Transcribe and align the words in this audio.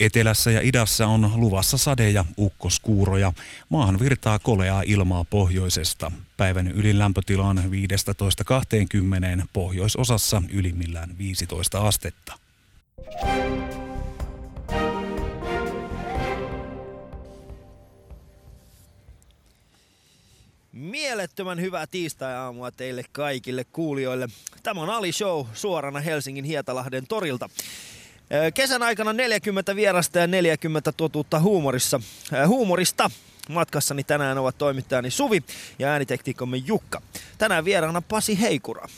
Etelässä 0.00 0.50
ja 0.50 0.60
idässä 0.60 1.06
on 1.06 1.32
luvassa 1.36 1.76
sade- 1.78 2.10
ja 2.10 2.24
ukkoskuuroja. 2.38 3.32
Maahan 3.68 3.98
virtaa 3.98 4.38
koleaa 4.38 4.82
ilmaa 4.86 5.24
pohjoisesta. 5.24 6.12
Päivän 6.36 6.68
ylin 6.68 6.98
lämpötila 6.98 7.46
on 7.46 7.58
15-20, 9.42 9.46
pohjoisosassa 9.52 10.42
ylimmillään 10.52 11.18
15 11.18 11.80
astetta. 11.80 12.38
Mielettömän 20.72 21.60
hyvää 21.60 21.86
tiistai-aamua 21.86 22.70
teille 22.70 23.04
kaikille 23.12 23.64
kuulijoille. 23.64 24.28
Tämä 24.62 24.80
on 24.80 24.90
Ali 24.90 25.12
Show 25.12 25.46
suorana 25.54 26.00
Helsingin 26.00 26.44
Hietalahden 26.44 27.06
torilta. 27.06 27.48
Kesän 28.54 28.82
aikana 28.82 29.12
40 29.12 29.76
vierasta 29.76 30.18
ja 30.18 30.26
40 30.26 30.92
totuutta 30.92 31.40
huumorissa. 31.40 32.00
Huumorista 32.46 33.10
matkassani 33.48 34.04
tänään 34.04 34.38
ovat 34.38 34.58
toimittajani 34.58 35.10
Suvi 35.10 35.42
ja 35.78 35.88
äänitektiikkomme 35.88 36.56
Jukka. 36.56 37.02
Tänään 37.38 37.64
vieraana 37.64 38.02
Pasi 38.02 38.40
Heikura. 38.40 38.88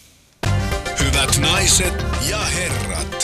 Hyvät 1.01 1.38
naiset 1.40 1.95
ja 2.30 2.38
herrat, 2.38 3.20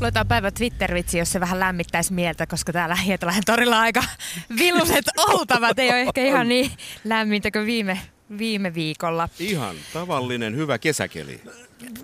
Luetaan 0.00 0.28
päivä 0.28 0.50
Twitter-vitsi, 0.50 1.18
jos 1.18 1.32
se 1.32 1.40
vähän 1.40 1.60
lämmittäisi 1.60 2.12
mieltä, 2.12 2.46
koska 2.46 2.72
täällä 2.72 2.94
Hietalähen 2.94 3.42
torilla 3.46 3.80
aika 3.80 4.04
villuset 4.58 5.04
oltavat. 5.16 5.78
Ei 5.78 5.90
ole 5.90 6.00
ehkä 6.00 6.24
ihan 6.24 6.48
niin 6.48 6.70
lämmintä 7.04 7.50
kuin 7.50 7.66
viime, 7.66 8.00
viime 8.38 8.74
viikolla. 8.74 9.28
Ihan 9.38 9.76
tavallinen 9.92 10.56
hyvä 10.56 10.78
kesäkeli. 10.78 11.40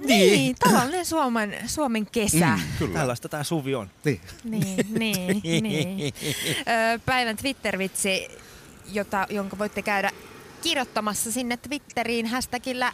Niin, 0.04 0.32
niin 0.32 0.56
tavallinen 0.58 1.06
Suomen, 1.06 1.56
Suomen 1.66 2.06
kesä. 2.06 2.46
Mm, 2.46 2.62
kyllä. 2.78 2.98
Tällaista 2.98 3.28
tämä 3.28 3.44
Suvi 3.44 3.74
on. 3.74 3.90
Niin, 4.04 4.20
niin, 4.44 4.86
niin. 4.98 5.42
niin. 5.62 6.14
Päivän 7.06 7.36
Twitter-vitsi, 7.36 8.28
jota, 8.92 9.26
jonka 9.30 9.58
voitte 9.58 9.82
käydä 9.82 10.10
kirjoittamassa 10.62 11.32
sinne 11.32 11.56
Twitteriin 11.56 12.26
hashtagillä 12.26 12.92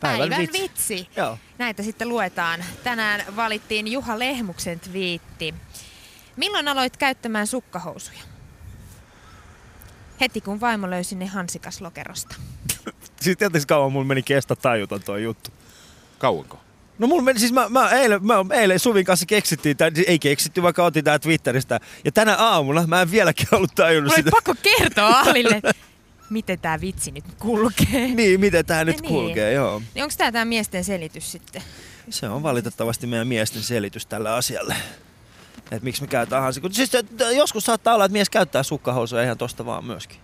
Päivän, 0.00 0.28
Päivän 0.28 0.38
vitsi. 0.38 0.62
vitsi. 0.62 1.08
Joo. 1.16 1.38
Näitä 1.58 1.82
sitten 1.82 2.08
luetaan. 2.08 2.64
Tänään 2.84 3.36
valittiin 3.36 3.92
Juha 3.92 4.18
Lehmuksen 4.18 4.80
twiitti. 4.80 5.54
Milloin 6.36 6.68
aloit 6.68 6.96
käyttämään 6.96 7.46
sukkahousuja? 7.46 8.20
Heti 10.20 10.40
kun 10.40 10.60
vaimo 10.60 10.90
löysi 10.90 11.14
ne 11.14 11.26
hansikaslokerosta. 11.26 12.36
siis 13.20 13.36
tietysti 13.36 13.66
kauan 13.66 13.92
mulla 13.92 14.06
meni 14.06 14.22
kestä 14.22 14.56
tajuta 14.56 14.98
tuo 14.98 15.16
juttu. 15.16 15.50
Kauanko? 16.18 16.60
No 16.98 17.06
mulla 17.06 17.22
meni, 17.22 17.38
siis 17.38 17.52
mä, 17.52 17.68
mä, 17.68 17.90
eilen, 17.90 18.26
mä 18.26 18.34
eilen 18.52 18.78
Suvin 18.78 19.04
kanssa 19.04 19.26
keksittiin, 19.26 19.76
tai 19.76 19.90
ei 20.06 20.18
keksitty, 20.18 20.62
vaikka 20.62 20.84
otin 20.84 21.04
tää 21.04 21.18
Twitteristä. 21.18 21.80
Ja 22.04 22.12
tänä 22.12 22.36
aamulla 22.36 22.86
mä 22.86 23.02
en 23.02 23.10
vieläkin 23.10 23.48
ollut 23.52 23.74
tajunnut 23.74 24.14
sitä. 24.14 24.30
pakko 24.30 24.54
kertoa 24.62 25.20
Alille, 25.20 25.60
miten 26.30 26.58
tämä 26.58 26.80
vitsi 26.80 27.10
nyt 27.10 27.24
kulkee. 27.38 28.08
Niin, 28.20 28.40
miten 28.40 28.66
tämä 28.66 28.84
nyt 28.84 29.00
niin. 29.00 29.08
kulkee, 29.08 29.52
joo. 29.52 29.82
Niin 29.94 30.02
onko 30.02 30.14
tämä 30.18 30.32
tämä 30.32 30.44
miesten 30.44 30.84
selitys 30.84 31.32
sitten? 31.32 31.62
Se 32.10 32.28
on 32.28 32.42
valitettavasti 32.42 33.06
meidän 33.06 33.28
miesten 33.28 33.62
selitys 33.62 34.06
tälle 34.06 34.30
asialle. 34.30 34.76
Että 35.58 35.84
miksi 35.84 36.02
me 36.02 36.08
käytetään 36.08 36.42
hansi. 36.42 36.60
Siis, 36.70 36.90
joskus 37.36 37.64
saattaa 37.64 37.94
olla, 37.94 38.04
että 38.04 38.12
mies 38.12 38.30
käyttää 38.30 38.62
sukkahousuja 38.62 39.22
ihan 39.22 39.38
tosta 39.38 39.66
vaan 39.66 39.84
myöskin. 39.84 40.18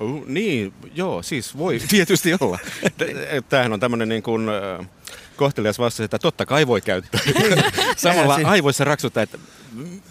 Uh, 0.00 0.26
niin, 0.26 0.72
joo, 0.94 1.22
siis 1.22 1.58
voi 1.58 1.80
tietysti 1.90 2.30
olla. 2.40 2.58
Tämähän 3.48 3.72
on 3.72 3.80
tämmöinen 3.80 4.08
niin 4.08 4.22
kuin, 4.22 4.46
kohtelias 5.38 5.78
vastaus, 5.78 6.04
että 6.04 6.18
totta 6.18 6.46
kai 6.46 6.66
voi 6.66 6.80
käyttää. 6.80 7.20
Samalla 7.96 8.40
aivoissa 8.44 8.84
raksuttaa, 8.84 9.22
että 9.22 9.38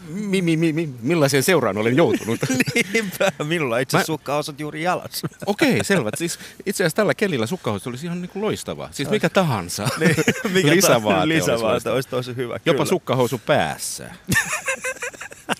mi, 0.09 0.41
mi, 0.41 0.57
mi, 0.57 0.73
mi, 0.73 0.89
millaiseen 1.01 1.43
seuraan 1.43 1.77
olen 1.77 1.97
joutunut. 1.97 2.39
Niinpä, 2.93 3.31
minulla 3.43 3.79
itse 3.79 3.97
asiassa 3.97 4.13
sukkahousut 4.13 4.59
juuri 4.59 4.83
jalassa. 4.83 5.27
Okei, 5.45 5.69
okay, 5.71 5.83
selvä. 5.83 6.09
Siis 6.17 6.39
itse 6.65 6.83
asiassa 6.83 6.95
tällä 6.95 7.13
kelillä 7.13 7.45
sukkahousut 7.45 7.87
olisi 7.87 8.05
ihan 8.05 8.21
niin 8.21 8.29
kuin 8.29 8.43
loistava. 8.43 8.89
Siis 8.91 9.09
mikä 9.09 9.29
tahansa. 9.29 9.87
Niin, 9.99 10.15
mikä 10.53 10.69
lisävaate, 10.71 11.27
lisävaate 11.27 11.73
olisi, 11.73 11.89
olisi 11.89 12.09
tosi 12.09 12.35
hyvä. 12.35 12.59
Jopa 12.65 12.77
kyllä. 12.77 12.85
sukkahousu 12.85 13.41
päässä. 13.45 14.15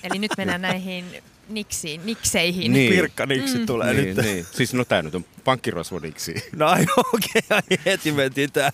Eli 0.04 0.20
nyt 0.20 0.32
mennään 0.38 0.62
näihin 0.62 1.06
niksiin, 1.50 2.06
nikseihin. 2.06 2.74
Niin. 2.74 2.94
Pirkka 2.94 3.26
niksi 3.26 3.58
mm. 3.58 3.66
tulee 3.66 3.94
niin, 3.94 4.16
nyt. 4.16 4.26
Niin. 4.26 4.46
Siis 4.52 4.74
no 4.74 4.86
tää 4.86 5.02
nyt 5.02 5.16
on 5.16 5.26
pankkirosvodiksi. 5.44 6.34
No 6.56 6.72
okei, 6.98 7.42
okay, 7.50 7.78
heti 7.86 8.12
mentiin 8.12 8.52
tähän. 8.52 8.74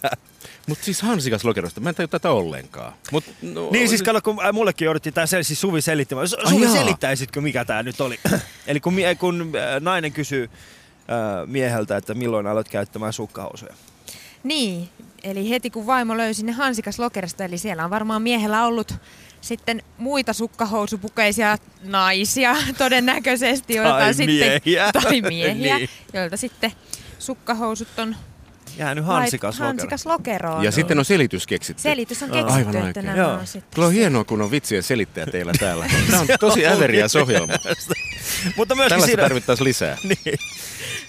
Mutta 0.67 0.85
siis 0.85 1.01
hansikas 1.01 1.45
lokerosta, 1.45 1.81
mä 1.81 1.89
en 1.89 1.95
tajua 1.95 2.07
tätä 2.07 2.31
ollenkaan. 2.31 2.93
Mut, 3.11 3.23
no, 3.41 3.69
niin 3.71 3.89
siis 3.89 4.03
kato, 4.03 4.21
kun 4.21 4.37
mullekin 4.53 4.85
jouduttiin 4.85 5.13
tää 5.13 5.25
siis 5.25 5.61
Suvi 5.61 5.81
selittämään. 5.81 6.27
Suvi, 6.27 6.67
selittäisitkö 6.67 7.41
mikä 7.41 7.65
tää 7.65 7.83
nyt 7.83 8.01
oli? 8.01 8.19
Eli 8.67 8.79
kun, 8.79 8.93
kun 9.19 9.41
äh, 9.55 9.81
nainen 9.81 10.11
kysyy 10.11 10.43
äh, 10.43 11.47
mieheltä, 11.47 11.97
että 11.97 12.13
milloin 12.13 12.47
aloit 12.47 12.69
käyttämään 12.69 13.13
sukkahousuja. 13.13 13.73
Niin, 14.43 14.89
eli 15.23 15.49
heti 15.49 15.69
kun 15.69 15.85
vaimo 15.85 16.17
löysi 16.17 16.45
ne 16.45 16.51
hansikas 16.51 16.99
lokerista, 16.99 17.43
eli 17.43 17.57
siellä 17.57 17.83
on 17.83 17.89
varmaan 17.89 18.21
miehellä 18.21 18.65
ollut 18.65 18.93
sitten 19.43 19.83
muita 19.97 20.33
sukkahousupukeisia 20.33 21.57
naisia 21.83 22.55
todennäköisesti, 22.77 23.75
joilta 23.75 23.97
tai 23.97 24.13
sitten, 24.13 24.35
miehiä. 24.35 24.91
tai 25.03 25.21
miehiä, 25.21 25.77
niin. 25.77 25.89
joilta 26.13 26.37
sitten 26.37 26.71
sukkahousut 27.19 27.99
on 27.99 28.15
jäänyt 28.77 29.05
hansikas, 29.05 29.59
Lait, 29.59 29.67
hansikas 29.67 30.05
lokeroon. 30.05 30.63
Ja 30.63 30.71
sitten 30.71 30.99
on 30.99 31.05
selitys 31.05 31.47
keksitty. 31.47 31.83
Selitys 31.83 32.23
on 32.23 32.29
keksitty, 32.29 32.53
Aivan 32.53 32.75
että 32.75 32.87
oikein. 32.87 33.05
nämä 33.05 33.17
Joo. 33.17 33.31
on 33.31 33.47
sitten... 33.47 33.71
Kyllä 33.75 33.87
on 33.87 33.93
hienoa, 33.93 34.23
kun 34.23 34.41
on 34.41 34.51
vitsien 34.51 34.83
selittäjä 34.83 35.25
teillä 35.25 35.51
täällä. 35.59 35.85
Tämä 36.09 36.21
on 36.21 36.27
tosi 36.39 36.67
äveriä 36.67 37.05
ohjelma. 37.21 37.53
Mutta 38.57 38.75
Tällaista 38.75 39.05
siinä... 39.05 39.23
tarvittaisiin 39.23 39.65
lisää. 39.65 39.97
niin. 40.03 40.39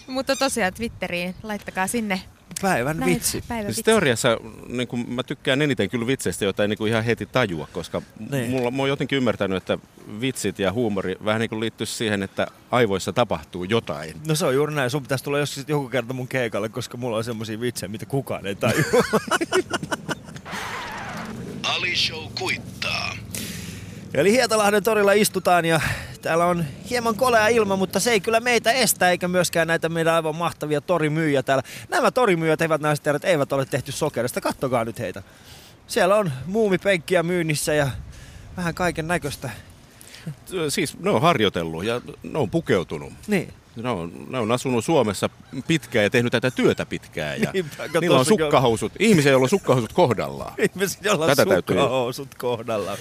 Mutta 0.06 0.36
tosiaan 0.36 0.74
Twitteriin, 0.74 1.34
laittakaa 1.42 1.86
sinne 1.86 2.22
Päivän 2.62 2.96
Näin, 2.96 3.14
vitsi. 3.14 3.44
Päivän 3.48 3.74
siis 3.74 3.84
teoriassa 3.84 4.38
niin 4.68 4.88
kuin, 4.88 5.10
mä 5.10 5.22
tykkään 5.22 5.62
eniten 5.62 5.90
kyllä 5.90 6.06
vitseistä, 6.06 6.44
joita 6.44 6.62
ei 6.62 6.68
niin 6.68 6.78
kuin 6.78 6.90
ihan 6.90 7.04
heti 7.04 7.26
tajua, 7.26 7.68
koska 7.72 8.02
niin. 8.30 8.50
mulla, 8.50 8.70
mä 8.70 8.82
oon 8.82 8.88
jotenkin 8.88 9.16
ymmärtänyt, 9.16 9.56
että 9.56 9.78
vitsit 10.20 10.58
ja 10.58 10.72
huumori 10.72 11.16
vähän 11.24 11.40
niin 11.40 11.48
kuin 11.50 11.60
liittyy 11.60 11.86
siihen, 11.86 12.22
että 12.22 12.46
aivoissa 12.70 13.12
tapahtuu 13.12 13.64
jotain. 13.64 14.14
No 14.26 14.34
se 14.34 14.46
on 14.46 14.54
juuri 14.54 14.74
näin. 14.74 14.90
Sun 14.90 15.02
pitäisi 15.02 15.24
tulla 15.24 15.38
joskus 15.38 15.64
joku 15.68 15.88
kerta 15.88 16.14
mun 16.14 16.28
keikalle, 16.28 16.68
koska 16.68 16.96
mulla 16.96 17.16
on 17.16 17.24
semmoisia 17.24 17.60
vitsejä, 17.60 17.90
mitä 17.90 18.06
kukaan 18.06 18.46
ei 18.46 18.54
tajua. 18.54 18.84
Ali 21.74 21.96
Show 21.96 22.24
kuittaa. 22.38 23.16
Eli 24.14 24.32
Hietalahden 24.32 24.82
torilla 24.82 25.12
istutaan 25.12 25.64
ja 25.64 25.80
täällä 26.24 26.46
on 26.46 26.64
hieman 26.90 27.14
kolea 27.14 27.48
ilma, 27.48 27.76
mutta 27.76 28.00
se 28.00 28.10
ei 28.10 28.20
kyllä 28.20 28.40
meitä 28.40 28.72
estä 28.72 29.10
eikä 29.10 29.28
myöskään 29.28 29.68
näitä 29.68 29.88
meidän 29.88 30.14
aivan 30.14 30.36
mahtavia 30.36 30.80
torimyyjä 30.80 31.42
täällä. 31.42 31.62
Nämä 31.88 32.10
torimyyjät, 32.10 32.60
eivät 32.60 32.80
naiset 32.80 33.06
herrat, 33.06 33.24
eivät 33.24 33.52
ole 33.52 33.66
tehty 33.66 33.92
sokerista. 33.92 34.40
Kattokaa 34.40 34.84
nyt 34.84 34.98
heitä. 34.98 35.22
Siellä 35.86 36.16
on 36.16 36.32
muumipenkkiä 36.46 37.22
myynnissä 37.22 37.74
ja 37.74 37.88
vähän 38.56 38.74
kaiken 38.74 39.08
näköistä. 39.08 39.50
Siis 40.68 40.98
ne 40.98 41.10
on 41.10 41.22
harjoitellut 41.22 41.84
ja 41.84 42.00
ne 42.22 42.38
on 42.38 42.50
pukeutunut. 42.50 43.12
Niin. 43.26 43.54
Ne 43.76 43.88
on, 43.88 44.12
ne 44.28 44.38
on 44.38 44.52
asunut 44.52 44.84
Suomessa 44.84 45.30
pitkään 45.66 46.02
ja 46.02 46.10
tehnyt 46.10 46.30
tätä 46.30 46.50
työtä 46.50 46.86
pitkään. 46.86 47.40
Ja 47.40 47.50
Niinpä, 47.52 48.00
niillä 48.00 48.18
on 48.18 48.24
sukkahousut. 48.24 48.92
Ihmisiä, 48.98 49.32
joilla 49.32 49.44
on 49.44 49.48
sukkahousut 49.48 49.92
kohdallaan. 49.92 50.54
Ihmisiä, 50.74 51.00
joilla 51.04 51.24
on 51.24 51.36
tätä 51.36 51.54
sukkahousut 51.54 52.28
täytyy... 52.30 52.38
kohdallaan. 52.38 52.98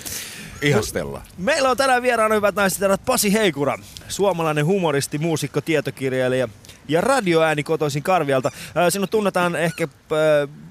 Ihastella. 0.62 1.22
Meillä 1.38 1.70
on 1.70 1.78
tänään 1.78 2.04
vieraana 2.04 2.36
hyvät 2.36 2.56
naiset 2.56 2.82
ja 2.82 2.98
Pasi 3.06 3.34
Heikura, 3.34 3.78
suomalainen 4.08 4.66
humoristi, 4.66 5.18
muusikko, 5.18 5.62
tietokirjailija 5.62 6.50
ja 6.88 7.02
radioääni 7.02 7.64
kotoisin 7.64 8.04
Karvialta. 8.04 8.52
Sinut 8.90 9.10
tunnetaan 9.10 9.56
ehkä 9.56 9.88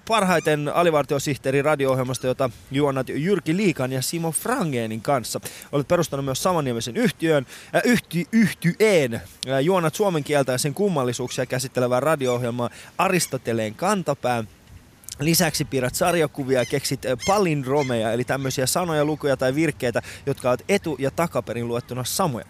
parhaiten 0.08 0.68
alivartiosihteeri 0.68 1.62
radio-ohjelmasta, 1.62 2.26
jota 2.26 2.50
juonnat 2.70 3.08
Jyrki 3.08 3.56
Liikan 3.56 3.92
ja 3.92 4.02
Simo 4.02 4.32
Frangenin 4.32 5.00
kanssa. 5.00 5.40
Olet 5.72 5.88
perustanut 5.88 6.24
myös 6.24 6.42
samannimisen 6.42 6.96
yhtiön, 6.96 7.46
äh, 7.74 7.82
yhty, 7.84 8.24
yhtyeen. 8.32 9.14
Äh, 9.14 9.60
juonat 9.60 9.94
suomen 9.94 10.24
kieltä 10.24 10.52
ja 10.52 10.58
sen 10.58 10.74
kummallisuuksia 10.74 11.46
käsittelevää 11.46 12.00
radio-ohjelmaa 12.00 12.70
Aristoteleen 12.98 13.74
kantapään 13.74 14.48
Lisäksi 15.20 15.64
piirrät 15.64 15.94
sarjakuvia 15.94 16.58
ja 16.58 16.66
keksit 16.66 17.02
palindromeja, 17.26 18.12
eli 18.12 18.24
tämmöisiä 18.24 18.66
sanoja, 18.66 19.04
lukuja 19.04 19.36
tai 19.36 19.54
virkkeitä, 19.54 20.02
jotka 20.26 20.48
ovat 20.48 20.62
etu- 20.68 20.96
ja 20.98 21.10
takaperin 21.10 21.68
luettuna 21.68 22.04
samoja. 22.04 22.44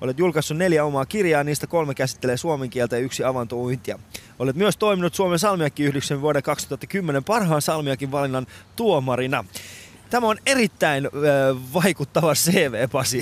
Olet 0.00 0.18
julkaissut 0.18 0.56
neljä 0.56 0.84
omaa 0.84 1.06
kirjaa, 1.06 1.44
niistä 1.44 1.66
kolme 1.66 1.94
käsittelee 1.94 2.36
suomen 2.36 2.70
kieltä 2.70 2.96
ja 2.96 3.02
yksi 3.02 3.24
avantouintia. 3.24 3.98
Olet 4.38 4.56
myös 4.56 4.76
toiminut 4.76 5.14
Suomen 5.14 5.38
salmiakki 5.38 5.92
vuoden 6.20 6.42
2010 6.42 7.24
parhaan 7.24 7.62
salmiakin 7.62 8.12
valinnan 8.12 8.46
tuomarina. 8.76 9.44
Tämä 10.10 10.26
on 10.26 10.38
erittäin 10.46 11.06
äh, 11.06 11.12
vaikuttava 11.74 12.34
CV, 12.34 12.88
Pasi. 12.92 13.20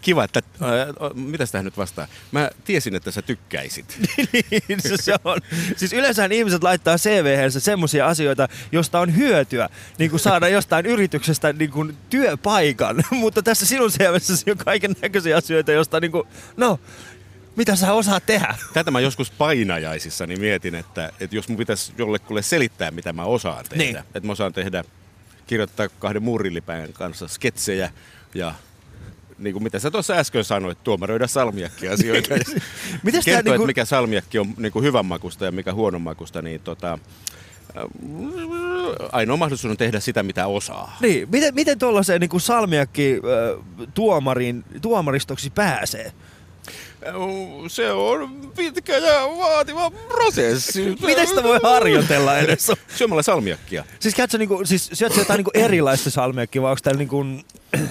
Kiva, 0.00 0.24
että 0.24 0.42
äh, 0.62 1.14
mitä 1.14 1.46
tähän 1.46 1.64
nyt 1.64 1.76
vastaa? 1.76 2.06
Mä 2.32 2.50
tiesin, 2.64 2.94
että 2.94 3.10
sä 3.10 3.22
tykkäisit. 3.22 3.98
niin, 4.32 4.80
se 4.94 5.14
on. 5.24 5.40
Siis 5.76 5.92
yleensä 5.92 6.28
ihmiset 6.30 6.62
laittaa 6.62 6.96
CV-hensä 6.96 7.60
semmoisia 7.60 8.06
asioita, 8.06 8.48
josta 8.72 9.00
on 9.00 9.16
hyötyä, 9.16 9.68
niin 9.98 10.10
kuin 10.10 10.20
saada 10.20 10.48
jostain 10.48 10.86
yrityksestä 10.86 11.52
niin 11.52 11.70
kuin 11.70 11.96
työpaikan. 12.10 13.04
Mutta 13.10 13.42
tässä 13.42 13.66
sinun 13.66 13.90
CVssä 13.90 14.50
on 14.50 14.56
kaiken 14.56 14.96
näköisiä 15.02 15.36
asioita, 15.36 15.72
josta 15.72 16.00
niin 16.00 16.12
kuin, 16.12 16.28
no, 16.56 16.80
mitä 17.56 17.76
sä 17.76 17.92
osaat 17.92 18.26
tehdä? 18.26 18.54
Tätä 18.72 18.90
mä 18.90 19.00
joskus 19.00 19.30
painajaisissa 19.30 20.26
niin 20.26 20.40
mietin, 20.40 20.74
että, 20.74 21.12
että 21.20 21.36
jos 21.36 21.48
mun 21.48 21.58
pitäisi 21.58 21.92
jollekulle 21.98 22.42
selittää, 22.42 22.90
mitä 22.90 23.12
mä 23.12 23.24
osaan 23.24 23.64
tehdä. 23.68 23.84
Niin. 23.84 23.96
Että 23.96 24.20
mä 24.26 24.32
osaan 24.32 24.52
tehdä, 24.52 24.84
kirjoittaa 25.46 25.88
kahden 25.88 26.22
muurillipäin 26.22 26.92
kanssa 26.92 27.28
sketsejä 27.28 27.90
ja 28.34 28.54
niin 29.38 29.52
kuin 29.52 29.62
mitä 29.62 29.78
sä 29.78 29.90
tuossa 29.90 30.14
äsken 30.14 30.44
sanoit, 30.44 30.84
tuomaroida 30.84 31.26
salmiakki-asioita. 31.26 32.34
Mites 33.02 33.24
kertoa, 33.24 33.52
niin 33.52 33.60
kuin... 33.60 33.66
mikä 33.66 33.84
salmiakki 33.84 34.38
on 34.38 34.54
niin 34.56 34.72
kuin 34.72 34.84
hyvän 34.84 35.06
makusta 35.06 35.44
ja 35.44 35.52
mikä 35.52 35.72
huonon 35.72 36.02
makusta, 36.02 36.42
niin 36.42 36.60
tota, 36.60 36.98
äh, 37.76 37.84
ainoa 39.12 39.36
mahdollisuus 39.36 39.70
on 39.70 39.76
tehdä 39.76 40.00
sitä, 40.00 40.22
mitä 40.22 40.46
osaa. 40.46 40.96
Niin, 41.00 41.28
miten, 41.32 41.54
miten 41.54 41.78
tuollaiseen 41.78 42.20
niin 42.20 42.40
salmiakki 42.40 43.12
äh, 43.12 43.88
tuomarin, 43.94 44.64
tuomaristoksi 44.82 45.50
pääsee? 45.50 46.12
Se 47.68 47.92
on 47.92 48.52
pitkä 48.56 48.98
ja 48.98 49.20
vaativa 49.38 49.90
prosessi. 49.90 50.96
Miten 51.06 51.26
sitä 51.26 51.42
voi 51.42 51.58
harjoitella 51.62 52.38
edes? 52.38 52.72
Syömällä 52.96 53.22
salmiakkia. 53.22 53.84
Siis 54.00 54.14
käytkö 54.14 54.38
niinku, 54.38 54.60
siis 54.64 54.90
syötkö 54.92 55.20
jotain 55.20 55.38
niinku 55.38 55.50
erilaista 55.54 56.10
salmiakkia 56.10 56.62
vai 56.62 56.70
onko 56.70 56.80
täällä 56.82 56.98
niinku... 56.98 57.24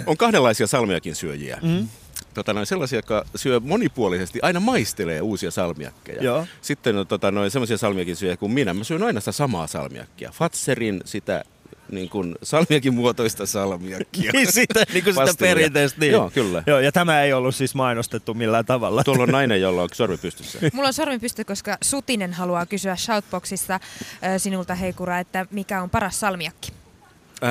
On 0.05 0.17
kahdenlaisia 0.17 0.67
salmiakin 0.67 1.15
syöjiä. 1.15 1.59
Mm. 1.61 1.87
Tota, 2.33 2.53
noin 2.53 2.65
sellaisia, 2.65 2.97
jotka 2.97 3.25
syö 3.35 3.59
monipuolisesti, 3.59 4.39
aina 4.41 4.59
maistelee 4.59 5.21
uusia 5.21 5.51
salmiakkeja. 5.51 6.23
Joo. 6.23 6.47
Sitten 6.61 6.97
on 6.97 7.07
tota, 7.07 7.31
noin 7.31 7.51
sellaisia 7.51 7.77
salmiakin 7.77 8.15
syöjiä 8.15 8.37
kuin 8.37 8.51
minä. 8.51 8.73
Mä 8.73 8.83
syön 8.83 9.03
aina 9.03 9.19
sitä 9.19 9.31
samaa 9.31 9.67
salmiakkia. 9.67 10.31
Fatserin 10.33 11.01
sitä 11.05 11.43
niin 11.91 12.09
kuin 12.09 12.35
salmiakin 12.43 12.93
muotoista 12.93 13.45
salmiakkia. 13.45 14.31
niin 14.33 14.51
sitä, 14.51 14.83
niin 14.93 15.03
kuin 15.03 15.13
sitä 15.13 15.33
perinteistä. 15.39 15.99
Niin. 15.99 16.11
Joo, 16.11 16.29
kyllä. 16.29 16.63
Joo, 16.67 16.79
ja 16.79 16.91
tämä 16.91 17.21
ei 17.21 17.33
ollut 17.33 17.55
siis 17.55 17.75
mainostettu 17.75 18.33
millään 18.33 18.65
tavalla. 18.65 19.03
Tuolla 19.03 19.23
on 19.23 19.29
nainen, 19.29 19.61
jolla 19.61 19.81
on 19.81 19.89
sormi 19.93 20.17
pystyssä. 20.17 20.59
Mulla 20.73 20.87
on 20.87 20.93
sormi 20.93 21.19
pysty, 21.19 21.43
koska 21.43 21.77
Sutinen 21.81 22.33
haluaa 22.33 22.65
kysyä 22.65 22.95
Shoutboxissa 22.95 23.73
äh, 23.73 23.81
sinulta 24.37 24.75
Heikura, 24.75 25.19
että 25.19 25.45
mikä 25.51 25.81
on 25.81 25.89
paras 25.89 26.19
salmiakki? 26.19 26.71
Äh, 27.43 27.49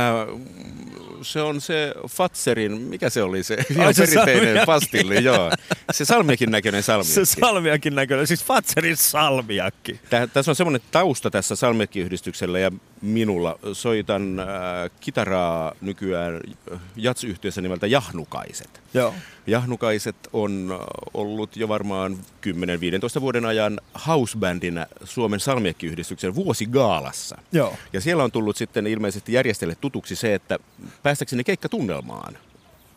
se 1.25 1.43
on 1.43 1.61
se 1.61 1.95
Fatserin, 2.09 2.81
mikä 2.81 3.11
se 3.11 3.23
oli 3.23 3.43
se 3.43 3.57
Ai, 3.79 3.95
se 3.95 4.07
perinteinen 4.25 4.67
pastilli, 4.67 5.25
joo. 5.25 5.51
Se 5.93 6.05
salmiakin 6.05 6.51
näköinen 6.51 6.83
salmiakki. 6.83 7.13
Se 7.13 7.25
salmiakin 7.25 7.95
näköinen, 7.95 8.27
siis 8.27 8.45
Fatserin 8.45 8.97
salmiakki. 8.97 10.01
Tää, 10.11 10.27
tässä 10.27 10.51
on 10.51 10.57
semmoinen 10.57 10.81
tausta 10.91 11.31
tässä 11.31 11.57
salmiakki-yhdistyksellä 11.57 12.59
ja 12.59 12.73
minulla. 13.01 13.59
Soitan 13.73 14.41
äh, 14.41 14.47
kitaraa 15.01 15.73
nykyään 15.81 16.41
jatsyhtiössä 16.97 17.61
nimeltä 17.61 17.87
Jahnukaiset. 17.87 18.81
Joo. 18.95 19.15
Jahnukaiset 19.47 20.17
on 20.33 20.81
ollut 21.15 21.57
jo 21.57 21.69
varmaan 21.69 22.19
10-15 23.19 23.21
vuoden 23.21 23.45
ajan 23.45 23.81
housebandina 24.07 24.87
Suomen 25.05 25.41
salmiakkiyhdistyksen 25.41 26.35
vuosigaalassa. 26.35 27.39
Joo. 27.53 27.77
Ja 27.93 28.01
siellä 28.01 28.25
on 28.25 28.33
tullut 28.33 28.57
sitten 28.57 28.87
ilmeisesti 28.87 29.33
järjestelle 29.33 29.75
tutuksi 29.75 30.17
se, 30.17 30.35
että 30.35 30.59
päästäkseni 31.03 31.45
keikkatunnelmaan 31.45 32.39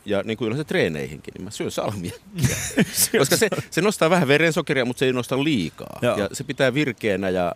ja 0.06 0.24
niin 0.24 0.38
kuin 0.38 0.46
yleensä 0.48 0.64
treeneihinkin, 0.64 1.34
niin 1.34 1.44
mä 1.44 1.52
syön 1.52 1.72
salmiakkia. 1.72 2.56
Koska 3.20 3.38
se, 3.38 3.50
se 3.70 3.82
nostaa 3.82 4.10
vähän 4.10 4.28
verensokeria, 4.28 4.86
mutta 4.86 5.00
se 5.00 5.06
ei 5.06 5.14
nosta 5.14 5.44
liikaa. 5.44 6.00
Joo. 6.02 6.18
Ja 6.18 6.30
se 6.34 6.44
pitää 6.44 6.74
virkeänä 6.74 7.30
ja 7.30 7.56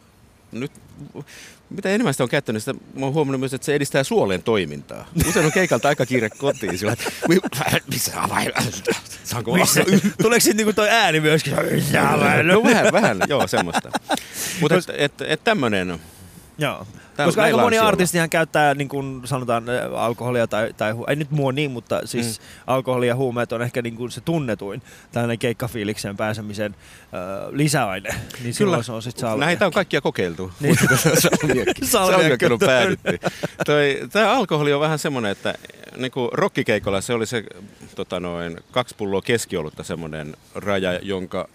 nyt 0.51 0.71
mitä 1.75 1.89
enemmän 1.89 2.13
sitä 2.13 2.23
on 2.23 2.29
käyttänyt, 2.29 2.63
sitä 2.63 2.79
mä 2.93 3.05
oon 3.05 3.13
huomannut 3.13 3.39
myös, 3.39 3.53
että 3.53 3.65
se 3.65 3.75
edistää 3.75 4.03
suolen 4.03 4.43
toimintaa. 4.43 5.07
Usein 5.27 5.45
on 5.45 5.51
keikalta 5.51 5.87
aika 5.87 6.05
kiire 6.05 6.29
kotiin 6.29 6.77
sillä, 6.77 6.93
että 6.93 7.11
missä 7.91 8.11
Saanko 9.23 9.53
missä? 9.53 9.83
Tuleeko 10.21 10.39
sitten 10.39 10.57
niinku 10.57 10.73
toi 10.73 10.89
ääni 10.89 11.19
myöskin? 11.19 11.53
no 12.43 12.63
vähän, 12.63 12.91
vähän, 12.91 13.17
joo, 13.27 13.47
semmoista. 13.47 13.91
Mutta 14.61 14.75
et, 14.75 14.83
et, 14.97 15.13
et 15.21 15.43
tämmönen 15.43 15.99
Joo. 16.57 16.87
Tää, 17.21 17.27
Koska 17.27 17.43
aika 17.43 17.57
moni 17.57 17.79
artistihan 17.79 18.29
käyttää 18.29 18.73
niin 18.73 18.87
kuin 18.87 19.21
sanotaan 19.25 19.63
alkoholia 19.95 20.47
tai, 20.47 20.73
tai 20.77 20.93
ei 21.07 21.15
nyt 21.15 21.31
mua 21.31 21.51
niin, 21.51 21.71
mutta 21.71 22.01
siis 22.05 22.39
mm. 22.39 22.45
alkoholi 22.67 23.07
ja 23.07 23.15
huumeet 23.15 23.51
on 23.51 23.61
ehkä 23.61 23.81
niin 23.81 23.95
kuin 23.95 24.11
se 24.11 24.21
tunnetuin 24.21 24.81
tällainen 25.11 25.39
keikkafiilikseen 25.39 26.17
pääsemisen 26.17 26.75
äh, 27.01 27.49
lisäaine. 27.51 28.09
Niin 28.43 28.55
Kyllä. 28.57 28.83
se 28.83 28.91
on 28.91 29.01
sit 29.01 29.15
Näitä 29.37 29.65
on 29.65 29.71
kaikkia 29.71 30.01
kokeiltu. 30.01 30.51
Niin. 30.61 30.77
Salmiakki 31.83 32.45
on 32.45 32.59
päädytty. 32.59 33.19
Tämä 34.11 34.31
alkoholi 34.31 34.73
on 34.73 34.81
vähän 34.81 34.99
semmoinen, 34.99 35.31
että 35.31 35.53
niin 35.97 36.11
kuin 36.11 36.29
rockikeikolla 36.33 37.01
se 37.01 37.13
oli 37.13 37.25
se 37.25 37.43
tota 37.95 38.19
noin, 38.19 38.57
kaksi 38.71 38.95
pulloa 38.95 39.21
keskiolutta 39.21 39.83
semmoinen 39.83 40.35
raja, 40.55 40.99
jonka 41.01 41.49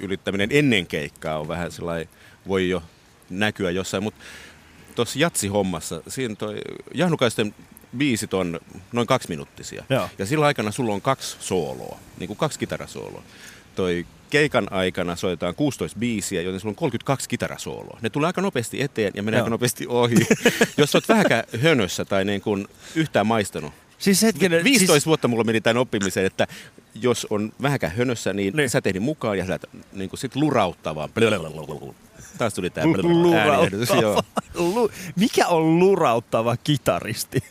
ylittäminen 0.00 0.48
ennen 0.52 0.86
keikkaa 0.86 1.38
on 1.38 1.48
vähän 1.48 1.72
sellainen, 1.72 2.08
voi 2.48 2.68
jo 2.68 2.82
näkyä 3.30 3.70
jossain, 3.70 4.02
mutta 4.02 4.20
tuossa 4.94 5.18
jatsi-hommassa, 5.18 6.02
siinä 6.08 6.34
toi 6.34 6.60
Jahnukaisten 6.94 7.54
biisit 7.96 8.34
on 8.34 8.60
noin 8.92 9.06
kaksi 9.06 9.28
minuuttisia. 9.28 9.84
Joo. 9.90 10.08
Ja 10.18 10.26
sillä 10.26 10.46
aikana 10.46 10.70
sulla 10.70 10.94
on 10.94 11.00
kaksi 11.00 11.36
sooloa, 11.40 11.98
niin 12.18 12.26
kuin 12.26 12.36
kaksi 12.36 12.58
kitarasooloa. 12.58 13.22
Toi 13.74 14.06
keikan 14.30 14.72
aikana 14.72 15.16
soitetaan 15.16 15.54
16 15.54 15.98
biisiä, 15.98 16.42
joten 16.42 16.60
sulla 16.60 16.72
on 16.72 16.76
32 16.76 17.28
kitarasooloa. 17.28 17.98
Ne 18.02 18.10
tulee 18.10 18.26
aika 18.26 18.40
nopeasti 18.40 18.82
eteen 18.82 19.12
ja 19.16 19.22
menee 19.22 19.38
Joo. 19.38 19.44
aika 19.44 19.50
nopeasti 19.50 19.86
ohi. 19.88 20.14
Jos 20.76 20.94
olet 20.94 21.08
vähänkään 21.08 21.44
hönössä 21.62 22.04
tai 22.04 22.24
niin 22.24 22.40
kuin 22.40 22.68
yhtään 22.94 23.26
maistanut, 23.26 23.72
Siis 24.02 24.22
hetkinen, 24.22 24.64
15 24.64 24.92
siis... 24.92 25.06
vuotta 25.06 25.28
mulla 25.28 25.44
meni 25.44 25.60
tämän 25.60 25.76
oppimiseen, 25.76 26.26
että 26.26 26.46
jos 26.94 27.26
on 27.30 27.52
vähänkään 27.62 27.92
hönössä, 27.96 28.32
niin, 28.32 28.56
niin. 28.56 28.70
sä 28.70 28.80
tehdin 28.80 29.02
mukaan 29.02 29.38
ja 29.38 29.46
sä 29.46 29.58
niin 29.92 30.10
kuin 30.10 30.20
sit 30.20 30.36
lurauttavaa. 30.36 31.08
Taas 32.38 32.54
tuli 32.54 32.70
tää 32.70 32.84
ääniehdotus, 32.84 33.88
joo. 34.02 34.22
Mikä 35.16 35.46
on 35.46 35.78
lurauttava 35.78 36.56
kitaristi? 36.56 37.42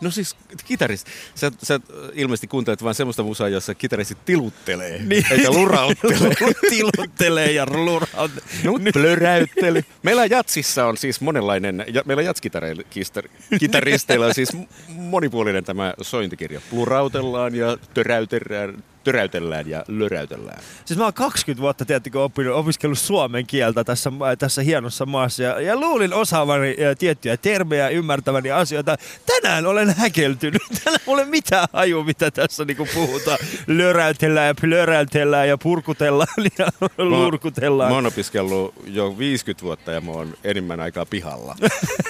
No 0.00 0.10
siis 0.10 0.36
kitaris, 0.64 1.04
sä, 1.34 1.52
sä 1.62 1.80
ilmeisesti 2.12 2.46
kuuntelet 2.46 2.84
vain 2.84 2.94
semmoista 2.94 3.22
musaa, 3.22 3.48
jossa 3.48 3.74
kitaristi 3.74 4.16
tiluttelee, 4.24 4.98
niin. 4.98 5.24
eikä 5.30 5.50
lurauttelee. 5.50 6.34
tiluttelee 6.70 7.52
ja 7.52 7.66
lurauttelee. 7.66 8.64
No, 8.64 8.72
plöräyttely. 8.92 9.82
Meillä 10.02 10.26
Jatsissa 10.26 10.86
on 10.86 10.96
siis 10.96 11.20
monenlainen, 11.20 11.84
ja 11.94 12.02
meillä 12.04 12.22
Jatskitaristeilla 12.22 14.26
on 14.26 14.34
siis 14.34 14.48
monipuolinen 14.88 15.64
tämä 15.64 15.94
sointikirja. 16.02 16.60
Plurautellaan 16.70 17.54
ja 17.54 17.76
töräytellään, 17.94 18.84
töräytellään 19.04 19.68
ja 19.68 19.84
löräytellään. 19.88 20.62
Siis 20.84 20.98
mä 20.98 21.04
oon 21.04 21.14
20 21.14 21.62
vuotta, 21.62 21.84
tiedättekö, 21.84 22.22
oppinut, 22.22 22.54
opiskellut 22.54 22.98
suomen 22.98 23.46
kieltä 23.46 23.84
tässä, 23.84 24.12
tässä 24.38 24.62
hienossa 24.62 25.06
maassa 25.06 25.42
ja, 25.42 25.60
ja 25.60 25.76
luulin 25.76 26.14
osaavani 26.14 26.76
ja 26.78 26.96
tiettyjä 26.96 27.36
termejä, 27.36 27.88
ymmärtäväni 27.88 28.50
asioita. 28.50 28.96
Tänään 29.26 29.66
olen 29.66 29.94
häkeltynyt. 29.96 30.62
Tänään 30.84 31.00
ei 31.06 31.12
ole 31.12 31.24
mitään 31.24 31.68
haju, 31.72 32.04
mitä 32.04 32.30
tässä 32.30 32.64
niinku 32.64 32.88
puhutaan. 32.94 33.38
Löräytellään 33.66 34.46
ja 34.46 34.54
plöräytellään 34.60 35.48
ja 35.48 35.58
purkutellaan 35.58 36.28
ja 36.58 36.66
lurkutellaan. 36.98 37.90
Mä 37.90 37.94
oon 37.94 38.06
opiskellut 38.06 38.74
jo 38.86 39.18
50 39.18 39.64
vuotta 39.64 39.92
ja 39.92 40.00
mä 40.00 40.10
oon 40.10 40.34
enimmän 40.44 40.80
aikaa 40.80 41.06
pihalla. 41.06 41.56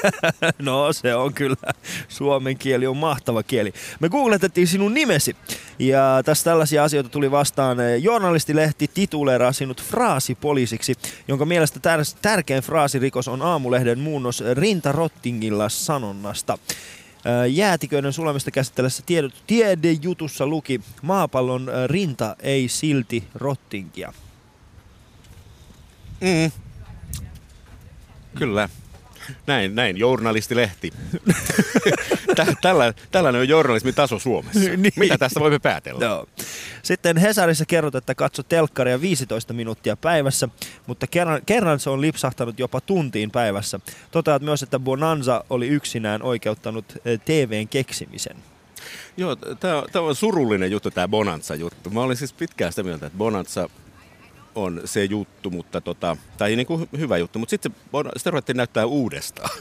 no 0.59 0.93
se 0.93 1.15
on 1.15 1.35
kyllä. 1.35 1.73
Suomen 2.09 2.59
kieli 2.59 2.87
on 2.87 2.97
mahtava 2.97 3.43
kieli. 3.43 3.73
Me 4.01 4.09
googletettiin 4.09 4.67
sinun 4.67 4.95
nimesi 4.95 5.37
ja 5.79 6.23
tässä 6.25 6.45
tällaisia 6.45 6.84
asioita 6.85 7.11
tuli 7.11 7.31
vastaan. 7.31 7.79
Journalistilehti 8.01 8.91
tituleeraa 8.95 9.53
sinut 9.53 9.83
fraasipoliisiksi, 9.83 10.95
jonka 11.29 11.45
mielestä 11.45 11.81
tär- 11.81 12.19
tärkein 12.23 12.63
fraasirikos 12.63 13.29
on 13.29 13.43
aamulehden 13.43 13.99
muunnos 13.99 14.43
rintarottingilla 14.55 15.69
sanonnasta. 15.69 16.59
Jäätiköiden 17.51 18.13
sulamista 18.13 18.51
käsittelyssä 18.51 19.03
tiedot, 19.07 19.35
tiedejutussa 19.47 20.47
luki 20.47 20.81
maapallon 21.03 21.71
rinta 21.87 22.37
ei 22.41 22.69
silti 22.69 23.25
rottingia. 23.35 24.13
Mm. 26.21 26.53
Kyllä. 28.35 28.69
Näin, 29.47 29.75
näin, 29.75 29.97
journalistilehti. 29.97 30.93
Tällä, 32.63 32.95
tällainen 33.11 33.41
on 33.41 33.49
journalismin 33.49 33.95
taso 33.95 34.19
Suomessa. 34.19 34.61
niin. 34.77 34.93
Mitä 34.97 35.19
tästä 35.19 35.41
voimme 35.41 35.59
päätellä? 35.59 36.09
No. 36.09 36.27
Sitten 36.83 37.17
Hesarissa 37.17 37.65
kerrot, 37.67 37.95
että 37.95 38.15
katso 38.15 38.43
telkkaria 38.43 39.01
15 39.01 39.53
minuuttia 39.53 39.97
päivässä, 39.97 40.49
mutta 40.87 41.07
kerran, 41.07 41.41
kerran 41.47 41.81
se 41.81 41.91
on 41.91 42.01
lipsahtanut 42.01 42.59
jopa 42.59 42.81
tuntiin 42.81 43.31
päivässä. 43.31 43.81
Toteat 44.11 44.43
myös, 44.43 44.63
että 44.63 44.79
Bonanza 44.79 45.45
oli 45.51 45.69
yksinään 45.69 46.23
oikeuttanut 46.23 46.85
eh, 47.05 47.21
TVn 47.21 47.69
keksimisen. 47.69 48.37
Joo, 49.17 49.37
tämä 49.37 50.05
on 50.07 50.15
surullinen 50.15 50.71
juttu, 50.71 50.91
tämä 50.91 51.09
Bonanza-juttu. 51.09 51.91
Mä 51.91 52.03
olin 52.03 52.17
siis 52.17 52.33
pitkään 52.33 52.73
sitä 52.73 52.83
mieltä, 52.83 53.07
että 53.07 53.19
Bonanza 53.19 53.69
on 54.55 54.81
se 54.85 55.05
juttu, 55.05 55.51
mutta 55.51 55.81
tota, 55.81 56.17
tai 56.39 56.57
niin 56.57 56.67
kuin 56.67 56.89
hyvä 56.99 57.19
juttu, 57.19 57.39
mutta 57.39 57.51
sitten 57.51 57.73
se, 57.73 58.11
sitä 58.17 58.31
ruvettiin 58.31 58.57
näyttää 58.57 58.87
uudestaan. 58.87 59.51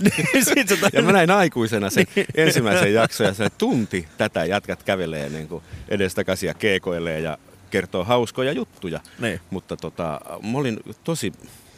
Niin, 0.55 0.67
ja 0.93 1.01
mä 1.01 1.11
näin 1.11 1.31
aikuisena 1.31 1.89
sen 1.89 2.05
niin. 2.15 2.25
ensimmäisen 2.35 2.93
jakson 2.93 3.27
ja 3.27 3.33
se 3.33 3.49
tunti 3.49 4.07
tätä 4.17 4.45
jätkät 4.45 4.83
kävelee 4.83 5.29
niin 5.29 5.47
kuin 5.47 5.63
edestakaisin 5.89 6.47
ja 6.47 6.53
keekoilee 6.53 7.19
ja 7.19 7.37
kertoo 7.69 8.03
hauskoja 8.03 8.51
juttuja. 8.51 8.99
Niin. 9.19 9.39
Mutta 9.49 9.77
tota, 9.77 10.21
mä 10.51 10.57
olin 10.57 10.79
tosi 11.03 11.33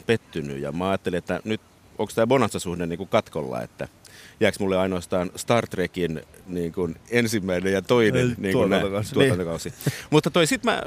pettynyt 0.05 0.61
ja 0.61 0.71
mä 0.71 0.89
ajattelin, 0.89 1.17
että 1.17 1.39
nyt 1.43 1.61
onko 1.97 2.13
tämä 2.15 2.27
Bonanza-suhde 2.27 2.85
niin 2.85 2.97
kuin 2.97 3.09
katkolla, 3.09 3.61
että 3.61 3.87
jääkö 4.39 4.57
mulle 4.59 4.77
ainoastaan 4.77 5.31
Star 5.35 5.67
Trekin 5.67 6.21
niin 6.47 6.71
kuin 6.71 6.95
ensimmäinen 7.11 7.73
ja 7.73 7.81
toinen 7.81 8.35
niin 8.37 8.53
kuin 8.53 8.69
tuotantokausi. 8.69 9.13
tuotantokausi. 9.13 9.69
Niin. 9.69 9.93
Mutta 10.09 10.29
toi 10.29 10.47
sit 10.47 10.63
mä 10.63 10.83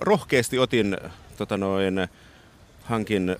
rohkeasti 0.00 0.58
otin, 0.58 0.96
tota 1.36 1.56
noin, 1.56 2.08
hankin 2.82 3.36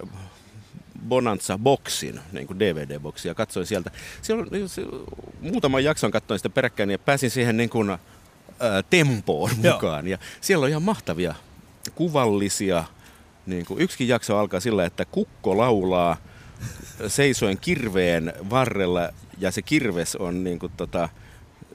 Bonanza-boksin, 1.09 2.21
niin 2.33 2.47
kuin 2.47 2.59
DVD-boksin, 2.59 3.29
ja 3.29 3.35
katsoin 3.35 3.67
sieltä. 3.67 3.91
Siellä 4.23 4.43
on, 4.43 4.49
niin 4.51 4.69
muutaman 5.41 5.85
jakson 5.85 6.11
katsoin 6.11 6.39
sitä 6.39 6.51
peräkkäin 6.51 6.91
ja 6.91 6.99
pääsin 6.99 7.31
siihen 7.31 7.57
niin 7.57 7.71
kuin, 7.71 7.91
ää, 7.91 7.99
tempoon 8.91 9.51
mukaan. 9.57 10.07
Joo. 10.07 10.11
Ja 10.11 10.19
siellä 10.41 10.65
on 10.65 10.71
ihan 10.71 10.83
mahtavia 10.83 11.35
kuvallisia, 11.95 12.85
niin 13.47 13.67
kuin 13.67 13.81
yksikin 13.81 14.09
jakso 14.09 14.39
alkaa 14.39 14.61
sillä, 14.61 14.85
että 14.85 15.05
kukko 15.05 15.59
laulaa 15.59 16.17
seisoen 17.09 17.59
kirveen 17.59 18.33
varrella 18.51 19.09
ja 19.39 19.51
se 19.51 19.63
kirves 19.63 20.17
on 20.17 20.45
niin 20.45 20.59
kuin, 20.59 20.73
tota, 20.77 21.09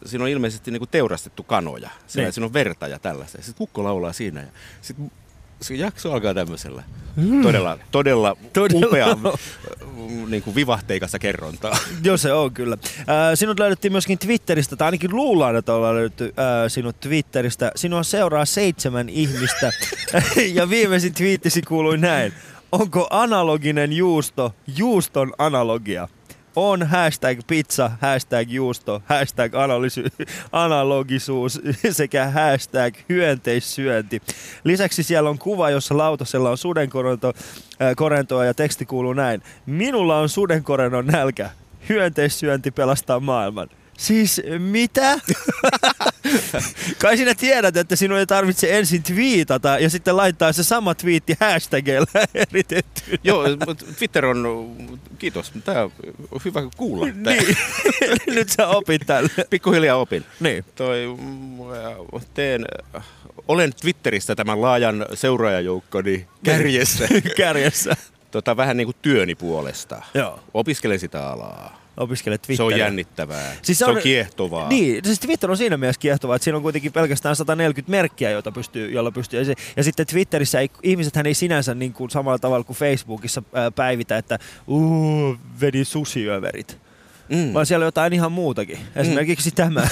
siinä 0.06 0.24
on 0.24 0.30
ilmeisesti 0.30 0.72
niin 0.72 0.80
kuin 0.80 0.90
teurastettu 0.90 1.44
kanoja. 1.44 1.90
Siinä, 2.08 2.26
niin. 2.26 2.34
siinä 2.34 2.46
on 2.46 2.54
verta 2.54 2.88
ja 2.88 3.00
tällaista. 3.00 3.38
Sitten 3.38 3.58
kukko 3.58 3.84
laulaa 3.84 4.14
siinä. 4.14 4.42
Ja 4.42 4.48
sitten 4.82 5.12
se 5.62 5.76
jakso 5.76 6.14
alkaa 6.14 6.34
tämmöisellä 6.34 6.84
mm. 7.16 7.42
todella, 7.42 7.78
todella, 7.92 8.38
todella 8.54 8.88
upea 8.88 9.08
niin 10.30 10.44
kuin 10.44 10.56
vivahteikassa 10.56 11.20
kerrontaa. 11.20 11.78
Joo, 12.04 12.18
se 12.18 12.34
on 12.34 12.54
kyllä. 12.54 12.78
Äh, 13.00 13.06
sinut 13.36 13.60
löydettiin 13.60 13.92
myöskin 13.92 14.20
Twitteristä, 14.20 14.76
tai 14.76 14.86
ainakin 14.86 15.16
luullaan, 15.16 15.56
että 15.56 15.74
ollaan 15.74 15.96
löydetty 15.96 16.26
äh, 16.26 16.34
sinut 16.68 17.00
Twitteristä. 17.00 17.72
Sinua 17.76 18.04
seuraa 18.04 18.46
seitsemän 18.46 19.10
ihmistä, 19.10 19.72
ja 20.58 20.70
viimeisin 20.70 21.14
twiittisi 21.14 21.62
kuului 21.62 21.98
näin. 21.98 22.34
Onko 22.72 23.08
analoginen 23.10 23.94
juusto 23.94 24.56
juuston 24.78 25.34
analogia? 25.38 26.08
On 26.56 26.84
hashtag 26.84 27.40
pizza, 27.48 27.92
hashtag 28.02 28.50
juusto, 28.52 29.02
hashtag 29.06 29.54
analysy- 29.54 30.26
analogisuus 30.52 31.62
sekä 31.92 32.26
hashtag 32.28 32.96
hyönteissyönti. 33.10 34.22
Lisäksi 34.64 35.04
siellä 35.04 35.30
on 35.30 35.40
kuva, 35.40 35.70
jossa 35.70 35.98
lautasella 35.98 36.50
on 36.50 36.58
sudenkorento, 36.58 37.34
äh, 38.40 38.46
ja 38.46 38.54
teksti 38.54 38.86
kuuluu 38.86 39.14
näin. 39.14 39.42
Minulla 39.66 40.20
on 40.20 40.30
sudenkorennon 40.30 41.08
nälkä. 41.08 41.50
Hyönteissyönti 41.90 42.72
pelastaa 42.72 43.20
maailman. 43.20 43.70
Siis 44.00 44.42
mitä? 44.58 45.20
Kai 47.02 47.18
sinä 47.18 47.36
tiedät, 47.36 47.78
että 47.78 47.96
sinun 47.96 48.18
ei 48.18 48.26
tarvitse 48.26 48.78
ensin 48.78 49.04
twiitata 49.04 49.80
ja 49.80 49.90
sitten 49.90 50.18
laittaa 50.18 50.54
se 50.54 50.64
sama 50.64 50.96
twiitti 50.96 51.36
hashtagilla 51.40 52.08
eritetty. 52.34 53.02
Joo, 53.24 53.44
Twitter 53.98 54.26
on, 54.26 54.70
kiitos, 55.18 55.52
tämä 55.66 55.84
on 56.32 56.42
hyvä 56.46 56.62
kuulla. 56.78 57.06
Niin, 57.06 57.58
nyt 58.36 58.50
sä 58.50 58.68
opit 58.68 59.02
tälle. 59.06 59.30
Pikkuhiljaa 59.50 59.98
opin. 59.98 60.26
Niin. 60.40 60.66
Toi, 60.76 61.06
teen, 62.34 62.66
olen 63.48 63.74
Twitterissä 63.82 64.36
tämän 64.36 64.62
laajan 64.62 65.06
seuraajajoukkoni 65.14 66.28
kärjessä. 66.44 67.08
kärjessä. 67.38 67.96
Tota, 68.32 68.58
vähän 68.58 68.78
niin 68.78 68.88
kuin 68.88 68.98
työni 69.02 69.36
puolesta. 69.36 70.02
Joo. 70.14 70.40
Opiskelen 70.54 71.00
sitä 71.00 71.30
alaa 71.30 71.80
opiskelet 72.00 72.42
Twitteriä. 72.42 72.70
Se 72.70 72.74
on 72.74 72.80
jännittävää. 72.80 73.56
Siis 73.62 73.80
se, 73.80 73.86
on, 73.86 73.92
se 73.92 73.98
on 73.98 74.04
kiehtovaa. 74.04 74.70
Niin, 74.70 75.06
siis 75.06 75.20
Twitter 75.20 75.52
on 75.52 75.58
siinä 75.58 75.78
mielessä 75.78 76.00
kiehtovaa, 76.00 76.36
että 76.36 76.44
siinä 76.44 76.58
on 76.58 76.64
kuitenkin 76.64 76.94
pelkästään 76.94 77.36
140 77.36 77.92
merkkiä, 77.92 78.30
joita 78.30 78.52
pystyy, 78.52 78.92
jolla 78.92 79.12
pystyy. 79.12 79.40
Ja, 79.40 79.46
se, 79.46 79.54
ja 79.78 79.84
sitten 79.84 80.08
Twitterissä 80.08 80.60
ei, 80.60 80.70
ihmisethän 80.84 81.26
ei 81.26 81.34
sinänsä 81.34 81.76
niin 81.76 81.94
kuin 81.94 82.10
samalla 82.10 82.40
tavalla 82.40 82.64
kuin 82.64 82.78
Facebookissa 82.78 83.44
ää, 83.54 83.72
päivitä, 83.72 84.18
että 84.18 84.40
uu, 84.68 85.38
vedin 85.62 85.86
susiöverit. 85.86 86.78
Mm. 87.30 87.54
Vaan 87.54 87.66
siellä 87.66 87.84
on 87.84 87.88
jotain 87.88 88.14
ihan 88.14 88.32
muutakin. 88.32 88.78
Mm. 88.78 89.02
Esimerkiksi 89.02 89.50
mm. 89.50 89.56
tämä 89.56 89.88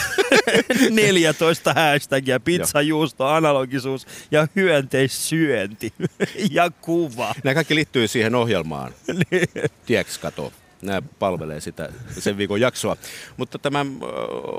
14 0.89 1.73
hashtagia, 1.73 2.39
pizzajuusto, 2.39 3.25
analogisuus 3.25 4.07
ja 4.31 4.47
hyönteissyönti 4.55 5.93
ja 6.51 6.71
kuva. 6.81 7.35
Nämä 7.43 7.53
kaikki 7.53 7.75
liittyy 7.75 8.07
siihen 8.07 8.35
ohjelmaan. 8.35 8.93
niin. 9.31 9.47
Tiedätkö, 9.85 10.13
kato 10.21 10.53
nämä 10.81 11.01
palvelee 11.19 11.61
sitä 11.61 11.89
sen 12.19 12.37
viikon 12.37 12.61
jaksoa. 12.61 12.97
Mutta 13.37 13.59
tämä, 13.59 13.85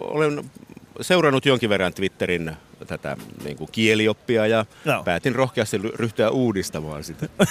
olen 0.01 0.51
seurannut 1.01 1.47
jonkin 1.47 1.71
verran 1.71 1.95
Twitterin 1.95 2.53
tätä 2.87 3.17
niin 3.45 3.57
kuin 3.57 3.69
kielioppia 3.73 4.47
ja 4.47 4.67
no. 4.85 5.03
päätin 5.05 5.35
rohkeasti 5.35 5.79
ryhtyä 5.79 6.31
uudistamaan 6.31 7.05
sitä. 7.05 7.29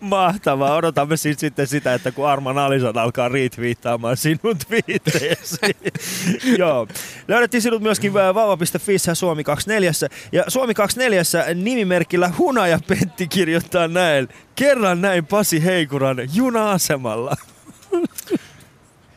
Mahtavaa. 0.00 0.76
Odotamme 0.76 1.16
siis 1.16 1.40
sitten 1.40 1.66
sitä, 1.66 1.94
että 1.94 2.12
kun 2.12 2.28
Arman 2.28 2.58
Alison 2.58 2.98
alkaa 2.98 3.28
retweettaamaan 3.28 4.16
sinun 4.16 4.56
twiittejäsi. 4.68 5.76
Joo. 6.58 6.88
Löydettiin 7.32 7.62
sinut 7.62 7.82
myöskin 7.82 8.14
vauva.fi 8.14 8.98
Suomi 9.14 9.44
24. 9.44 9.92
Ja 10.32 10.44
Suomi 10.48 10.74
24 10.74 11.22
nimimerkillä 11.54 12.32
Hunaja 12.38 12.78
Pentti 12.88 13.28
kirjoittaa 13.28 13.88
näin. 13.88 14.28
Kerran 14.54 15.00
näin 15.00 15.26
Pasi 15.26 15.64
Heikuran 15.64 16.16
juna-asemalla. 16.34 17.36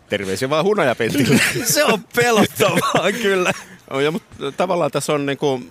Terveisiä 0.10 0.50
vaan 0.50 0.66
Pentille. 0.98 1.40
Se 1.74 1.84
on 1.84 2.04
pelottavaa 2.16 3.12
kyllä. 3.22 3.52
Ja, 4.04 4.12
mutta 4.12 4.52
tavallaan 4.52 4.92
tässä 4.92 5.14
on 5.14 5.26
niinku 5.26 5.62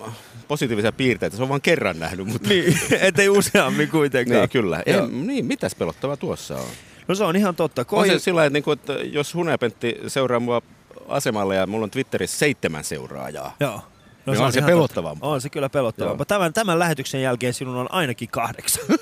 positiivisia 0.49 0.93
piirteitä. 0.93 1.37
Se 1.37 1.43
on 1.43 1.49
vain 1.49 1.63
kerran 1.63 1.99
nähnyt. 1.99 2.27
Mutta... 2.27 2.49
Niin, 2.49 2.79
ettei 3.01 3.29
useammin 3.29 3.89
kuitenkaan. 3.89 4.41
niin, 4.41 4.51
kyllä. 4.51 4.83
Ei, 4.87 4.95
niin, 5.11 5.47
mitäs 5.47 5.75
pelottavaa 5.75 6.17
tuossa 6.17 6.57
on? 6.57 6.69
No 7.09 7.15
se 7.15 7.25
on 7.25 7.37
ihan 7.37 7.57
totta. 7.57 7.85
Koi... 7.85 8.11
On 8.11 8.15
se 8.15 8.19
sillä 8.19 8.45
että, 8.47 8.73
että 8.73 8.93
jos 8.93 9.35
Hunepentti 9.35 9.97
seuraa 10.07 10.41
mua 10.41 10.63
asemalle 11.09 11.57
ja 11.57 11.67
mulla 11.67 11.85
on 11.85 11.91
Twitterissä 11.91 12.39
seitsemän 12.39 12.85
seuraajaa. 12.85 13.57
Joo. 13.61 13.81
No 14.27 14.33
niin 14.33 14.37
se 14.37 14.45
on, 14.45 14.53
se 14.53 14.63
pelottavampaa. 14.63 15.31
On 15.31 15.41
se 15.41 15.49
kyllä 15.51 15.69
pelottavampaa. 15.69 16.25
Tämän, 16.27 16.53
tämän 16.53 16.79
lähetyksen 16.79 17.23
jälkeen 17.23 17.55
sinun 17.55 17.77
on 17.77 17.93
ainakin 17.93 18.29
kahdeksan. 18.29 18.85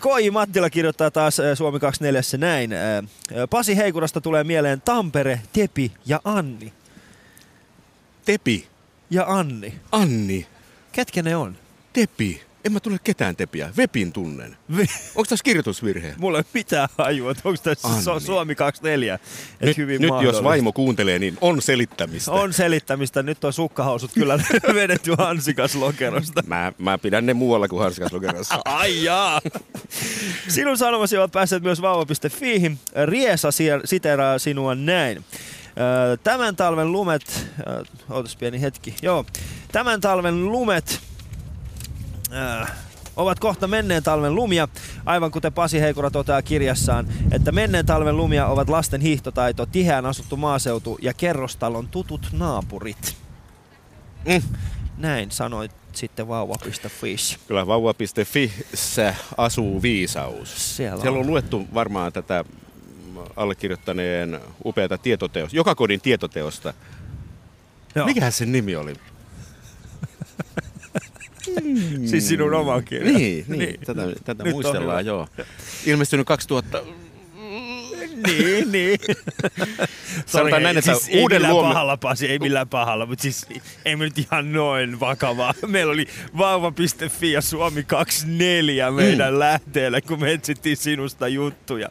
Koi 0.00 0.30
Mattila 0.30 0.70
kirjoittaa 0.70 1.10
taas 1.10 1.36
Suomi 1.54 1.80
24 1.80 2.20
näin. 2.38 2.70
Pasi 3.50 3.76
Heikurasta 3.76 4.20
tulee 4.20 4.44
mieleen 4.44 4.80
Tampere, 4.80 5.40
Tepi 5.52 5.92
ja 6.06 6.20
Anni. 6.24 6.72
Tepi? 8.24 8.70
ja 9.10 9.24
Anni. 9.28 9.74
Anni. 9.92 10.46
Ketkä 10.92 11.22
ne 11.22 11.36
on? 11.36 11.56
Tepi. 11.92 12.42
En 12.64 12.72
mä 12.72 12.80
tule 12.80 12.96
ketään 13.04 13.36
tepiä. 13.36 13.70
Webin 13.78 14.12
tunnen. 14.12 14.56
Ve- 14.76 14.90
onko 15.14 15.24
tässä 15.28 15.42
kirjoitusvirhe? 15.44 16.14
Mulla 16.18 16.38
ei 16.38 16.44
mitään 16.54 16.88
hajua, 16.98 17.34
onko 17.44 17.60
tässä 17.62 17.88
Anni. 17.88 18.20
Suomi 18.20 18.54
24. 18.54 19.18
nyt, 19.60 19.76
hyvin 19.76 20.00
nyt 20.00 20.10
jos 20.22 20.42
vaimo 20.44 20.72
kuuntelee, 20.72 21.18
niin 21.18 21.38
on 21.40 21.62
selittämistä. 21.62 22.32
On 22.32 22.52
selittämistä. 22.52 23.22
Nyt 23.22 23.44
on 23.44 23.52
sukkahousut 23.52 24.10
kyllä 24.14 24.38
vedetty 24.74 25.14
Hansikas 25.18 25.74
lokerosta. 25.74 26.42
Mä, 26.46 26.72
mä 26.78 26.98
pidän 26.98 27.26
ne 27.26 27.34
muualla 27.34 27.68
kuin 27.68 27.82
Hansikas 27.82 28.12
lokerossa. 28.12 28.54
Ai 28.64 29.04
jaa. 29.04 29.40
Sinun 30.48 30.78
sanomasi 30.78 31.16
ovat 31.16 31.32
päässeet 31.32 31.62
myös 31.62 31.82
vauva.fiihin. 31.82 32.78
Riesa 33.06 33.48
siteraa 33.84 34.38
sinua 34.38 34.74
näin. 34.74 35.24
Tämän 36.22 36.56
talven 36.56 36.92
lumet, 36.92 37.46
ootas 38.10 38.36
pieni 38.36 38.60
hetki, 38.60 38.94
joo. 39.02 39.24
Tämän 39.72 40.00
talven 40.00 40.44
lumet 40.44 41.00
äh, 42.32 42.72
ovat 43.16 43.40
kohta 43.40 43.66
menneen 43.66 44.02
talven 44.02 44.34
lumia, 44.34 44.68
aivan 45.06 45.30
kuten 45.30 45.52
Pasi 45.52 45.80
Heikura 45.80 46.10
toteaa 46.10 46.42
kirjassaan, 46.42 47.08
että 47.32 47.52
menneen 47.52 47.86
talven 47.86 48.16
lumia 48.16 48.46
ovat 48.46 48.68
lasten 48.68 49.00
hiihtotaito, 49.00 49.66
tiheään 49.66 50.06
asuttu 50.06 50.36
maaseutu 50.36 50.98
ja 51.02 51.14
kerrostalon 51.14 51.88
tutut 51.88 52.28
naapurit. 52.32 53.16
Mm. 54.28 54.42
Näin 54.98 55.30
sanoit 55.30 55.72
sitten 55.92 56.28
vauva.fi. 56.28 57.16
Kyllä 57.48 57.66
vauva.fi 57.66 58.52
asuu 59.36 59.82
viisaus. 59.82 60.76
Siellä, 60.76 61.02
Siellä 61.02 61.18
on. 61.18 61.24
on 61.24 61.30
luettu 61.30 61.66
varmaan 61.74 62.12
tätä 62.12 62.44
allekirjoittaneen 63.36 64.40
upeata 64.64 64.98
tietoteosta, 64.98 65.56
joka 65.56 65.74
kodin 65.74 66.00
tietoteosta. 66.00 66.74
Joo. 67.94 68.06
Mikähän 68.06 68.32
sen 68.32 68.52
nimi 68.52 68.76
oli? 68.76 68.94
Mm. 71.74 72.06
siis 72.06 72.28
sinun 72.28 72.54
oma 72.54 72.82
kirja. 72.82 73.12
Niin, 73.12 73.44
niin. 73.48 73.58
niin. 73.58 73.80
tätä, 73.86 74.02
tätä 74.24 74.44
muistellaan, 74.44 75.06
joo. 75.06 75.28
Ilmestynyt 75.86 76.26
2000... 76.26 76.82
niin, 78.26 78.72
niin. 78.72 78.98
Sanotaan 80.26 80.62
näin, 80.62 80.78
että 80.78 80.94
siis 80.94 81.10
uuden 81.22 81.42
ei 81.42 81.48
millään 81.48 81.68
pahalla, 81.68 81.96
Pasi, 81.96 82.26
ei 82.26 82.38
millään 82.38 82.68
pahalla, 82.68 83.06
mutta 83.06 83.22
siis 83.22 83.46
ei 83.84 83.96
me 83.96 84.04
nyt 84.04 84.18
ihan 84.18 84.52
noin 84.52 85.00
vakavaa. 85.00 85.54
Meillä 85.66 85.92
oli 85.92 86.06
vauva.fi 86.38 87.32
ja 87.32 87.40
Suomi 87.40 87.82
24 87.84 88.90
meidän 88.90 89.32
mm. 89.32 89.38
lähteellä, 89.38 90.00
kun 90.00 90.20
me 90.20 90.32
etsittiin 90.32 90.76
sinusta 90.76 91.28
juttuja. 91.28 91.88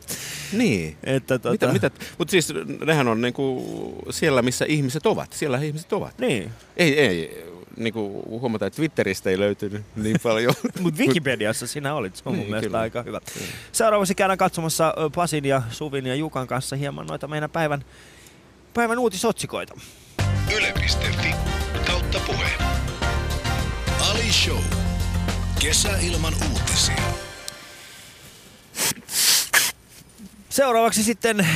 Niin. 0.54 0.98
Että, 1.04 1.40
tota... 1.40 1.52
mitä, 1.52 1.88
mitä, 1.90 2.06
mutta 2.18 2.32
siis 2.32 2.54
nehän 2.86 3.08
on 3.08 3.22
niinku 3.22 3.66
siellä, 4.10 4.42
missä 4.42 4.66
ihmiset 4.68 5.06
ovat. 5.06 5.34
Siellä 5.34 5.58
ihmiset 5.58 5.94
ovat. 5.94 6.20
Niin. 6.20 6.52
Ei, 6.78 7.00
ei, 7.00 7.44
niin 7.80 7.94
kuin 7.94 8.24
huomata, 8.26 8.66
että 8.66 8.76
Twitteristä 8.76 9.30
ei 9.30 9.40
löytynyt 9.40 9.82
niin 9.96 10.18
paljon. 10.24 10.54
Mutta 10.82 11.00
Wikipediassa 11.00 11.68
sinä 11.68 11.94
olit, 11.94 12.16
se 12.16 12.24
on 12.26 12.34
mun 12.34 12.40
niin, 12.40 12.50
mielestä 12.50 12.68
kyllä. 12.68 12.80
aika 12.80 13.04
hyvä. 13.04 13.20
Niin. 13.36 13.50
Seuraavaksi 13.72 14.16
käydään 14.16 14.38
katsomassa 14.38 14.94
Pasin 15.16 15.46
ja 15.46 15.62
Suvin 15.72 16.06
ja 16.06 16.16
Jukan 16.16 16.48
kanssa 16.48 16.76
hieman 16.76 17.08
noita 17.08 17.28
meidän 17.28 17.50
päivän, 17.50 17.86
päivän 18.74 19.00
uutisotsikoita. 19.00 19.74
Yle.fi 20.56 21.36
kautta 21.88 22.20
puhe. 22.28 22.50
Ali 24.10 24.32
Show. 24.32 24.64
Kesä 25.60 25.90
ilman 26.02 26.34
uutisia. 26.52 27.04
Seuraavaksi 30.50 31.04
sitten... 31.04 31.48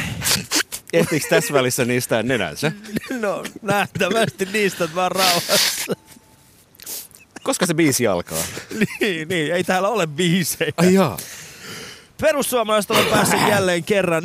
Ehtiikö 0.94 1.28
tässä 1.30 1.54
välissä 1.54 1.86
niistä 1.86 2.24
nenänsä? 2.24 2.72
No, 3.20 3.44
nähtävästi 3.62 4.46
niistä 4.46 4.90
vaan 4.96 5.12
rauhassa. 5.12 5.94
Koska 7.44 7.66
se 7.66 7.74
biisi 7.74 8.08
alkaa? 8.08 8.44
niin, 9.00 9.28
niin, 9.28 9.54
ei 9.54 9.64
täällä 9.64 9.90
ole 9.90 10.08
biisejä. 10.08 10.72
Ai 10.78 10.94
jaa. 10.94 11.18
Perussuomalaiset 12.22 12.92
ovat 12.92 13.10
päässeet 13.10 13.50
jälleen 13.50 13.84
kerran. 13.84 14.24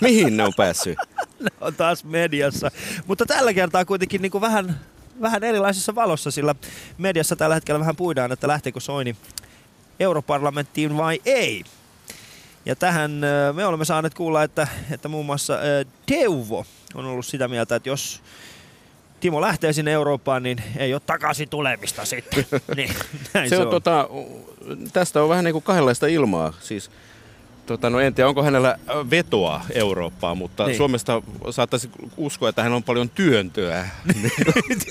Mihin 0.00 0.36
ne 0.36 0.42
on 0.44 0.52
päässyt? 0.56 0.98
ne 1.40 1.50
on 1.60 1.74
taas 1.74 2.04
mediassa. 2.04 2.70
Mutta 3.06 3.26
tällä 3.26 3.54
kertaa 3.54 3.84
kuitenkin 3.84 4.22
niin 4.22 4.32
kuin 4.32 4.40
vähän, 4.40 4.80
vähän 5.20 5.44
erilaisessa 5.44 5.94
valossa, 5.94 6.30
sillä 6.30 6.54
mediassa 6.98 7.36
tällä 7.36 7.54
hetkellä 7.54 7.80
vähän 7.80 7.96
puidaan, 7.96 8.32
että 8.32 8.48
lähteekö 8.48 8.80
Soini 8.80 9.16
europarlamenttiin 10.00 10.96
vai 10.96 11.20
ei. 11.24 11.64
Ja 12.66 12.76
tähän 12.76 13.10
me 13.52 13.66
olemme 13.66 13.84
saaneet 13.84 14.14
kuulla, 14.14 14.42
että, 14.42 14.68
että 14.90 15.08
muun 15.08 15.26
muassa 15.26 15.58
Teuvo 16.06 16.66
on 16.94 17.04
ollut 17.04 17.26
sitä 17.26 17.48
mieltä, 17.48 17.76
että 17.76 17.88
jos 17.88 18.22
Timo 19.20 19.40
lähtee 19.40 19.72
sinne 19.72 19.92
Eurooppaan, 19.92 20.42
niin 20.42 20.58
ei 20.76 20.94
ole 20.94 21.02
takaisin 21.06 21.48
tulemista 21.48 22.04
sitten. 22.04 22.44
niin, 22.76 22.90
näin 23.34 23.48
se, 23.48 23.56
se 23.56 23.62
on. 23.62 23.68
Tota, 23.68 24.08
tästä 24.92 25.22
on 25.22 25.28
vähän 25.28 25.44
niin 25.44 25.52
kuin 25.52 25.62
kahdenlaista 25.62 26.06
ilmaa. 26.06 26.52
Siis, 26.60 26.90
tota, 27.66 27.90
no 27.90 28.00
en 28.00 28.14
tiedä, 28.14 28.28
onko 28.28 28.42
hänellä 28.42 28.78
vetoa 29.10 29.60
Eurooppaan, 29.74 30.38
mutta 30.38 30.66
niin. 30.66 30.76
Suomesta 30.76 31.22
saattaisi 31.50 31.90
uskoa, 32.16 32.48
että 32.48 32.62
hän 32.62 32.72
on 32.72 32.82
paljon 32.82 33.10
työntöä 33.10 33.88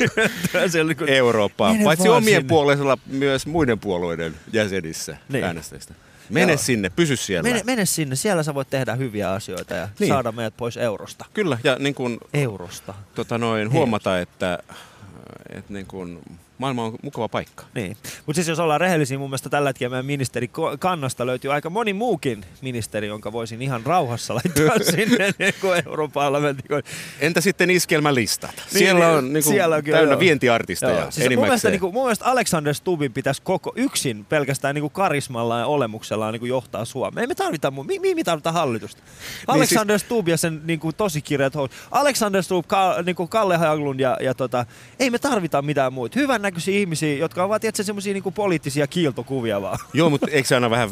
työntöä 0.52 1.08
Eurooppaan. 1.08 1.78
Paitsi 1.84 2.10
omien 2.10 2.42
sinne. 2.42 2.48
puolella 2.48 2.98
myös 3.06 3.48
muiden 3.48 3.80
puolueiden 3.80 4.36
jäsenissä 4.54 5.18
niin. 5.30 5.44
äänestäjistä. 5.44 5.94
Mene 6.30 6.52
Joo. 6.52 6.58
sinne, 6.58 6.90
pysy 6.90 7.16
siellä. 7.16 7.50
Mene, 7.50 7.62
mene 7.66 7.86
sinne, 7.86 8.16
siellä 8.16 8.44
sä 8.44 8.54
voit 8.54 8.70
tehdä 8.70 8.96
hyviä 8.96 9.32
asioita 9.32 9.74
ja 9.74 9.90
niin. 10.00 10.08
saada 10.08 10.32
meidät 10.32 10.58
pois 10.58 10.78
eurosta. 10.78 11.26
Kyllä, 11.34 11.58
ja 11.64 11.76
niin 11.80 11.96
kun, 11.96 12.18
eurosta. 12.34 12.94
Tota 13.16 13.38
noin, 13.38 13.72
huomata, 13.72 14.20
että, 14.20 14.60
että 15.50 15.74
niin 15.74 15.86
kun, 15.86 16.22
maailma 16.58 16.84
on 16.84 16.96
mukava 17.02 17.30
paikka. 17.30 17.66
Niin. 17.74 17.98
Mutta 18.26 18.38
siis 18.38 18.48
jos 18.48 18.60
ollaan 18.60 18.82
rehellisiä, 18.82 19.18
mun 19.18 19.30
mielestä 19.30 19.50
tällä 19.50 19.70
hetkellä 19.70 19.90
meidän 19.90 20.06
ministeri 20.06 20.50
kannasta 20.80 21.26
löytyy 21.26 21.54
aika 21.54 21.70
moni 21.70 21.94
muukin 21.94 22.46
ministeri, 22.62 23.08
jonka 23.08 23.32
voisin 23.32 23.62
ihan 23.62 23.86
rauhassa 23.86 24.36
laittaa 24.36 24.80
sinne 24.96 25.34
niin 25.40 25.54
Euroopan 25.86 26.34
Entä 27.20 27.42
sitten 27.42 27.70
iskelmälistat? 27.70 28.56
Niin, 28.56 28.66
siellä 28.70 29.08
on, 29.08 29.34
niin 29.34 29.44
kuin, 29.44 29.54
siellä 29.54 29.76
on 29.76 29.84
kyllä, 29.84 29.98
täynnä 29.98 30.14
joo. 30.14 30.20
vientiartisteja 30.20 31.12
siis 31.12 31.30
mun, 31.30 31.44
mielestä, 31.44 31.70
niin 31.70 31.80
kuin, 31.80 31.94
mun 31.94 32.04
mielestä 32.04 32.26
Alexander 32.26 32.74
Stubbin 32.74 33.14
pitäisi 33.14 33.42
koko 33.42 33.74
yksin 33.76 34.26
pelkästään 34.26 34.76
niin 34.76 34.82
kuin 34.82 34.92
karismalla 34.92 35.60
ja 35.60 35.66
olemuksellaan 35.66 36.34
niin 36.34 36.40
kuin 36.40 36.50
johtaa 36.50 36.86
Suomea. 36.86 37.22
Ei 37.22 37.28
me 37.28 37.36
tarvita, 37.36 37.72
mi, 37.72 38.00
mi, 38.00 38.16
me 38.16 38.24
tarvita 38.24 38.52
hallitusta. 38.52 39.02
Niin 39.02 39.46
Alexander 39.48 40.00
siis... 40.00 40.06
Stubb 40.06 40.28
ja 40.28 40.38
sen 40.38 40.62
niin 40.66 40.80
kuin, 40.80 40.96
tosi 40.96 41.22
kirjat 41.22 41.54
Alexander 41.92 42.44
Stubb, 42.44 42.68
Ka, 42.68 42.96
niin 43.06 43.16
kuin 43.16 43.30
Kalle 43.30 43.58
Haglund 43.58 44.00
ja, 44.00 44.18
ja 44.22 44.34
tota, 44.34 44.66
ei 45.00 45.10
me 45.10 45.20
tarvita 45.20 45.62
mitään 45.62 45.94
muuta. 45.94 46.20
Hyvän 46.20 46.42
näköisiä 46.46 46.80
ihmisiä, 46.80 47.18
jotka 47.18 47.44
ovat 47.44 47.62
tietysti 47.62 47.84
semmoisia 47.84 48.14
niinku 48.14 48.32
poliittisia 48.32 48.88
kiiltokuvia 48.88 49.62
vaan. 49.62 49.80
Joo, 49.94 50.10
mutta 50.10 50.28
eikö 50.32 50.48
se 50.48 50.56
aina 50.56 50.70
vähän 50.70 50.90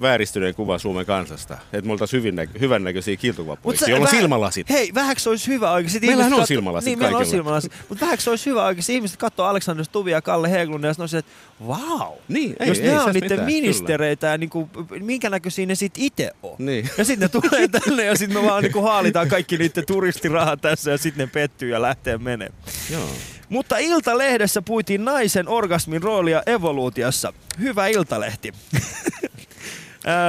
vääristyneen 0.00 0.54
kuva 0.54 0.78
Suomen 0.78 1.06
kansasta? 1.06 1.58
Että 1.72 1.86
me 1.86 1.92
oltaisiin 1.92 2.22
hyvin 2.22 2.48
hyvän 2.60 2.84
näköisiä 2.84 3.16
kiiltokuvapoikia, 3.16 3.88
jolla 3.88 4.04
on 4.04 4.10
silmälasit. 4.10 4.70
Hei, 4.70 4.94
vähäksi 4.94 5.28
olisi 5.28 5.48
hyvä 5.48 5.72
oikeasti. 5.72 6.00
Meillähän 6.00 6.32
on 6.32 6.38
katso, 6.38 6.46
silmälasit 6.46 6.86
Niin, 6.86 6.98
meillä 6.98 7.18
on 7.18 7.26
silmälasit. 7.26 7.72
Mutta 7.88 8.04
vähäksi 8.04 8.30
olisi 8.30 8.50
hyvä 8.50 8.64
oikeasti. 8.64 8.94
Ihmiset 8.94 9.16
katsoo 9.16 9.46
Alexander 9.46 9.84
Stuvia 9.84 10.16
ja 10.16 10.22
Kalle 10.22 10.50
Heglund 10.50 10.84
ja 10.84 10.94
sanoisivat, 10.94 11.24
että 11.26 11.64
wow. 11.66 12.12
Niin, 12.28 12.56
ei, 12.60 12.68
Jos 12.68 12.78
ei, 12.78 12.88
nämä 12.88 13.04
on 13.04 13.12
niiden 13.12 13.44
ministereitä 13.44 14.26
ja 14.26 14.38
niinku, 14.38 14.68
minkä 15.00 15.30
näköisiä 15.30 15.66
ne 15.66 15.74
sitten 15.74 16.04
itse 16.04 16.32
on. 16.42 16.56
Niin. 16.58 16.90
Ja 16.98 17.04
sitten 17.04 17.30
ne 17.34 17.40
tulee 17.40 17.68
tänne 17.68 18.04
ja 18.04 18.16
sitten 18.16 18.42
me 18.42 18.48
vaan 18.48 18.62
niinku 18.62 18.82
haalitaan 18.82 19.28
kaikki 19.28 19.56
niiden 19.58 19.86
turistirahat 19.86 20.60
tässä 20.60 20.90
ja 20.90 20.98
sitten 20.98 21.26
ne 21.26 21.30
pettyy 21.32 21.70
ja 21.70 21.82
lähtee 21.82 22.18
menemään. 22.18 22.62
Joo. 22.90 23.08
Mutta 23.48 23.78
Iltalehdessä 23.78 24.62
puitiin 24.62 25.04
naisen 25.04 25.48
orgasmin 25.48 26.02
roolia 26.02 26.42
evoluutiossa. 26.46 27.32
Hyvä 27.60 27.86
Iltalehti. 27.86 28.52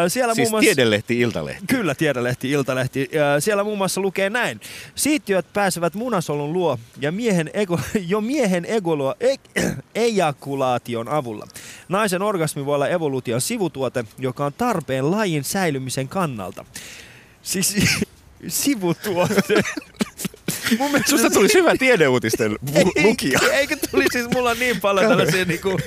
Siellä 0.08 0.36
siis 0.36 0.45
muun 0.45 0.51
muassa, 0.51 0.65
tiedelehti 0.65 1.19
Iltalehti. 1.19 1.65
Kyllä, 1.67 1.95
tiedelehti 1.95 2.51
Iltalehti. 2.51 3.10
Siellä 3.39 3.63
muun 3.63 3.77
muassa 3.77 4.01
lukee 4.01 4.30
näin. 4.30 4.62
Siittiöt 4.95 5.53
pääsevät 5.53 5.93
munasolun 5.93 6.53
luo 6.53 6.80
ja 7.01 7.12
miehen 7.12 7.49
ego, 7.53 7.80
jo 8.08 8.21
miehen 8.21 8.65
egoloa 8.65 9.15
e, 9.19 9.36
ejakulaation 9.95 11.08
avulla. 11.08 11.47
Naisen 11.89 12.21
orgasmi 12.21 12.65
voi 12.65 12.75
olla 12.75 12.88
evoluution 12.88 13.41
sivutuote, 13.41 14.06
joka 14.17 14.45
on 14.45 14.53
tarpeen 14.53 15.12
lajin 15.12 15.43
säilymisen 15.43 16.08
kannalta. 16.08 16.65
Siis 17.41 17.75
sivutuote. 18.47 19.62
Mun 20.80 20.91
mielestä 20.91 21.10
Susta 21.10 21.30
tuli 21.30 21.47
hyvä 21.53 21.75
tiedeuutisten 21.80 22.56
lukija. 23.03 23.39
Eikö 23.51 23.77
tuli 23.91 24.06
siis, 24.12 24.27
mulla 24.34 24.53
niin 24.53 24.82
paljon 24.82 25.10
tällaisia 25.10 25.45
niinku, 25.45 25.80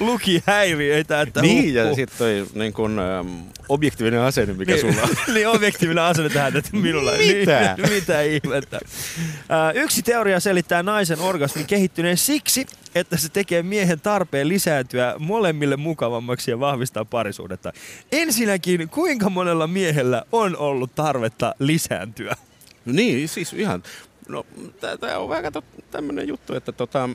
lukihäiriöitä, 0.00 1.20
että 1.20 1.40
Niin, 1.40 1.74
ja 1.74 1.94
sitten 1.94 2.18
toi 2.18 2.46
niin 2.54 2.72
kun, 2.72 3.00
um, 3.20 3.46
objektiivinen 3.68 4.20
asenne, 4.20 4.54
mikä 4.54 4.72
niin, 4.72 4.80
sulla 4.80 5.02
on. 5.02 5.08
niin, 5.34 5.48
objektiivinen 5.48 6.04
asenne 6.04 6.30
tähän, 6.30 6.56
että 6.56 6.70
minulla 6.72 7.12
Mitä? 7.12 7.74
Niin, 7.76 7.92
mitä 7.92 8.22
ihmettä. 8.22 8.80
Uh, 8.84 9.82
yksi 9.82 10.02
teoria 10.02 10.40
selittää 10.40 10.82
naisen 10.82 11.20
orgasmin 11.20 11.66
kehittyneen 11.66 12.16
siksi, 12.16 12.66
että 12.94 13.16
se 13.16 13.28
tekee 13.28 13.62
miehen 13.62 14.00
tarpeen 14.00 14.48
lisääntyä 14.48 15.14
molemmille 15.18 15.76
mukavammaksi 15.76 16.50
ja 16.50 16.60
vahvistaa 16.60 17.04
parisuudetta. 17.04 17.72
Ensinnäkin, 18.12 18.88
kuinka 18.88 19.30
monella 19.30 19.66
miehellä 19.66 20.22
on 20.32 20.56
ollut 20.56 20.94
tarvetta 20.94 21.54
lisääntyä? 21.58 22.36
No 22.84 22.92
niin, 22.92 23.28
siis 23.28 23.52
ihan. 23.52 23.82
No, 24.28 24.46
tämä 24.80 25.18
on 25.18 25.28
vähän 25.28 25.52
tämmöinen 25.90 26.28
juttu, 26.28 26.54
että 26.54 26.72
tota, 26.72 27.08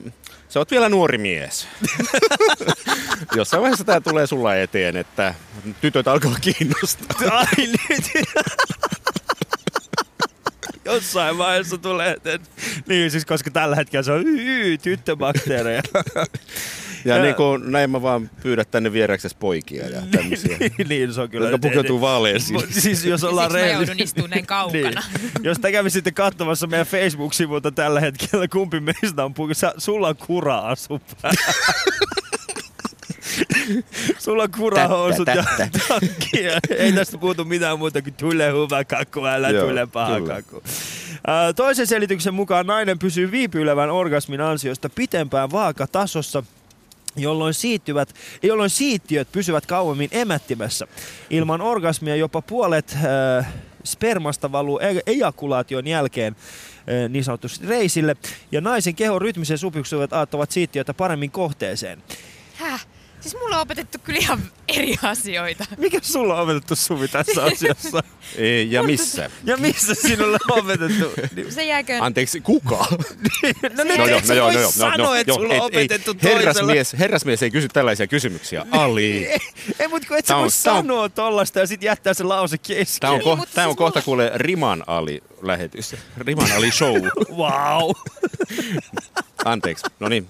sä 0.49 0.59
oot 0.59 0.71
vielä 0.71 0.89
nuori 0.89 1.17
mies. 1.17 1.67
Jossain 3.35 3.61
vaiheessa 3.61 3.83
tämä 3.83 4.01
tulee 4.01 4.27
sulla 4.27 4.55
eteen, 4.55 4.97
että 4.97 5.33
tytöt 5.81 6.07
alkaa 6.07 6.35
kiinnostaa. 6.41 7.29
Ai 7.37 7.67
nyt. 7.89 8.27
Jossain 10.85 11.37
vaiheessa 11.37 11.77
tulee, 11.77 12.11
että, 12.11 12.39
niin 12.87 13.11
siis 13.11 13.25
koska 13.25 13.51
tällä 13.51 13.75
hetkellä 13.75 14.03
se 14.03 14.11
on 14.11 14.37
yy, 14.37 14.77
tyttöbakteereja. 14.77 15.81
Ja, 17.05 17.15
ja 17.15 17.23
niin 17.23 17.35
kuin, 17.35 17.71
näin 17.71 17.89
mä 17.89 18.01
vaan 18.01 18.29
pyydät 18.43 18.71
tänne 18.71 18.93
vieraksesi 18.93 19.37
poikia 19.39 19.89
ja 19.89 20.01
niin, 20.01 20.11
tämmöisiä. 20.11 20.57
niin, 20.59 20.87
niin, 20.89 21.13
se 21.13 21.21
on 21.21 21.29
kyllä. 21.29 21.49
Jotka 21.49 21.67
pukeutuu 21.67 22.01
vaaleisiin. 22.01 22.59
Siis, 22.59 22.83
siis 22.83 23.05
jos 23.05 23.23
ollaan 23.23 23.51
Siksi 23.51 23.65
mä 23.65 23.71
joudun 23.71 23.99
istumaan 23.99 24.29
näin 24.29 24.45
kaukana. 24.45 24.81
niin. 24.81 25.43
Jos 25.43 25.59
te 25.59 25.71
kävisitte 25.71 26.11
katsomassa 26.11 26.67
meidän 26.67 26.87
Facebook-sivulta 26.87 27.71
tällä 27.71 27.99
hetkellä, 27.99 28.47
kumpi 28.47 28.79
meistä 28.79 29.25
on 29.25 29.33
pukeutunut, 29.33 29.75
sulla 29.77 30.07
on 30.07 30.15
kura-asu 30.15 31.01
Sulla 34.19 34.43
on 34.43 34.51
kurahousut 34.51 35.27
ja 35.27 35.43
takki. 35.87 36.39
Ei 36.77 36.91
tästä 36.91 37.17
puhutu 37.17 37.45
mitään 37.45 37.79
muuta 37.79 38.01
kuin 38.01 38.13
tule 38.13 38.47
hyvä 38.47 38.83
kakku, 38.83 39.25
älä 39.25 39.49
Joo, 39.49 39.67
tule 39.67 39.87
paha 39.87 40.19
kyllä. 40.19 40.35
kakku. 40.35 40.63
Toisen 41.55 41.87
selityksen 41.87 42.33
mukaan 42.33 42.67
nainen 42.67 42.99
pysyy 42.99 43.31
viipyilevän 43.31 43.89
orgasmin 43.89 44.41
ansiosta 44.41 44.89
pitempään 44.89 45.51
vaakatasossa 45.51 46.43
jolloin, 47.15 47.53
siittyvät, 47.53 48.15
jolloin 48.43 48.69
siittiöt 48.69 49.31
pysyvät 49.31 49.65
kauemmin 49.65 50.09
emättimessä. 50.11 50.87
Ilman 51.29 51.61
orgasmia 51.61 52.15
jopa 52.15 52.41
puolet 52.41 52.97
äh, 53.37 53.47
spermasta 53.83 54.51
valuu 54.51 54.79
e- 54.79 55.01
ejakulaation 55.05 55.87
jälkeen 55.87 56.35
äh, 56.35 57.09
niin 57.09 57.23
sanotusti 57.23 57.67
reisille, 57.67 58.15
ja 58.51 58.61
naisen 58.61 58.95
kehon 58.95 59.21
rytmisen 59.21 59.57
supiksuudet 59.57 60.13
auttavat 60.13 60.51
siittiöitä 60.51 60.93
paremmin 60.93 61.31
kohteeseen. 61.31 62.03
Häh? 62.55 62.87
Siis 63.21 63.35
mulla 63.35 63.55
on 63.55 63.61
opetettu 63.61 63.97
kyllä 64.03 64.19
ihan 64.19 64.41
eri 64.67 64.95
asioita. 65.03 65.65
Mikä 65.77 65.99
sulla 66.01 66.35
on 66.35 66.43
opetettu 66.43 66.75
Suvi 66.75 67.07
tässä 67.07 67.43
asiassa? 67.43 68.03
Ei, 68.37 68.71
ja 68.71 68.83
missä? 68.83 69.29
ja 69.43 69.57
missä 69.57 69.93
sinulle 69.93 70.37
on 70.49 70.59
opetettu? 70.59 71.11
Se 71.49 71.63
jääkö... 71.63 71.97
Anteeksi, 72.01 72.41
kuka? 72.41 72.77
no 73.77 73.83
nyt 73.83 73.97
no, 73.97 74.05
no, 74.05 74.19
no, 74.35 74.35
no, 74.35 74.51
no, 74.51 74.61
no, 74.61 74.71
sanoa, 74.71 75.17
että 75.17 75.33
sulla 75.33 75.53
on 75.53 75.61
opetettu 75.61 76.15
ei, 76.23 76.33
herrasmies, 76.33 76.95
herrasmies 76.99 77.43
ei 77.43 77.51
kysy 77.51 77.67
tällaisia 77.67 78.07
kysymyksiä. 78.07 78.65
Ali. 78.71 79.27
ei, 79.27 79.39
ei 79.79 79.87
mutta 79.87 80.07
kun 80.07 80.17
et 80.17 80.25
sä 80.25 80.35
voi 80.35 80.51
sanoa 80.51 81.09
tollasta 81.09 81.59
ja 81.59 81.67
sitten 81.67 81.87
jättää 81.87 82.13
se 82.13 82.23
lause 82.23 82.57
kesken. 82.57 82.99
Tämä 82.99 83.13
on, 83.13 83.19
ko- 83.19 83.37
niin, 83.37 83.47
tämä 83.53 83.67
on 83.67 83.71
siis 83.71 83.77
kohta 83.77 83.99
mulla... 83.99 84.05
kuule 84.05 84.31
Riman 84.35 84.83
Ali 84.87 85.23
lähetys. 85.41 85.95
Riman 86.17 86.51
Ali 86.51 86.71
show. 86.71 86.95
wow. 87.35 87.91
Anteeksi, 89.45 89.85
no 89.99 90.09
niin. 90.09 90.27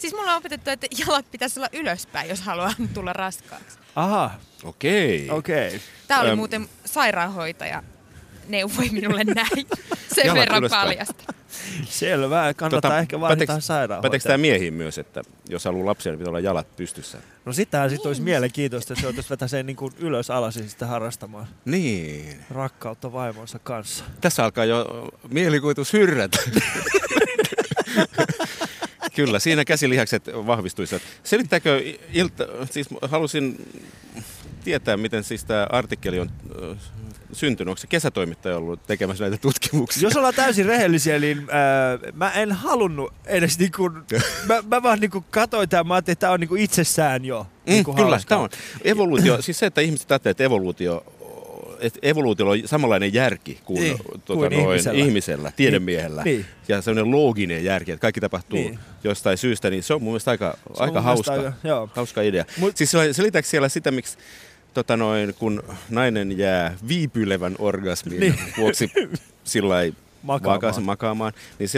Siis 0.00 0.14
mulla 0.14 0.30
on 0.30 0.36
opetettu, 0.36 0.70
että 0.70 0.86
jalat 0.98 1.30
pitäisi 1.30 1.60
olla 1.60 1.68
ylöspäin, 1.72 2.28
jos 2.28 2.40
haluaa 2.40 2.72
tulla 2.94 3.12
raskaaksi. 3.12 3.78
Aha. 3.96 4.30
Okei. 4.64 5.24
Okay. 5.24 5.38
Okei. 5.38 5.68
Okay. 5.68 5.80
Tämä 6.08 6.20
oli 6.20 6.36
muuten 6.36 6.68
sairaanhoitaja 6.84 7.82
neuvoi 8.48 8.88
minulle 8.90 9.24
näin. 9.24 9.66
Sen 10.14 10.26
jalat 10.26 10.40
verran 10.40 10.58
ylöspäin. 10.58 10.88
paljasta. 10.88 11.34
Selvä, 11.88 12.54
kannattaa 12.54 12.90
tota, 12.90 12.98
ehkä 12.98 13.20
vaihtaa 13.20 13.60
sairaanhoitaja. 13.60 14.10
Päteekö 14.10 14.22
tämä 14.22 14.38
miehiin 14.38 14.74
myös, 14.74 14.98
että 14.98 15.22
jos 15.48 15.64
haluaa 15.64 15.86
lapsia, 15.86 16.12
niin 16.12 16.18
pitää 16.18 16.30
olla 16.30 16.40
jalat 16.40 16.76
pystyssä? 16.76 17.18
No 17.44 17.52
sitähän 17.52 17.90
sitten 17.90 18.08
olisi 18.08 18.22
mielenkiintoista, 18.22 18.92
että 18.92 19.00
se 19.00 19.06
voitaisiin 19.06 19.30
vetää 19.30 19.48
sen 19.48 19.66
niin 19.66 19.76
kuin 19.76 19.92
ylös 19.98 20.30
alas 20.30 20.56
ja 20.56 20.68
sitten 20.68 20.88
harrastamaan. 20.88 21.46
Niin. 21.64 22.44
Rakkautta 22.50 23.12
vaimonsa 23.12 23.58
kanssa. 23.58 24.04
Tässä 24.20 24.44
alkaa 24.44 24.64
jo 24.64 25.08
mielikuvitus 25.28 25.92
hyrrätä. 25.92 26.38
Kyllä, 29.14 29.38
siinä 29.38 29.64
käsilihakset 29.64 30.26
vahvistuisivat. 30.26 31.02
Selittääkö 31.24 31.82
ilta, 32.12 32.46
siis 32.70 32.88
halusin 33.02 33.66
tietää, 34.64 34.96
miten 34.96 35.24
siis 35.24 35.44
tämä 35.44 35.66
artikkeli 35.70 36.20
on 36.20 36.30
syntynyt. 37.32 37.68
Onko 37.68 37.78
se 37.78 37.86
kesätoimittaja 37.86 38.56
ollut 38.56 38.86
tekemässä 38.86 39.24
näitä 39.24 39.36
tutkimuksia? 39.36 40.02
Jos 40.02 40.16
ollaan 40.16 40.34
täysin 40.34 40.66
rehellisiä, 40.66 41.18
niin 41.18 41.38
äh, 41.38 42.12
mä 42.14 42.30
en 42.30 42.52
halunnut 42.52 43.12
edes 43.26 43.58
niin 43.58 43.72
kuin, 43.76 43.92
mä, 44.48 44.62
mä 44.68 44.82
vaan 44.82 45.00
niin 45.00 45.10
kuin 45.10 45.24
katsoin 45.30 45.68
tämän, 45.68 45.86
mä 45.86 45.94
ajattelin, 45.94 46.12
että 46.12 46.20
tämä 46.20 46.32
on 46.32 46.40
niin 46.40 46.58
itsessään 46.58 47.24
jo. 47.24 47.42
Mm, 47.42 47.72
niin 47.72 47.84
kuin 47.84 47.96
kyllä, 47.96 48.20
tämä 48.28 48.40
on. 48.40 48.48
Evoluutio, 48.84 49.42
siis 49.42 49.58
se, 49.58 49.66
että 49.66 49.80
ihmiset 49.80 50.12
ajattelee, 50.12 50.30
että 50.30 50.44
evoluutio 50.44 51.04
että 51.80 51.98
evoluutiolla 52.02 52.52
on 52.52 52.68
samanlainen 52.68 53.14
järki 53.14 53.60
kuin, 53.64 53.82
niin, 53.82 53.98
tuota, 54.24 54.48
kuin 54.48 54.52
noin, 54.52 54.70
ihmisellä. 54.70 55.04
ihmisellä, 55.04 55.52
tiedemiehellä. 55.56 56.22
Niin, 56.22 56.36
niin. 56.36 56.46
Ja 56.68 56.82
sellainen 56.82 57.10
looginen 57.10 57.64
järki, 57.64 57.92
että 57.92 58.00
kaikki 58.02 58.20
tapahtuu 58.20 58.58
niin. 58.58 58.78
jostain 59.04 59.38
syystä, 59.38 59.70
niin 59.70 59.82
se 59.82 59.94
on 59.94 60.02
mun 60.02 60.12
mielestä 60.12 60.30
aika, 60.30 60.58
aika 60.76 61.00
hauska, 61.00 61.32
aika, 61.32 61.88
hauska 61.94 62.22
idea. 62.22 62.44
Mut, 62.56 62.76
siis 62.76 62.92
selitääkö 63.12 63.48
siellä 63.48 63.68
sitä, 63.68 63.90
miksi 63.90 64.18
tota 64.74 64.96
noin, 64.96 65.34
kun 65.38 65.62
nainen 65.90 66.38
jää 66.38 66.76
viipylevän 66.88 67.54
orgasmin 67.58 68.20
niin. 68.20 68.34
vuoksi 68.58 68.92
sillä 69.44 69.74
makaamaan. 70.22 70.82
makaamaan, 70.82 71.32
niin 71.58 71.68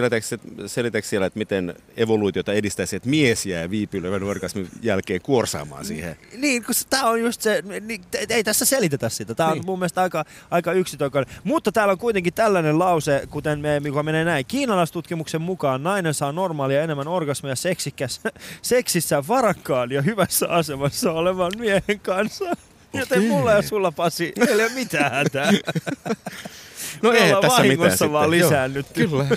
selitäkö 0.66 1.06
siellä, 1.08 1.26
että 1.26 1.38
miten 1.38 1.74
evoluutiota 1.96 2.52
edistäisi, 2.52 2.96
että 2.96 3.08
mies 3.08 3.46
jää 3.46 3.70
viipylevän 3.70 4.22
orgasmin 4.22 4.68
jälkeen 4.82 5.20
kuorsaamaan 5.22 5.84
siihen? 5.84 6.16
Niin, 6.36 6.64
kun 6.64 6.74
tämä 6.90 7.04
on 7.04 7.20
just 7.20 7.42
se, 7.42 7.62
niin, 7.80 8.02
ei 8.28 8.44
tässä 8.44 8.64
selitetä 8.64 9.08
sitä. 9.08 9.34
Tämä 9.34 9.48
on 9.48 9.54
niin. 9.54 9.66
mun 9.66 9.78
mielestä 9.78 10.02
aika, 10.02 10.24
aika 10.50 10.72
yksitoikainen. 10.72 11.34
Mutta 11.44 11.72
täällä 11.72 11.92
on 11.92 11.98
kuitenkin 11.98 12.34
tällainen 12.34 12.78
lause, 12.78 13.22
kuten 13.30 13.60
me, 13.60 13.80
mikä 13.80 14.02
menee 14.02 14.24
näin. 14.24 14.46
Kiinalaistutkimuksen 14.46 15.42
mukaan 15.42 15.82
nainen 15.82 16.14
saa 16.14 16.32
normaalia 16.32 16.82
enemmän 16.82 17.08
orgasmia 17.08 17.56
seksikäs, 17.56 18.20
seksissä 18.62 19.24
varakkaan 19.28 19.90
ja 19.90 20.02
hyvässä 20.02 20.48
asemassa 20.48 21.12
olevan 21.12 21.52
miehen 21.58 22.00
kanssa. 22.02 22.44
Joten 22.92 23.24
mulla 23.24 23.52
ja 23.52 23.62
sulla, 23.62 23.92
Pasi, 23.92 24.32
ei 24.48 24.54
ole 24.54 24.68
mitään 24.68 25.12
hätää. 25.12 25.50
No 27.02 27.12
ei 27.12 27.32
tässä 27.40 27.62
mitään 27.62 28.12
vaan 28.12 28.30
lisäännyt. 28.30 28.86
Kyllä. 28.92 29.26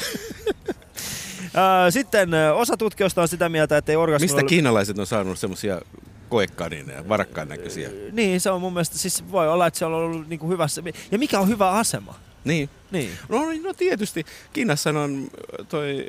Sitten 1.89 2.29
osa 2.55 2.77
tutkijoista 2.77 3.21
on 3.21 3.27
sitä 3.27 3.49
mieltä, 3.49 3.77
että 3.77 3.91
ei 3.91 3.95
orgasmi 3.95 4.23
Mistä 4.23 4.41
ole... 4.41 4.49
kiinalaiset 4.49 4.99
on 4.99 5.07
saanut 5.07 5.39
semmoisia 5.39 5.81
koekanineja, 6.29 7.09
varakkaan 7.09 7.47
näköisiä? 7.47 7.89
Niin, 8.11 8.41
se 8.41 8.49
on 8.49 8.61
mun 8.61 8.73
mielestä, 8.73 8.97
siis 8.97 9.31
voi 9.31 9.49
olla, 9.49 9.67
että 9.67 9.79
se 9.79 9.85
on 9.85 9.93
ollut 9.93 10.29
niin 10.29 10.39
kuin 10.39 10.49
hyvässä. 10.49 10.83
Ja 11.11 11.17
mikä 11.17 11.39
on 11.39 11.47
hyvä 11.47 11.71
asema? 11.71 12.15
Niin. 12.45 12.69
niin. 12.91 13.09
No, 13.29 13.37
no 13.63 13.73
tietysti. 13.73 14.25
Kiinassa 14.53 14.89
on 14.89 15.27
toi 15.69 16.05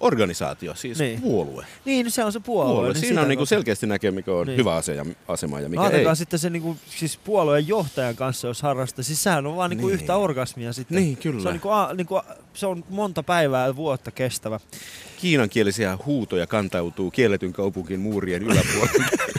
organisaatio, 0.00 0.74
siis 0.74 0.98
niin. 0.98 1.20
puolue. 1.20 1.66
Niin, 1.84 2.10
se 2.10 2.24
on 2.24 2.32
se 2.32 2.40
puolue. 2.40 2.72
puolue. 2.72 2.92
Niin 2.92 3.00
Siinä 3.00 3.20
on 3.20 3.28
niinku 3.28 3.46
selkeästi 3.46 3.86
näkee, 3.86 4.10
mikä 4.10 4.32
on 4.32 4.46
niin. 4.46 4.58
hyvä 4.58 4.82
asema 5.28 5.60
ja 5.60 5.68
mikä 5.68 5.82
no, 5.82 5.90
ei. 5.90 6.16
sitten 6.16 6.38
se 6.38 6.50
niinku, 6.50 6.76
siis 6.96 7.16
puolueen 7.16 7.68
johtajan 7.68 8.16
kanssa, 8.16 8.48
jos 8.48 8.62
harrastaa. 8.62 9.02
Siis 9.02 9.22
sehän 9.22 9.46
on 9.46 9.56
vaan 9.56 9.70
niinku 9.70 9.86
niin. 9.86 9.94
yhtä 9.94 10.16
orgasmia 10.16 10.72
sitten. 10.72 10.96
Niin, 10.96 11.16
kyllä. 11.16 11.42
Se 11.42 11.48
on, 11.48 11.54
niinku, 11.54 11.68
a, 11.68 11.90
niinku, 11.94 12.20
se 12.54 12.66
on 12.66 12.84
monta 12.88 13.22
päivää 13.22 13.66
ja 13.66 13.76
vuotta 13.76 14.10
kestävä. 14.10 14.60
Kiinankielisiä 15.20 15.98
huutoja 16.06 16.46
kantautuu 16.46 17.10
kielletyn 17.10 17.52
kaupunkin 17.52 18.00
muurien 18.00 18.42
yläpuolelle. 18.42 19.04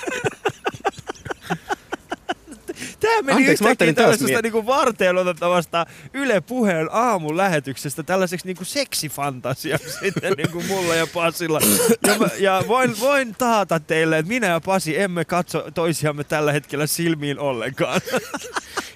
Tämä 3.03 3.21
meni 3.21 3.37
Anteeksi, 3.37 3.63
yhtäkkiä 3.63 3.93
tällaisesta 3.93 4.41
niinku 4.43 4.65
varteen 4.65 5.17
otettavasta 5.17 5.85
Yle 6.13 6.41
Puheen 6.41 6.89
aamun 6.91 7.37
lähetyksestä 7.37 8.03
tällaiseksi 8.03 8.47
niinku 8.47 8.65
seksifantasiaksi 8.65 9.91
sitten 10.03 10.33
niinku 10.37 10.63
mulla 10.67 10.95
ja 10.95 11.07
Pasilla. 11.13 11.59
Ja, 12.07 12.17
mä, 12.19 12.27
ja 12.39 12.63
voin, 12.67 12.99
voin 12.99 13.35
taata 13.37 13.79
teille, 13.79 14.17
että 14.17 14.29
minä 14.29 14.47
ja 14.47 14.61
Pasi 14.61 14.99
emme 14.99 15.25
katso 15.25 15.71
toisiamme 15.73 16.23
tällä 16.23 16.51
hetkellä 16.51 16.87
silmiin 16.87 17.39
ollenkaan. 17.39 18.01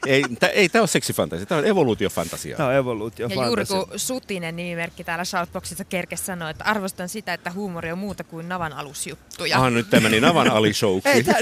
ei, 0.08 0.24
tä, 0.40 0.48
ei 0.48 0.70
tämä 0.70 0.82
ole 0.82 0.88
seksifantasia, 0.88 1.46
tämä 1.46 1.60
on 1.60 1.66
evoluutiofantasia. 1.66 2.58
Tämä 2.58 2.70
on 2.70 2.76
evoluutiofantasia. 2.76 3.44
Ja 3.44 3.48
juuri 3.48 3.66
kun 3.66 4.00
Sutinen 4.00 4.56
nimimerkki 4.56 5.04
täällä 5.04 5.26
Shoutboxissa 5.26 5.86
kerkes 5.86 6.26
sanoi, 6.26 6.52
että 6.52 6.64
arvostan 6.64 7.10
sitä, 7.10 7.34
että 7.34 7.52
huumori 7.52 7.92
on 7.92 7.98
muuta 7.98 8.24
kuin 8.24 8.50
navan 8.50 8.74
alusjuttuja. 8.74 9.60
Ah, 9.60 9.72
nyt 9.72 9.90
tämä 9.90 10.10
meni 10.10 10.20
navan 10.20 10.52
ali 10.52 10.74
show. 10.74 11.00
ei, 11.06 11.24
tämä 11.24 11.40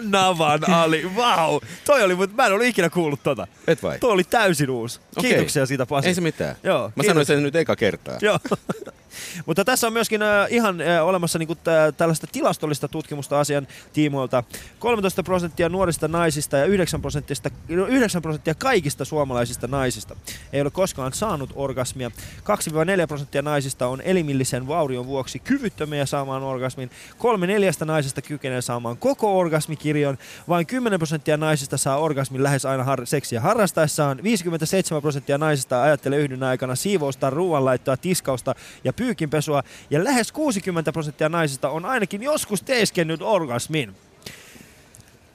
navan 0.18 0.70
ali, 0.70 1.10
wow. 1.36 1.58
Toi 1.84 2.02
oli, 2.02 2.14
mutta 2.14 2.36
mä 2.36 2.46
en 2.46 2.52
ollut 2.52 2.66
ikinä 2.66 2.90
kuullut 2.90 3.22
tota. 3.22 3.46
Et 3.66 3.82
vai? 3.82 3.98
Toi 3.98 4.12
oli 4.12 4.24
täysin 4.24 4.70
uusi. 4.70 5.00
Okay. 5.16 5.30
Kiitoksia 5.30 5.66
siitä 5.66 5.86
Pasi. 5.86 6.08
Ei 6.08 6.14
se 6.14 6.20
mitään. 6.20 6.56
Joo, 6.62 6.82
mä 6.82 6.92
kiitos. 6.94 7.06
sanoin 7.06 7.26
sen 7.26 7.42
nyt 7.42 7.56
eka 7.56 7.76
kertaa. 7.76 8.18
Joo. 8.22 8.38
Mutta 9.46 9.64
tässä 9.64 9.86
on 9.86 9.92
myöskin 9.92 10.22
äh, 10.22 10.46
ihan 10.50 10.80
äh, 10.80 11.06
olemassa 11.06 11.38
niinku, 11.38 11.54
t- 11.54 11.96
tällaista 11.96 12.26
tilastollista 12.26 12.88
tutkimusta 12.88 13.40
asian 13.40 13.66
tiimoilta. 13.92 14.44
13 14.78 15.22
prosenttia 15.22 15.68
nuorista 15.68 16.08
naisista 16.08 16.56
ja 16.56 16.64
9 16.64 17.00
prosenttia, 17.00 17.36
9 17.68 18.22
prosenttia 18.22 18.54
kaikista 18.54 19.04
suomalaisista 19.04 19.66
naisista 19.66 20.16
ei 20.52 20.60
ole 20.60 20.70
koskaan 20.70 21.12
saanut 21.12 21.50
orgasmia. 21.54 22.10
2-4 22.38 23.06
prosenttia 23.08 23.42
naisista 23.42 23.86
on 23.86 24.00
elimillisen 24.00 24.66
vaurion 24.66 25.06
vuoksi 25.06 25.38
kyvyttömiä 25.38 26.06
saamaan 26.06 26.42
orgasmin. 26.42 26.90
Kolme 27.18 27.46
neljästä 27.46 27.84
naisesta 27.84 28.22
kykenee 28.22 28.62
saamaan 28.62 28.96
koko 28.96 29.38
orgasmikirjon. 29.38 30.18
Vain 30.48 30.66
10 30.66 30.98
prosenttia 30.98 31.36
naisista 31.36 31.76
saa 31.76 31.98
orgasmin 31.98 32.42
lähes 32.42 32.64
aina 32.64 32.84
har- 32.84 33.06
seksiä 33.06 33.40
harrastaessaan. 33.40 34.22
57 34.22 35.02
prosenttia 35.02 35.38
naisista 35.38 35.82
ajattelee 35.82 36.18
yhdyn 36.18 36.42
aikana 36.42 36.74
siivousta, 36.74 37.30
ruoanlaittoa, 37.30 37.96
tiskausta 37.96 38.54
ja 38.84 38.92
pyykinpesua. 39.06 39.62
Ja 39.90 40.04
lähes 40.04 40.32
60 40.32 40.92
prosenttia 40.92 41.28
naisista 41.28 41.68
on 41.68 41.84
ainakin 41.84 42.22
joskus 42.22 42.62
teeskennyt 42.62 43.22
orgasmin. 43.22 43.94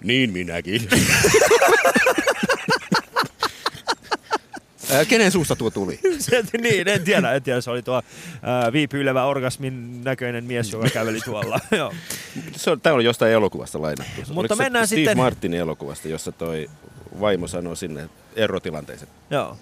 Niin 0.03 0.33
minäkin. 0.33 0.89
kenen 5.07 5.31
suusta 5.31 5.55
tuo 5.55 5.69
tuli? 5.69 5.99
Se, 6.19 6.43
niin, 6.61 6.87
en 6.87 7.03
tiedä, 7.03 7.33
en 7.33 7.43
tiedä. 7.43 7.61
Se 7.61 7.71
oli 7.71 7.81
tuo 7.81 8.01
ää, 8.41 8.73
viipyilevä 8.73 9.25
orgasmin 9.25 10.03
näköinen 10.03 10.43
mies, 10.43 10.71
joka 10.71 10.89
käveli 10.89 11.19
tuolla. 11.25 11.59
Se 12.55 12.71
on, 12.71 12.81
tämä 12.81 12.95
oli 12.95 13.03
jostain 13.03 13.31
elokuvasta 13.33 13.81
lainattu. 13.81 14.21
Mutta 14.21 14.39
Oliko 14.39 14.55
mennään 14.55 14.87
Steve 14.87 14.99
sitten... 14.99 15.17
Martinin 15.17 15.59
elokuvasta, 15.59 16.07
jossa 16.07 16.31
toi 16.31 16.69
vaimo 17.19 17.47
sanoo 17.47 17.75
sinne 17.75 18.09
erotilanteeseen. 18.35 19.11
Joo. 19.29 19.57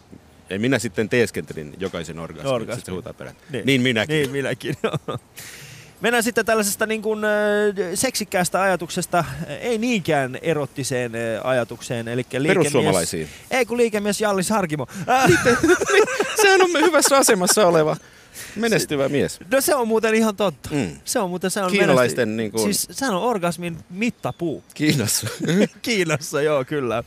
Ei 0.50 0.60
minä 0.60 0.80
sitten 0.80 1.10
teeskentelin 1.10 1.74
jokaisen 1.80 2.20
orgasmin. 2.20 2.54
Orgasmi. 2.54 2.76
Sitten 2.76 2.94
huutaa 2.94 3.14
perään. 3.14 3.36
Niin. 3.50 3.66
niin 3.66 3.82
minäkin. 3.82 4.16
Niin 4.16 4.32
minäkin, 4.32 4.76
Mennään 6.02 6.24
sitten 6.24 6.46
tällaisesta 6.46 6.86
niin 6.86 7.02
kuin, 7.02 7.20
seksikkäästä 7.96 8.62
ajatuksesta, 8.62 9.26
ei 9.60 9.78
niinkään 9.78 10.40
erottiseen 10.42 11.12
ajatukseen. 11.44 12.08
Eli 12.08 12.26
Perussuomalaisiin. 12.48 13.28
Ei 13.52 13.66
kun 13.66 13.78
liikemies 13.78 14.22
Jallis 14.22 14.50
Harkimo. 14.50 14.88
Sehän 16.42 16.62
on 16.62 16.82
hyvässä 16.82 17.18
asemassa 17.18 17.68
oleva. 17.68 17.98
Menestyvä 18.56 19.10
mies. 19.10 19.40
No 19.52 19.62
se 19.62 19.76
on 19.76 19.88
muuten 19.88 20.16
ihan 20.16 20.36
totta. 20.36 20.70
Mm. 20.72 20.90
Se 21.06 21.20
on 21.20 21.30
muuten 21.30 21.52
se 21.52 21.62
on 21.62 21.72
Kiinalaisten 21.72 22.38
niin 22.38 22.52
kuin... 22.52 22.64
Siis 22.64 22.88
se 22.92 23.06
on 23.06 23.16
orgasmin 23.16 23.78
mittapuu. 23.90 24.64
Kiinassa. 24.74 25.28
Kiinassa, 25.82 26.42
joo 26.42 26.66
kyllä. 26.66 27.04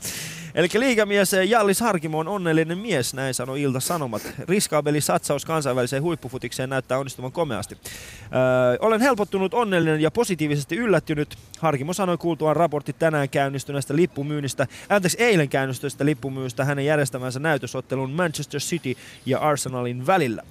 Eli 0.54 0.68
liigamies 0.74 1.32
Jallis 1.48 1.80
Harkimo 1.80 2.18
on 2.18 2.28
onnellinen 2.28 2.78
mies, 2.78 3.14
näin 3.14 3.34
sanoi 3.34 3.62
Ilta 3.62 3.80
Sanomat. 3.80 4.22
Riskaabeli 4.48 5.00
satsaus 5.00 5.44
kansainväliseen 5.44 6.02
huippufutikseen 6.02 6.70
näyttää 6.70 6.98
onnistuvan 6.98 7.32
komeasti. 7.32 7.74
Öö, 7.74 8.78
olen 8.80 9.00
helpottunut, 9.00 9.54
onnellinen 9.54 10.00
ja 10.00 10.10
positiivisesti 10.10 10.76
yllättynyt. 10.76 11.36
Harkimo 11.58 11.92
sanoi 11.92 12.18
kuultuaan 12.18 12.56
raportti 12.56 12.92
tänään 12.92 13.28
käynnistyneestä 13.28 13.96
lippumyynnistä, 13.96 14.66
anteeksi 14.88 15.22
eilen 15.22 15.48
käynnistyneestä 15.48 16.04
lippumyynnistä 16.04 16.64
hänen 16.64 16.84
järjestämänsä 16.84 17.40
näytösottelun 17.40 18.10
Manchester 18.10 18.60
City 18.60 18.94
ja 19.26 19.38
Arsenalin 19.38 20.06
välillä. 20.06 20.42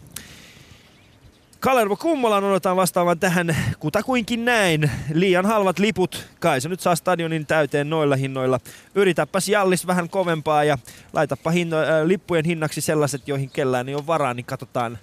Kalervo 1.61 1.95
Kummolan 1.95 2.43
odotetaan 2.43 2.77
vastaavan 2.77 3.19
tähän 3.19 3.55
kutakuinkin 3.79 4.45
näin. 4.45 4.91
Liian 5.13 5.45
halvat 5.45 5.79
liput. 5.79 6.27
Kai 6.39 6.61
se 6.61 6.69
nyt 6.69 6.79
saa 6.79 6.95
stadionin 6.95 7.45
täyteen 7.45 7.89
noilla 7.89 8.15
hinnoilla. 8.15 8.59
Yritäpäs 8.95 9.49
Jallis 9.49 9.87
vähän 9.87 10.09
kovempaa 10.09 10.63
ja 10.63 10.77
laitapa 11.13 11.51
hinno, 11.51 11.77
äh, 11.77 11.85
lippujen 12.05 12.45
hinnaksi 12.45 12.81
sellaiset, 12.81 13.27
joihin 13.27 13.49
kellään 13.49 13.89
ei 13.89 13.95
ole 13.95 14.07
varaa, 14.07 14.33
niin 14.33 14.45
katsotaan 14.45 14.97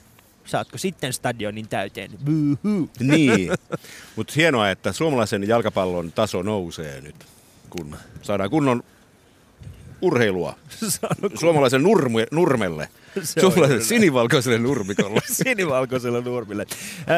saatko 0.44 0.78
sitten 0.78 1.12
stadionin 1.12 1.68
täyteen. 1.68 2.10
Boo-hoo. 2.10 2.88
Niin, 3.00 3.50
mutta 4.16 4.32
hienoa, 4.36 4.70
että 4.70 4.92
suomalaisen 4.92 5.48
jalkapallon 5.48 6.12
taso 6.12 6.42
nousee 6.42 7.00
nyt, 7.00 7.26
kun 7.70 7.96
saadaan 8.22 8.50
kunnon 8.50 8.82
urheilua 10.02 10.58
suomalaisen 11.40 11.82
nurmu, 11.82 12.18
nurmelle. 12.30 12.88
Suomalaisen 13.24 13.84
sinivalkoiselle 13.84 14.58
nurmikolle. 14.58 15.20
sinivalkoiselle 15.44 16.20
nurmille. 16.20 16.66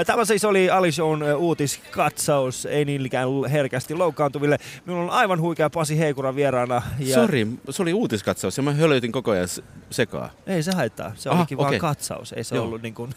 Tämä 0.06 0.24
siis 0.24 0.44
oli 0.44 0.70
Ali 0.70 0.92
Shown 0.92 1.22
uutiskatsaus, 1.36 2.66
ei 2.66 2.84
niinkään 2.84 3.28
herkästi 3.52 3.94
loukkaantuville. 3.94 4.58
Minulla 4.86 5.04
on 5.04 5.10
aivan 5.10 5.40
huikea 5.40 5.70
Pasi 5.70 5.98
Heikura 5.98 6.34
vieraana. 6.34 6.82
Ja... 6.98 7.14
Sori, 7.14 7.46
se 7.70 7.82
oli 7.82 7.92
uutiskatsaus 7.92 8.56
ja 8.56 8.62
mä 8.62 8.72
hölöitin 8.72 9.12
koko 9.12 9.30
ajan 9.30 9.48
sekaa. 9.90 10.30
Ei 10.46 10.62
se 10.62 10.72
haittaa, 10.72 11.12
se 11.16 11.30
olikin 11.30 11.58
okay. 11.58 11.70
vaan 11.70 11.80
katsaus, 11.80 12.32
ei 12.32 12.44
se 12.44 12.54
Joo. 12.54 12.64
ollut 12.64 12.82
niin 12.90 12.94
kuin 12.94 13.10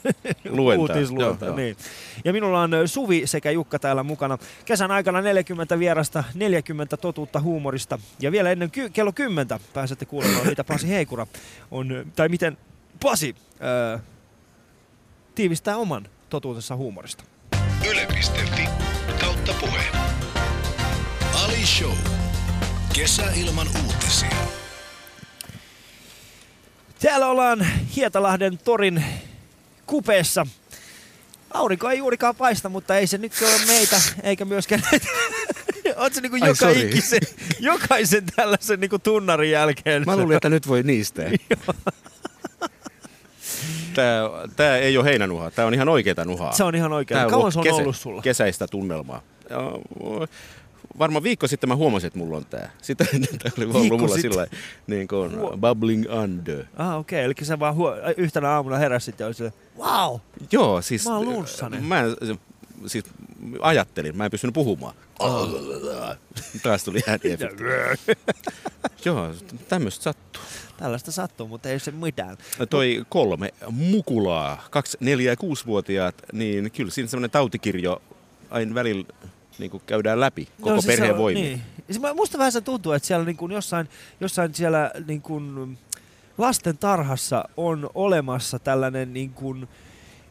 uutisluenta. 0.78 1.56
Niin. 1.56 1.78
Ja 2.26 2.34
minulla 2.34 2.62
on 2.62 2.72
Suvi 2.86 3.28
sekä 3.28 3.52
Jukka 3.52 3.80
täällä 3.80 4.04
mukana. 4.04 4.38
Kesän 4.66 4.92
aikana 4.92 5.22
40 5.22 5.80
vierasta, 5.80 6.24
40 6.34 6.98
totuutta 6.98 7.40
huumorista. 7.40 8.00
Ja 8.20 8.32
vielä 8.32 8.52
ennen 8.52 8.72
ky- 8.72 8.90
kello 8.90 9.12
10 9.12 9.60
pääsette 9.74 10.06
kuulemaan, 10.06 10.48
mitä 10.48 10.64
Pasi 10.64 10.90
Heikura 10.90 11.28
on, 11.72 12.06
tai 12.16 12.30
miten 12.30 12.58
Pasi 13.04 13.36
ää, 13.60 14.00
tiivistää 15.36 15.78
oman 15.78 16.08
totuutensa 16.30 16.76
huumorista. 16.76 17.24
Yle.fi 17.90 18.68
kautta 19.22 19.54
puheen. 19.60 19.96
Ali 21.44 21.66
Show. 21.66 21.98
Kesä 22.94 23.24
ilman 23.36 23.68
uutisia. 23.86 24.30
Täällä 27.00 27.28
ollaan 27.28 27.66
Hietalahden 27.96 28.58
torin 28.58 29.04
kupeessa. 29.86 30.48
Aurinko 31.54 31.90
ei 31.90 31.98
juurikaan 31.98 32.36
paista, 32.36 32.70
mutta 32.70 32.98
ei 32.98 33.08
se 33.08 33.18
nyt 33.18 33.34
ole 33.42 33.66
meitä, 33.68 34.02
eikä 34.24 34.46
myöskään 34.46 34.82
Oletko 35.96 36.20
niinku 36.22 36.46
joka 36.46 36.70
ikisen, 36.70 37.22
jokaisen 37.60 38.24
tällaisen 38.36 38.80
niinku 38.80 39.00
tunnarin 39.00 39.52
jälkeen? 39.52 40.04
Mä 40.06 40.18
luulin, 40.18 40.36
että 40.36 40.50
nyt 40.50 40.68
voi 40.68 40.84
niistä. 40.84 41.24
Tää, 43.94 44.24
tää 44.56 44.78
ei 44.78 44.98
ole 44.98 45.06
heinänuhaa, 45.06 45.52
tää 45.52 45.66
on 45.66 45.74
ihan 45.74 45.90
oikeita 45.90 46.26
nuhaa. 46.26 46.52
Se 46.52 46.64
on 46.64 46.76
ihan 46.76 46.94
oikea. 46.94 47.30
Kauan 47.30 47.52
se 47.52 47.60
on 47.60 47.64
kesä, 47.64 47.76
ollut 47.76 47.96
sulla? 47.96 48.22
Kesäistä 48.22 48.68
tunnelmaa. 48.68 49.22
Varmaan 51.00 51.24
viikko 51.24 51.48
sitten 51.48 51.70
mä 51.70 51.76
huomasin, 51.76 52.08
että 52.08 52.20
mulla 52.20 52.38
on 52.38 52.46
tää. 52.46 52.72
Sitä 52.82 53.06
tää 53.44 53.52
oli 53.58 53.66
ollut 53.66 54.00
mulla 54.00 54.18
sillä 54.18 54.48
niin 54.88 55.08
kuin 55.08 55.32
bubbling 55.62 56.06
under. 56.24 56.66
Ah 56.76 56.98
okei, 56.98 57.20
okay. 57.20 57.26
eli 57.26 57.34
sä 57.46 57.60
vaan 57.60 57.76
huo- 57.76 57.96
yhtenä 58.18 58.50
aamuna 58.50 58.78
heräsit 58.78 59.20
ja 59.20 59.28
oli 59.28 59.52
wow! 59.78 60.20
Joo, 60.52 60.82
siis... 60.82 61.06
Mä 61.06 61.18
oon 61.18 61.46
Mä 61.82 62.04
siis 62.88 63.06
ajattelin, 63.62 64.18
mä 64.18 64.26
en 64.26 64.32
pystynyt 64.32 64.54
puhumaan. 64.54 64.96
Taas 66.64 66.84
tuli 66.84 67.00
ääni 67.08 67.38
Joo, 69.06 69.32
tämmöistä 69.68 70.04
sattuu. 70.04 70.42
Tällaista 70.78 71.12
sattuu, 71.12 71.48
mutta 71.48 71.70
ei 71.70 71.80
se 71.80 71.92
mitään. 71.92 72.38
Toi 72.70 73.06
kolme 73.10 73.54
mukulaa, 73.70 74.64
kaksi, 74.70 74.98
neljä 75.00 75.32
ja 75.32 75.38
kuusi-vuotiaat, 75.38 76.16
niin 76.34 76.72
kyllä 76.72 76.92
siinä 76.92 77.10
semmoinen 77.10 77.32
tautikirjo 77.32 78.02
aina 78.50 78.76
välillä 78.76 79.06
niin 79.60 79.72
kuin 79.72 79.84
käydään 79.86 80.20
läpi 80.20 80.48
koko 80.62 80.76
no, 80.76 80.82
siis 80.82 80.96
perheen 80.96 81.18
voimin. 81.18 81.44
Niin. 81.44 81.62
Siis 81.92 82.02
musta 82.16 82.38
vähän 82.38 82.52
se 82.52 82.62
tuntuu, 82.62 82.92
että 82.92 83.08
siellä 83.08 83.26
niin 83.26 83.38
kuin 83.38 83.52
jossain, 83.52 83.90
jossain 84.20 84.56
siellä 84.56 84.92
niin 85.08 85.22
kuin 85.22 85.78
lasten 86.38 86.78
tarhassa 86.78 87.50
on 87.58 87.90
olemassa 87.94 88.60
tällainen 88.60 89.14
niin 89.14 89.30
kuin, 89.30 89.68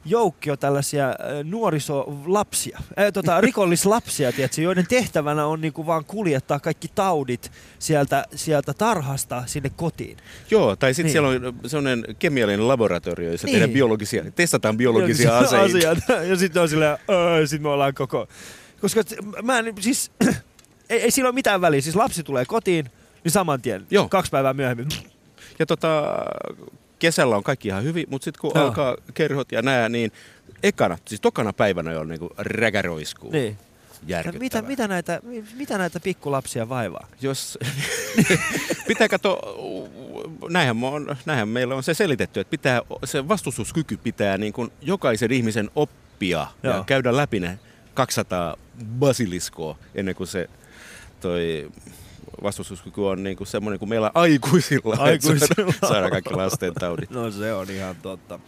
joukkio 0.05 0.57
tällaisia 0.57 1.09
äh, 1.09 1.17
nuorisolapsia, 1.45 2.79
äh, 2.99 3.13
tota, 3.13 3.41
rikollislapsia, 3.47 4.33
tiedätkö, 4.33 4.63
joiden 4.63 4.87
tehtävänä 4.89 5.47
on 5.47 5.61
niinku 5.61 5.87
vaan 5.87 6.05
kuljettaa 6.05 6.61
kaikki 6.61 6.89
taudit 6.95 7.53
sieltä, 7.79 8.25
sieltä 8.35 8.75
tarhasta 8.75 9.43
sinne 9.47 9.71
kotiin. 9.77 10.17
Joo, 10.51 10.77
tai 10.77 10.95
sitten 10.95 11.07
niin. 11.07 11.13
siellä 11.13 11.29
on 11.29 11.55
sellainen 11.67 12.17
kemiallinen 12.19 12.69
laboratorio, 12.69 13.33
jossa 13.33 13.47
niin. 13.47 13.53
tehdään 13.55 13.71
biologisia, 13.71 14.25
testataan 14.35 14.77
biologisia 14.77 15.39
aseita. 15.39 15.79
Asiat. 15.79 15.99
Ja 16.29 16.37
sitten 16.37 16.63
on 16.63 16.69
silleen, 16.69 16.99
sitten 17.45 17.63
me 17.63 17.69
ollaan 17.69 17.95
koko... 17.95 18.29
Koska 18.81 19.01
mä 19.43 19.59
en, 19.59 19.75
siis, 19.81 20.11
ei, 20.91 21.01
ei 21.01 21.11
sillä 21.11 21.29
ole 21.29 21.35
mitään 21.35 21.61
väliä. 21.61 21.81
Siis 21.81 21.97
lapsi 21.97 22.23
tulee 22.23 22.45
kotiin, 22.45 22.91
niin 23.25 23.33
saman 23.33 23.63
tien, 23.63 23.87
Joo. 23.91 24.09
kaksi 24.09 24.31
päivää 24.31 24.55
myöhemmin. 24.55 24.89
Ja 25.59 25.67
tota, 25.67 26.05
kesällä 27.03 27.37
on 27.37 27.43
kaikki 27.43 27.69
ihan 27.69 27.85
hyvin, 27.85 28.07
mutta 28.11 28.25
sitten 28.25 28.41
kun 28.41 28.53
Joo. 28.55 28.65
alkaa 28.65 28.97
kerhot 29.15 29.53
ja 29.53 29.63
nää, 29.63 29.89
niin 29.89 30.13
ekana, 30.63 30.99
siis 31.09 31.21
tokana 31.21 31.53
päivänä 31.53 32.01
on 32.01 32.09
niinku 32.09 32.31
räkäroiskuu. 32.39 33.31
Niin. 33.31 33.59
Mitä, 34.39 34.63
mitä, 34.63 34.89
näitä, 34.89 35.21
mitä 35.55 35.79
näitä 35.79 36.01
pikkulapsia 36.01 36.69
vaivaa? 36.69 37.07
Jos, 37.21 37.59
pitää 38.89 39.09
katsoa, 39.09 39.39
näinhän, 40.49 40.85
on, 40.85 41.17
näinhän 41.27 41.49
meillä 41.49 41.75
on 41.75 41.83
se 41.83 41.95
selitetty, 41.95 42.41
että 42.41 42.51
pitää, 42.51 42.83
se 43.05 43.29
vastustuskyky 43.29 43.97
pitää 43.97 44.39
niin 44.39 44.53
kuin 44.53 44.73
jokaisen 44.81 45.33
ihmisen 45.33 45.71
oppia 45.77 46.47
Joo. 46.63 46.77
ja 46.77 46.85
käydä 46.87 47.17
läpi 47.17 47.41
ne 47.41 47.59
200 47.95 48.57
basiliskoa 48.99 49.77
ennen 49.95 50.15
kuin 50.15 50.27
se 50.27 50.49
toi 51.21 51.71
vastustuskyky 52.43 53.01
on 53.01 53.23
niin 53.23 53.37
kuin 53.37 53.47
semmoinen 53.47 53.79
kuin 53.79 53.89
meillä 53.89 54.11
aikuisilla, 54.15 54.97
aikuisilla. 54.99 55.75
saada 55.89 56.11
kaikki 56.11 56.35
lasten 56.35 56.75
taudit. 56.75 57.11
No 57.11 57.31
se 57.31 57.53
on 57.53 57.71
ihan 57.71 57.97
totta. 58.03 58.39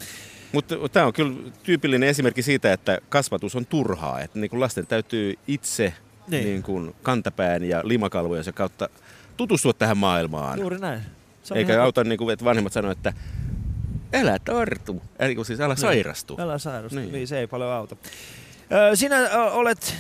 Mutta 0.53 0.77
tämä 0.93 1.07
on 1.07 1.13
kyllä 1.13 1.51
tyypillinen 1.63 2.09
esimerkki 2.09 2.43
siitä, 2.43 2.73
että 2.73 2.99
kasvatus 3.09 3.57
on 3.57 3.67
turhaa. 3.67 4.21
Että 4.21 4.39
niin 4.39 4.51
kuin 4.51 4.61
lasten 4.61 4.87
täytyy 4.87 5.35
itse 5.47 5.95
niin. 6.29 6.45
Niin 6.45 6.63
kuin 6.63 6.95
kantapään 7.03 7.65
ja 7.65 7.81
limakalvojensa 7.85 8.53
kautta 8.53 8.89
tutustua 9.37 9.73
tähän 9.73 9.99
maailmaan. 9.99 10.59
Juuri 10.59 10.79
näin. 10.79 11.01
Se 11.43 11.55
Eikä 11.55 11.83
auta, 11.83 12.05
niin 12.05 12.19
kuin, 12.19 12.33
että 12.33 12.45
vanhemmat 12.45 12.73
sanoivat, 12.73 12.99
että 12.99 13.13
älä 14.13 14.39
tartu, 14.45 15.03
eli 15.19 15.45
siis 15.45 15.61
älä 15.61 15.75
niin. 15.75 15.81
sairastu. 15.81 16.37
Älä 16.39 16.59
sairastu, 16.59 16.99
niin. 16.99 17.13
niin 17.13 17.29
se 17.29 17.39
ei 17.39 17.47
paljon 17.47 17.71
auta. 17.71 17.97
Sinä 18.95 19.17
olet 19.53 19.97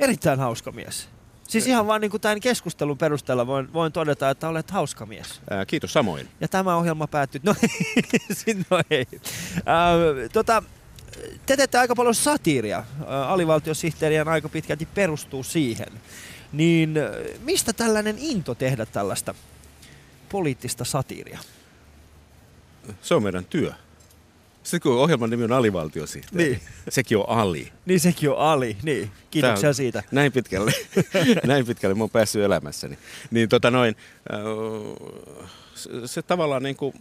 erittäin 0.00 0.38
hauska 0.38 0.72
mies. 0.72 1.08
Siis 1.54 1.66
ihan 1.66 1.86
vaan 1.86 2.00
niin 2.00 2.10
kuin 2.10 2.20
tämän 2.20 2.40
keskustelun 2.40 2.98
perusteella 2.98 3.46
voin, 3.46 3.72
voin 3.72 3.92
todeta, 3.92 4.30
että 4.30 4.48
olet 4.48 4.70
hauska 4.70 5.06
mies. 5.06 5.40
Ää, 5.50 5.66
kiitos 5.66 5.92
samoin. 5.92 6.28
Ja 6.40 6.48
tämä 6.48 6.76
ohjelma 6.76 7.06
päättyy. 7.06 7.40
No, 7.44 7.54
no 8.70 8.80
ei. 8.90 9.06
Ää, 9.66 9.94
tota, 10.32 10.62
te 11.46 11.56
teette 11.56 11.78
aika 11.78 11.94
paljon 11.94 12.14
satiiria. 12.14 12.84
Alivaltiosihteerien 13.06 14.28
aika 14.28 14.48
pitkälti 14.48 14.86
perustuu 14.86 15.42
siihen. 15.42 15.88
Niin 16.52 16.94
mistä 17.40 17.72
tällainen 17.72 18.16
into 18.18 18.54
tehdä 18.54 18.86
tällaista 18.86 19.34
poliittista 20.28 20.84
satiiria? 20.84 21.38
Se 23.02 23.14
on 23.14 23.22
meidän 23.22 23.44
työ. 23.44 23.72
Sitten 24.64 24.80
kun 24.80 25.00
ohjelman 25.00 25.30
nimi 25.30 25.44
on 25.44 25.52
alivaltiosihteeri, 25.52 26.50
niin. 26.50 26.60
sekin 26.88 27.18
on 27.18 27.28
Ali. 27.28 27.72
Niin 27.86 28.00
sekin 28.00 28.30
on 28.30 28.38
Ali, 28.38 28.76
niin. 28.82 29.10
Kiitoksia 29.30 29.68
on, 29.68 29.74
siitä. 29.74 30.02
Näin 30.10 30.32
pitkälle, 30.32 30.72
näin 31.46 31.66
pitkälle 31.66 31.94
mä 31.94 32.02
oon 32.02 32.10
päässyt 32.10 32.42
elämässäni. 32.42 32.98
Niin 33.30 33.48
tota 33.48 33.70
noin, 33.70 33.96
se, 35.74 35.90
se 36.06 36.22
tavallaan 36.22 36.62
niin 36.62 36.76
kuin, 36.76 36.94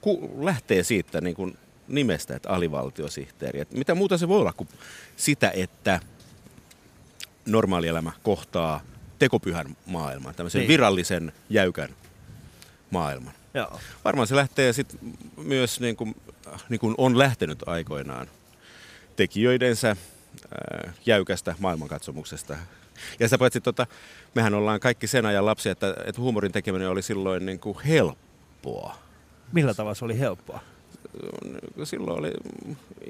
ku, 0.00 0.40
lähtee 0.40 0.82
siitä 0.82 1.20
niin 1.20 1.36
kuin 1.36 1.56
nimestä, 1.88 2.36
että 2.36 2.50
alivaltiosihteeri. 2.50 3.60
Et 3.60 3.72
mitä 3.72 3.94
muuta 3.94 4.18
se 4.18 4.28
voi 4.28 4.40
olla 4.40 4.52
kuin 4.52 4.68
sitä, 5.16 5.52
että 5.54 6.00
normaali 7.46 7.88
elämä 7.88 8.12
kohtaa 8.22 8.80
tekopyhän 9.18 9.76
maailman, 9.86 10.34
tämmöisen 10.34 10.58
niin. 10.58 10.68
virallisen, 10.68 11.32
jäykän 11.48 11.88
maailman. 12.90 13.32
Joo. 13.54 13.80
Varmaan 14.04 14.26
se 14.28 14.36
lähtee 14.36 14.72
sit 14.72 14.98
myös 15.36 15.80
niin 15.80 15.96
kuin, 15.96 16.14
niin 16.68 16.80
kuin 16.80 16.94
on 16.98 17.18
lähtenyt 17.18 17.62
aikoinaan 17.66 18.26
tekijöidensä 19.16 19.88
ää, 19.88 20.92
jäykästä 21.06 21.54
maailmankatsomuksesta. 21.58 22.56
Ja 23.20 23.28
sitä 23.28 23.38
paitsi, 23.38 23.60
tota, 23.60 23.86
mehän 24.34 24.54
ollaan 24.54 24.80
kaikki 24.80 25.06
sen 25.06 25.26
ajan 25.26 25.46
lapsia, 25.46 25.72
että, 25.72 25.94
että 26.06 26.20
huumorin 26.20 26.52
tekeminen 26.52 26.88
oli 26.88 27.02
silloin 27.02 27.46
niin 27.46 27.60
kuin 27.60 27.78
helppoa. 27.80 28.98
Millä 29.52 29.74
tavalla 29.74 29.94
se 29.94 30.04
oli 30.04 30.18
helppoa? 30.18 30.60
Silloin 31.84 32.18
oli, 32.18 32.30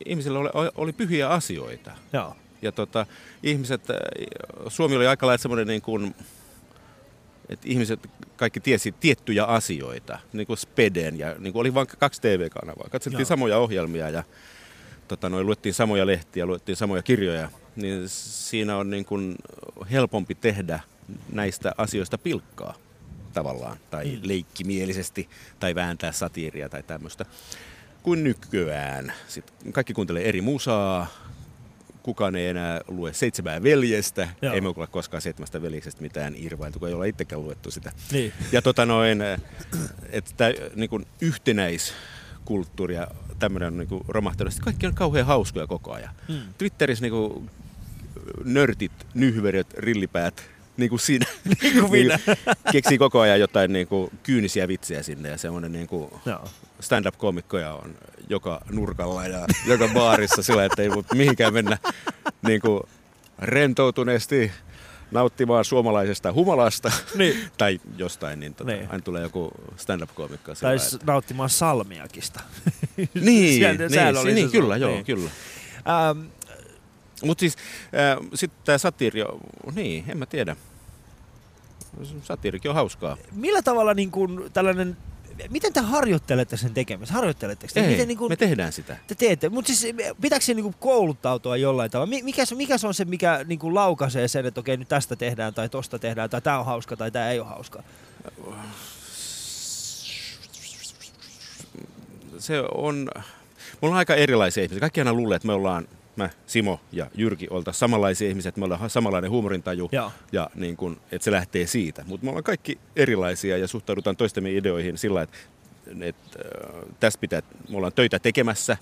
ihmisillä 0.06 0.38
oli, 0.38 0.70
oli 0.74 0.92
pyhiä 0.92 1.28
asioita. 1.28 1.90
Joo. 2.12 2.36
Ja 2.62 2.72
tota, 2.72 3.06
ihmiset, 3.42 3.82
Suomi 4.68 4.96
oli 4.96 5.06
aika 5.06 5.26
lailla 5.26 5.42
semmoinen 5.42 5.66
niin 5.66 5.82
kuin, 5.82 6.14
että 7.50 7.68
ihmiset 7.68 8.10
kaikki 8.36 8.60
tiesi 8.60 8.94
tiettyjä 9.00 9.44
asioita, 9.44 10.18
niin 10.32 10.46
kuin 10.46 10.58
Speden, 10.58 11.18
ja 11.18 11.34
niin 11.38 11.52
kuin 11.52 11.60
oli 11.60 11.74
vain 11.74 11.86
kaksi 11.86 12.20
TV-kanavaa. 12.20 12.88
Katsottiin 12.90 13.20
Joo. 13.20 13.28
samoja 13.28 13.58
ohjelmia 13.58 14.10
ja 14.10 14.24
tota, 15.08 15.28
noin, 15.28 15.46
luettiin 15.46 15.74
samoja 15.74 16.06
lehtiä, 16.06 16.46
luettiin 16.46 16.76
samoja 16.76 17.02
kirjoja, 17.02 17.48
niin 17.76 18.08
siinä 18.08 18.76
on 18.76 18.90
niin 18.90 19.04
kuin 19.04 19.36
helpompi 19.90 20.34
tehdä 20.34 20.80
näistä 21.32 21.72
asioista 21.78 22.18
pilkkaa 22.18 22.74
tavallaan, 23.32 23.76
tai 23.90 24.04
mm. 24.04 24.20
leikkimielisesti, 24.22 25.28
tai 25.60 25.74
vääntää 25.74 26.12
satiiria 26.12 26.68
tai 26.68 26.82
tämmöistä, 26.82 27.24
kuin 28.02 28.24
nykyään. 28.24 29.12
Sitten 29.28 29.72
kaikki 29.72 29.94
kuuntelee 29.94 30.28
eri 30.28 30.40
musaa, 30.40 31.06
kukaan 32.02 32.36
ei 32.36 32.46
enää 32.46 32.80
lue 32.88 33.12
seitsemää 33.12 33.62
veljestä. 33.62 34.28
Joo. 34.42 34.54
Ei 34.54 34.60
me 34.60 34.68
ole 34.68 34.86
koskaan 34.86 35.20
seitsemästä 35.20 35.62
veljeksestä 35.62 36.02
mitään 36.02 36.34
irvailtu, 36.36 36.78
kun 36.78 36.88
ei 36.88 36.94
olla 36.94 37.04
itsekään 37.04 37.42
luettu 37.42 37.70
sitä. 37.70 37.92
Niin. 38.12 38.32
Ja 38.52 38.62
tota 38.62 38.86
noin, 38.86 39.18
että 40.10 40.54
niin 40.74 40.90
kuin 40.90 41.06
yhtenäiskulttuuri 41.20 42.94
ja 42.94 43.08
tämmöinen 43.38 43.66
on 43.66 43.78
niin 43.78 43.88
kuin 43.88 44.04
romahtanut. 44.08 44.54
Kaikki 44.60 44.86
on 44.86 44.94
kauhean 44.94 45.26
hauskoja 45.26 45.66
koko 45.66 45.92
ajan. 45.92 46.14
Hmm. 46.28 46.40
Twitterissä 46.58 47.02
niin 47.02 47.12
kuin 47.12 47.50
nörtit, 48.44 48.92
nyhveriöt, 49.14 49.74
rillipäät, 49.74 50.42
niin 50.76 50.90
kuin 50.90 51.00
sinä, 51.00 51.26
niin 51.62 51.80
kuin 51.80 51.90
minä. 51.90 52.18
keksii 52.72 52.98
koko 52.98 53.20
ajan 53.20 53.40
jotain 53.40 53.72
niin 53.72 53.86
kuin 53.86 54.10
kyynisiä 54.22 54.68
vitsejä 54.68 55.02
sinne 55.02 55.28
ja 55.28 55.38
semmoinen 55.38 55.72
niin 55.72 55.86
kuin 55.86 56.10
stand-up-komikkoja 56.80 57.74
on 57.74 57.94
joka 58.30 58.60
nurkalla 58.70 59.26
ja 59.26 59.46
joka 59.66 59.88
baarissa 59.94 60.42
sillä, 60.42 60.64
että 60.64 60.82
ei 60.82 60.88
mihinkään 61.14 61.54
mennä 61.54 61.78
niin 62.46 62.60
kuin 62.60 62.80
rentoutuneesti 63.38 64.52
nauttimaan 65.10 65.64
suomalaisesta 65.64 66.32
humalasta 66.32 66.92
niin. 67.14 67.36
tai 67.58 67.80
jostain, 67.96 68.40
niin, 68.40 68.54
tota, 68.54 68.70
niin. 68.70 68.88
aina 68.90 69.02
tulee 69.02 69.22
joku 69.22 69.50
stand-up-komikko. 69.76 70.54
Tai 70.54 70.76
että... 70.76 71.06
nauttimaan 71.06 71.50
salmiakista. 71.50 72.40
niin, 72.96 73.14
niin, 73.90 74.18
oli 74.20 74.34
niin, 74.34 74.50
kyllä, 74.50 74.76
joo, 74.76 74.90
niin. 74.90 75.04
kyllä. 75.04 75.30
Ähm, 76.10 76.26
Mutta 77.24 77.40
siis 77.40 77.56
äh, 77.56 78.28
sitten 78.34 78.60
tämä 78.64 78.78
satiiri, 78.78 79.20
niin, 79.74 80.04
en 80.08 80.18
mä 80.18 80.26
tiedä. 80.26 80.56
Satiirikin 82.22 82.70
on 82.70 82.74
hauskaa. 82.74 83.16
Millä 83.32 83.62
tavalla 83.62 83.94
niin 83.94 84.10
kun, 84.10 84.50
tällainen 84.52 84.96
miten 85.48 85.72
te 85.72 85.80
harjoittelette 85.80 86.56
sen 86.56 86.74
tekemistä? 86.74 87.14
Harjoitteletteko 87.14 87.74
te? 87.74 87.80
Ei, 87.80 87.88
miten, 87.88 88.08
niin 88.08 88.18
kuin, 88.18 88.32
me 88.32 88.36
tehdään 88.36 88.72
sitä. 88.72 88.96
Te 89.06 89.14
teette, 89.14 89.48
mutta 89.48 89.72
siis 89.72 89.94
pitääkö 90.20 90.44
se 90.44 90.54
niin 90.54 90.62
kuin 90.64 90.74
kouluttautua 90.80 91.56
jollain 91.56 91.90
tavalla? 91.90 92.10
Mikä, 92.22 92.42
mikä 92.54 92.78
se 92.78 92.86
on 92.86 92.94
se, 92.94 93.04
mikä 93.04 93.44
niin 93.48 93.58
kuin 93.58 93.74
laukaisee 93.74 94.28
sen, 94.28 94.46
että 94.46 94.60
okei 94.60 94.76
nyt 94.76 94.88
tästä 94.88 95.16
tehdään 95.16 95.54
tai 95.54 95.68
tosta 95.68 95.98
tehdään 95.98 96.30
tai 96.30 96.40
tämä 96.40 96.58
on 96.58 96.66
hauska 96.66 96.96
tai 96.96 97.10
tämä 97.10 97.30
ei 97.30 97.40
ole 97.40 97.48
hauska? 97.48 97.82
Se 102.38 102.60
on, 102.74 103.10
me 103.16 103.22
ollaan 103.82 103.98
aika 103.98 104.14
erilaisia 104.14 104.62
ihmisiä. 104.62 104.80
Kaikki 104.80 105.00
aina 105.00 105.12
luulee, 105.12 105.36
että 105.36 105.46
me 105.46 105.52
ollaan 105.52 105.88
mä, 106.22 106.30
Simo 106.46 106.80
ja 106.92 107.10
Jyrki 107.14 107.46
oltaisiin 107.50 107.80
samanlaisia 107.80 108.28
ihmisiä, 108.28 108.48
että 108.48 108.58
me 108.58 108.64
ollaan 108.64 108.90
samanlainen 108.90 109.30
huumorintaju 109.30 109.88
Joo. 109.92 110.12
ja 110.32 110.50
niin 110.54 110.76
kun, 110.76 111.00
että 111.12 111.24
se 111.24 111.30
lähtee 111.30 111.66
siitä. 111.66 112.04
Mutta 112.06 112.24
me 112.24 112.30
ollaan 112.30 112.44
kaikki 112.44 112.78
erilaisia 112.96 113.56
ja 113.56 113.68
suhtaudutaan 113.68 114.16
toistemme 114.16 114.52
ideoihin 114.52 114.98
sillä 114.98 115.22
että, 115.22 115.38
että 116.00 116.38
äh, 116.38 116.82
tästä 117.00 117.20
pitää, 117.20 117.42
me 117.68 117.76
ollaan 117.76 117.92
töitä 117.92 118.18
tekemässä, 118.18 118.76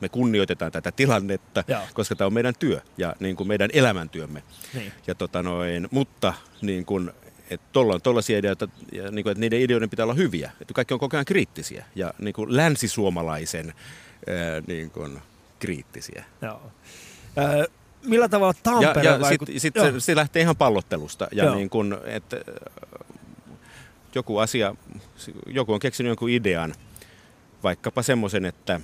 me 0.00 0.08
kunnioitetaan 0.08 0.72
tätä 0.72 0.92
tilannetta, 0.92 1.64
Joo. 1.68 1.80
koska 1.94 2.16
tämä 2.16 2.26
on 2.26 2.34
meidän 2.34 2.54
työ 2.58 2.80
ja 2.98 3.14
niin 3.20 3.36
kuin 3.36 3.48
meidän 3.48 3.70
elämäntyömme. 3.72 4.42
Niin. 4.74 4.92
Ja 5.06 5.14
tota 5.14 5.42
noin, 5.42 5.88
mutta 5.90 6.34
niin 6.62 6.84
kuin, 6.84 7.10
että 7.50 7.66
tuolla 7.72 7.94
on 7.94 8.02
tuollaisia 8.02 8.38
ideoita, 8.38 8.68
ja 8.92 9.10
niin 9.10 9.22
kuin, 9.22 9.30
että 9.30 9.40
niiden 9.40 9.60
ideoiden 9.60 9.90
pitää 9.90 10.04
olla 10.04 10.14
hyviä. 10.14 10.50
Että 10.60 10.74
kaikki 10.74 10.94
on 10.94 11.00
koko 11.00 11.16
ajan 11.16 11.24
kriittisiä. 11.24 11.84
Ja 11.94 12.14
niin 12.18 12.34
kuin 12.34 12.56
länsisuomalaisen 12.56 13.66
ää, 14.26 14.62
niin 14.66 14.90
kuin, 14.90 15.20
kriittisiä. 15.60 16.24
Joo. 16.42 16.72
Äh, 17.38 17.66
millä 18.04 18.28
tavalla 18.28 18.54
Tampere 18.62 19.02
ja, 19.02 19.12
ja 19.12 19.20
vaikut... 19.20 19.48
sitten 19.48 19.60
sit 19.60 19.74
se, 19.74 20.00
se 20.00 20.16
lähtee 20.16 20.42
ihan 20.42 20.56
pallottelusta. 20.56 21.28
Ja 21.32 21.54
niin 21.54 21.70
kun, 21.70 22.00
että 22.04 22.36
joku 24.14 24.38
asia, 24.38 24.74
joku 25.46 25.72
on 25.72 25.80
keksinyt 25.80 26.10
jonkun 26.10 26.30
idean, 26.30 26.74
vaikkapa 27.62 28.02
semmoisen, 28.02 28.44
että, 28.44 28.80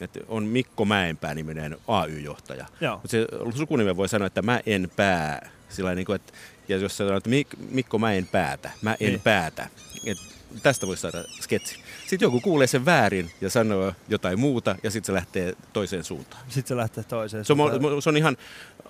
että 0.00 0.20
on 0.28 0.44
Mikko 0.44 0.84
Mäenpää 0.84 1.34
niminen 1.34 1.76
AY-johtaja. 1.88 2.66
Mutta 2.92 3.08
se 3.08 3.26
sukunimen 3.54 3.96
voi 3.96 4.08
sanoa, 4.08 4.26
että 4.26 4.42
mä 4.42 4.60
en 4.66 4.90
pää. 4.96 5.50
Sillä 5.68 5.94
niin 5.94 6.06
kuin, 6.06 6.16
että, 6.16 6.32
ja 6.68 6.76
jos 6.76 6.96
sanoo, 6.96 7.16
että 7.16 7.30
Mikko 7.70 7.98
mä 7.98 8.12
en 8.12 8.26
päätä, 8.26 8.70
mä 8.82 8.96
en 9.00 9.08
niin. 9.08 9.20
päätä. 9.20 9.68
että 10.06 10.24
tästä 10.62 10.86
voisi 10.86 11.00
saada 11.00 11.24
sketsi. 11.40 11.80
Sitten 12.10 12.26
joku 12.26 12.40
kuulee 12.40 12.66
sen 12.66 12.84
väärin 12.84 13.30
ja 13.40 13.50
sanoo 13.50 13.92
jotain 14.08 14.40
muuta 14.40 14.76
ja 14.82 14.90
sitten 14.90 15.06
se 15.06 15.12
lähtee 15.12 15.54
toiseen 15.72 16.04
suuntaan. 16.04 16.42
Sitten 16.48 16.68
se 16.68 16.76
lähtee 16.76 17.04
toiseen 17.04 17.44
se 17.44 17.52
on, 17.52 17.56
suuntaan. 17.56 18.02
Se 18.02 18.08
on 18.08 18.16
ihan 18.16 18.36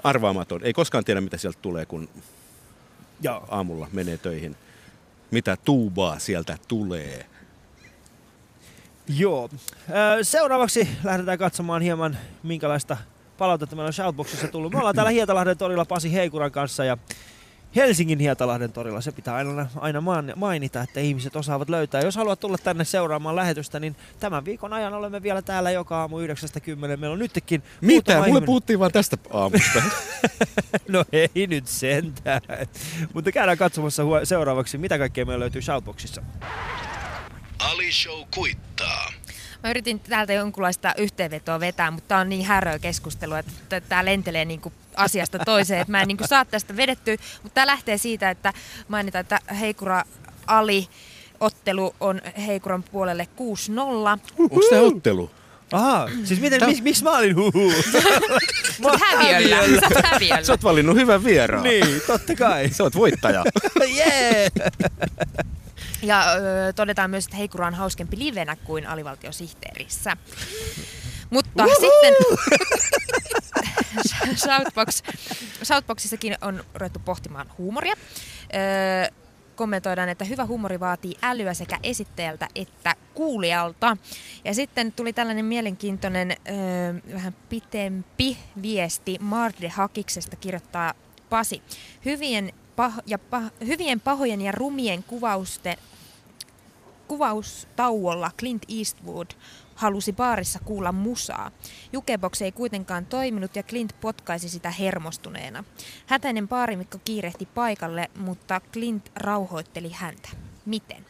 arvaamaton. 0.05 0.65
Ei 0.65 0.73
koskaan 0.73 1.05
tiedä, 1.05 1.21
mitä 1.21 1.37
sieltä 1.37 1.59
tulee, 1.63 1.87
kun 1.87 2.09
Joo. 3.23 3.45
aamulla 3.49 3.89
menee 3.93 4.17
töihin. 4.17 4.57
Mitä 5.31 5.57
tuubaa 5.65 6.19
sieltä 6.19 6.59
tulee. 6.69 7.27
Joo. 9.09 9.51
Seuraavaksi 10.23 10.89
lähdetään 11.05 11.39
katsomaan 11.39 11.83
hieman, 11.83 12.17
minkälaista 12.43 12.97
palautetta 13.39 13.77
meillä 13.77 13.87
on 13.87 13.93
Shoutboxissa 13.93 14.49
tullut. 14.49 14.73
Me 14.73 14.79
ollaan 14.79 14.95
täällä 14.95 15.11
Hietalahden 15.21 15.59
torilla 15.59 15.85
Pasi 15.85 16.13
Heikuran 16.13 16.53
kanssa 16.53 16.85
ja 16.85 16.99
Helsingin 17.77 18.19
Hietalahden 18.19 18.73
torilla. 18.73 19.01
Se 19.01 19.13
pitää 19.13 19.35
aina, 19.35 19.67
aina 19.77 20.03
mainita, 20.37 20.83
että 20.83 21.01
ihmiset 21.01 21.37
osaavat 21.37 21.69
löytää. 21.69 22.01
Jos 22.01 22.17
haluat 22.17 22.41
tulla 22.41 22.59
tänne 22.59 22.85
seuraamaan 22.85 23.37
lähetystä, 23.37 23.81
niin 23.81 23.97
tämän 24.21 24.45
viikon 24.45 24.73
ajan 24.73 24.95
olemme 24.95 25.23
vielä 25.23 25.43
täällä 25.43 25.71
joka 25.71 26.01
aamu 26.01 26.19
9.10. 26.19 26.27
Meillä 26.77 27.11
on 27.11 27.19
nytkin... 27.19 27.63
Mitä? 27.81 28.15
Mulle 28.15 28.29
ihminen... 28.29 28.47
puhuttiin 28.47 28.79
vaan 28.79 28.93
tästä 28.93 29.17
aamusta. 29.33 29.83
no 30.89 31.05
ei 31.13 31.47
nyt 31.47 31.67
sentään. 31.67 32.41
Mutta 33.15 33.33
käydään 33.33 33.59
katsomassa 33.59 34.03
seuraavaksi, 34.25 34.79
mitä 34.79 34.99
kaikkea 34.99 35.27
meillä 35.27 35.41
löytyy 35.41 35.63
Shoutboxissa. 35.63 36.23
Ali 37.59 37.93
Show 37.93 38.21
kuittaa. 38.35 39.13
Mä 39.63 39.71
yritin 39.71 40.01
täältä 40.01 40.33
jonkunlaista 40.33 40.95
yhteenvetoa 40.99 41.61
vetää, 41.61 41.91
mutta 41.91 42.09
tää 42.09 42.19
on 42.19 42.29
niin 42.29 42.45
häröä 42.45 42.79
keskustelua, 42.79 43.39
että 43.39 43.81
tää 43.81 44.05
lentelee 44.05 44.45
niin 44.45 44.61
kuin 44.61 44.75
asiasta 44.97 45.39
toiseen, 45.39 45.81
että 45.81 45.91
mä 45.91 46.03
en 46.03 46.09
niin 46.09 46.17
kuin 46.17 46.29
saa 46.29 46.45
tästä 46.45 46.77
vedettyä. 46.77 47.17
Mutta 47.43 47.55
tää 47.55 47.67
lähtee 47.67 47.99
siitä, 47.99 48.31
että 48.31 48.53
mainitaan, 48.89 49.21
että 49.21 49.39
Heikura 49.61 50.03
Ali 50.47 50.89
ottelu 51.41 51.95
on 52.01 52.21
Heikuran 52.47 52.83
puolelle 52.83 53.29
6-0. 53.37 54.21
Onko 54.39 54.61
tämä 54.71 54.83
ottelu? 54.83 55.31
Aha, 55.73 56.09
siis 56.25 56.41
miten, 56.41 56.61
miksi 56.83 57.05
mä 57.05 57.19
olin 57.19 57.37
huhu? 57.37 57.73
Sä 57.93 57.99
oot 58.83 59.01
häviöllä. 59.01 59.57
Sä 59.81 59.87
oot 59.95 60.05
häviöllä. 60.05 60.45
Sä 60.45 60.53
oot 60.53 60.65
valinnut 60.65 60.97
hyvän 60.97 61.25
vieraan. 61.25 61.65
Niin, 61.65 62.03
totta 62.07 62.35
kai. 62.35 62.69
Sä 62.73 62.83
oot 62.83 62.95
voittaja. 62.95 63.45
Jee! 63.97 64.51
yeah. 64.59 64.73
Ja 66.03 66.33
ö, 66.33 66.73
todetaan 66.73 67.11
myös, 67.11 67.25
että 67.25 67.37
Heikura 67.37 67.67
on 67.67 67.75
hauskempi 67.75 68.19
livenä 68.19 68.57
kuin 68.57 68.87
alivaltiosihteerissä. 68.87 70.17
Mutta 71.31 71.65
Uhu! 71.65 71.75
sitten 71.81 72.15
Southbox, 74.47 75.03
Southboxissakin 75.63 76.37
on 76.41 76.65
ruvettu 76.75 76.99
pohtimaan 77.05 77.51
huumoria. 77.59 77.95
Öö, 78.55 79.15
kommentoidaan, 79.57 80.09
että 80.09 80.25
hyvä 80.25 80.45
huumori 80.47 80.81
vaatii 80.81 81.15
älyä 81.23 81.55
sekä 81.55 81.79
esittäjältä 81.83 82.49
että 82.55 82.95
kuulijalta. 83.15 83.97
Ja 84.45 84.55
sitten 84.55 84.93
tuli 84.93 85.13
tällainen 85.13 85.45
mielenkiintoinen, 85.45 86.31
öö, 86.31 87.15
vähän 87.15 87.35
pitempi 87.49 88.39
viesti 88.63 89.17
Marde 89.21 89.69
Hakiksesta 89.69 90.37
kirjoittaa 90.37 90.95
Pasi. 91.31 91.63
Hyvien, 92.05 92.53
pah- 92.81 93.03
ja 93.07 93.19
pah- 93.35 93.67
hyvien 93.67 94.01
pahojen 94.01 94.41
ja 94.41 94.53
rumien 94.53 95.03
kuvausten, 95.03 95.77
kuvaustauolla 97.09 98.31
Clint 98.39 98.63
Eastwood 98.79 99.27
halusi 99.81 100.13
baarissa 100.13 100.59
kuulla 100.65 100.93
musaa. 100.93 101.51
Jukebox 101.93 102.43
ei 102.43 102.53
kuitenkaan 102.53 103.07
toiminut 103.07 103.57
ja 103.57 103.63
Clint 103.63 103.97
potkaisi 104.01 104.49
sitä 104.49 104.71
hermostuneena. 104.71 105.65
Hätäinen 106.07 106.49
baarimikko 106.49 106.99
kiirehti 107.05 107.47
paikalle, 107.47 108.11
mutta 108.19 108.61
Clint 108.73 109.13
rauhoitteli 109.17 109.91
häntä. 109.91 110.29
Miten? 110.67 111.07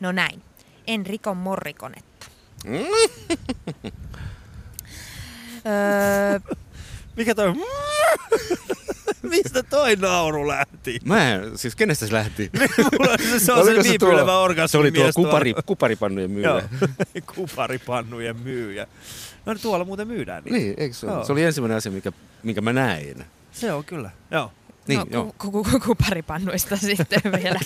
No 0.00 0.12
näin. 0.12 0.42
En 0.86 1.06
rikon 1.06 1.36
morrikonetta. 1.36 2.26
öö, 5.66 6.40
Mikä 7.16 7.34
toi? 7.34 7.54
Mistä 9.30 9.62
toi 9.62 9.96
nauru 9.96 10.48
lähti? 10.48 10.98
Mä 11.04 11.34
en, 11.34 11.58
siis 11.58 11.76
kenestä 11.76 12.06
se 12.06 12.12
lähti? 12.12 12.50
se, 13.30 13.38
se 13.38 13.52
on 13.52 13.64
se 13.64 13.82
viipyilevä 13.82 14.38
orgasmi. 14.38 14.72
Se 14.72 14.78
oli 14.78 14.92
tuo 14.92 15.10
kupari, 15.14 15.54
kuparipannujen 15.66 16.30
myyjä. 16.30 16.68
kuparipannujen 17.34 18.36
myyjä. 18.36 18.86
No 19.46 19.54
tuolla 19.54 19.84
muuten 19.84 20.08
myydään 20.08 20.44
niitä. 20.44 20.58
Niin, 20.58 20.74
eikö 20.76 20.94
se 20.94 21.06
ole? 21.06 21.24
Se 21.24 21.32
oli 21.32 21.42
ensimmäinen 21.42 21.76
asia, 21.78 21.92
mikä, 21.92 22.12
minkä 22.42 22.60
mä 22.60 22.72
näin. 22.72 23.24
Se 23.52 23.72
on 23.72 23.84
kyllä, 23.84 24.10
joo. 24.30 24.52
Niin, 24.88 25.00
no, 25.00 25.06
joo. 25.10 25.34
Ku, 25.38 25.50
ku, 25.50 25.64
ku, 25.64 25.80
kuparipannuista 25.80 26.76
sitten 26.76 27.20
vielä. 27.42 27.60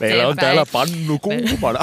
Meillä 0.00 0.28
on 0.28 0.36
täällä 0.36 0.66
pannu 0.72 1.18
kuumana. 1.18 1.80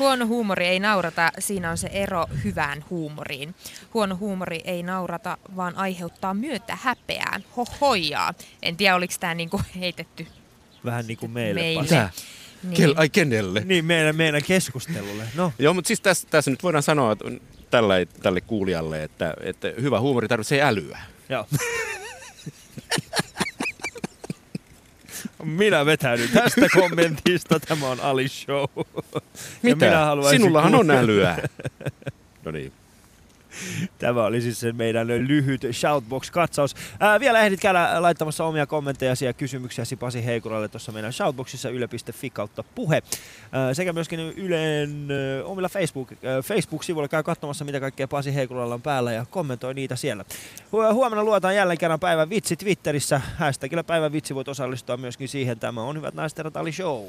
Huono 0.00 0.26
huumori 0.26 0.66
ei 0.66 0.80
naurata, 0.80 1.32
siinä 1.38 1.70
on 1.70 1.78
se 1.78 1.88
ero 1.92 2.26
hyvään 2.44 2.84
huumoriin. 2.90 3.54
Huono 3.94 4.16
huumori 4.16 4.60
ei 4.64 4.82
naurata, 4.82 5.38
vaan 5.56 5.76
aiheuttaa 5.76 6.34
myötä 6.34 6.78
häpeää, 6.82 7.40
hohojaa. 7.56 8.34
En 8.62 8.76
tiedä, 8.76 8.94
oliko 8.94 9.14
tämä 9.20 9.34
niinku 9.34 9.60
heitetty 9.80 10.26
Vähän 10.84 11.06
niin 11.06 11.18
kuin 11.18 11.32
meille. 11.32 11.60
meille. 11.60 12.10
Niin. 12.62 12.74
Kel, 12.76 12.94
ai 12.96 13.08
kenelle? 13.08 13.62
Niin, 13.64 13.84
meidän, 13.84 14.16
meidän 14.16 14.42
keskustelulle. 14.44 15.24
No. 15.34 15.52
Joo, 15.58 15.74
mutta 15.74 15.88
siis 15.88 16.00
tässä, 16.00 16.28
tässä 16.30 16.50
nyt 16.50 16.62
voidaan 16.62 16.82
sanoa 16.82 17.16
tälle, 17.70 18.06
tälle 18.22 18.40
kuulijalle, 18.40 19.02
että, 19.02 19.34
että 19.40 19.72
hyvä 19.80 20.00
huumori 20.00 20.28
tarvitsee 20.28 20.62
älyä. 20.62 20.98
Joo. 21.28 21.46
Minä 25.44 25.86
vetäydyn 25.86 26.28
tästä 26.28 26.66
kommentista. 26.80 27.60
Tämä 27.60 27.88
on 27.88 28.00
Ali 28.00 28.28
Show. 28.28 28.64
Mitä? 29.62 29.86
minä 29.86 30.30
Sinullahan 30.30 30.74
on 30.74 30.90
älyä. 30.90 31.36
No 32.44 32.50
niin. 32.50 32.72
Tämä 33.98 34.24
oli 34.24 34.40
siis 34.40 34.60
se 34.60 34.72
meidän 34.72 35.08
lyhyt 35.08 35.62
Shoutbox-katsaus. 35.72 36.74
Ää, 37.00 37.20
vielä 37.20 37.40
ehdit 37.40 37.60
käydä 37.60 38.02
laittamassa 38.02 38.44
omia 38.44 38.66
kommentteja 38.66 39.14
ja 39.20 39.32
kysymyksiä 39.32 39.84
Pasi 39.98 40.24
Heikuralle 40.24 40.68
tuossa 40.68 40.92
meidän 40.92 41.12
Shoutboxissa 41.12 41.70
yle.fi 41.70 42.30
kautta 42.30 42.62
puhe. 42.62 43.02
Ää, 43.52 43.74
sekä 43.74 43.92
myöskin 43.92 44.20
Ylen 44.20 45.08
ä, 45.10 45.44
omilla 45.44 45.68
Facebook, 45.68 46.12
ä, 46.12 46.16
Facebook-sivuilla 46.42 47.08
käy 47.08 47.22
katsomassa, 47.22 47.64
mitä 47.64 47.80
kaikkea 47.80 48.08
Pasi 48.08 48.34
Heikuralla 48.34 48.74
on 48.74 48.82
päällä 48.82 49.12
ja 49.12 49.26
kommentoi 49.30 49.74
niitä 49.74 49.96
siellä. 49.96 50.24
Hu- 50.72 50.92
huomenna 50.92 51.24
luotaan 51.24 51.56
jälleen 51.56 51.78
kerran 51.78 52.00
päivän 52.00 52.30
vitsi 52.30 52.56
Twitterissä. 52.56 53.20
Hashtagillä 53.36 53.84
päivän 53.84 54.12
vitsi 54.12 54.34
voit 54.34 54.48
osallistua 54.48 54.96
myöskin 54.96 55.28
siihen. 55.28 55.58
Tämä 55.58 55.82
on 55.82 55.96
Hyvät 55.96 56.14
naiset 56.14 56.56
Ali 56.56 56.72
Show. 56.72 57.06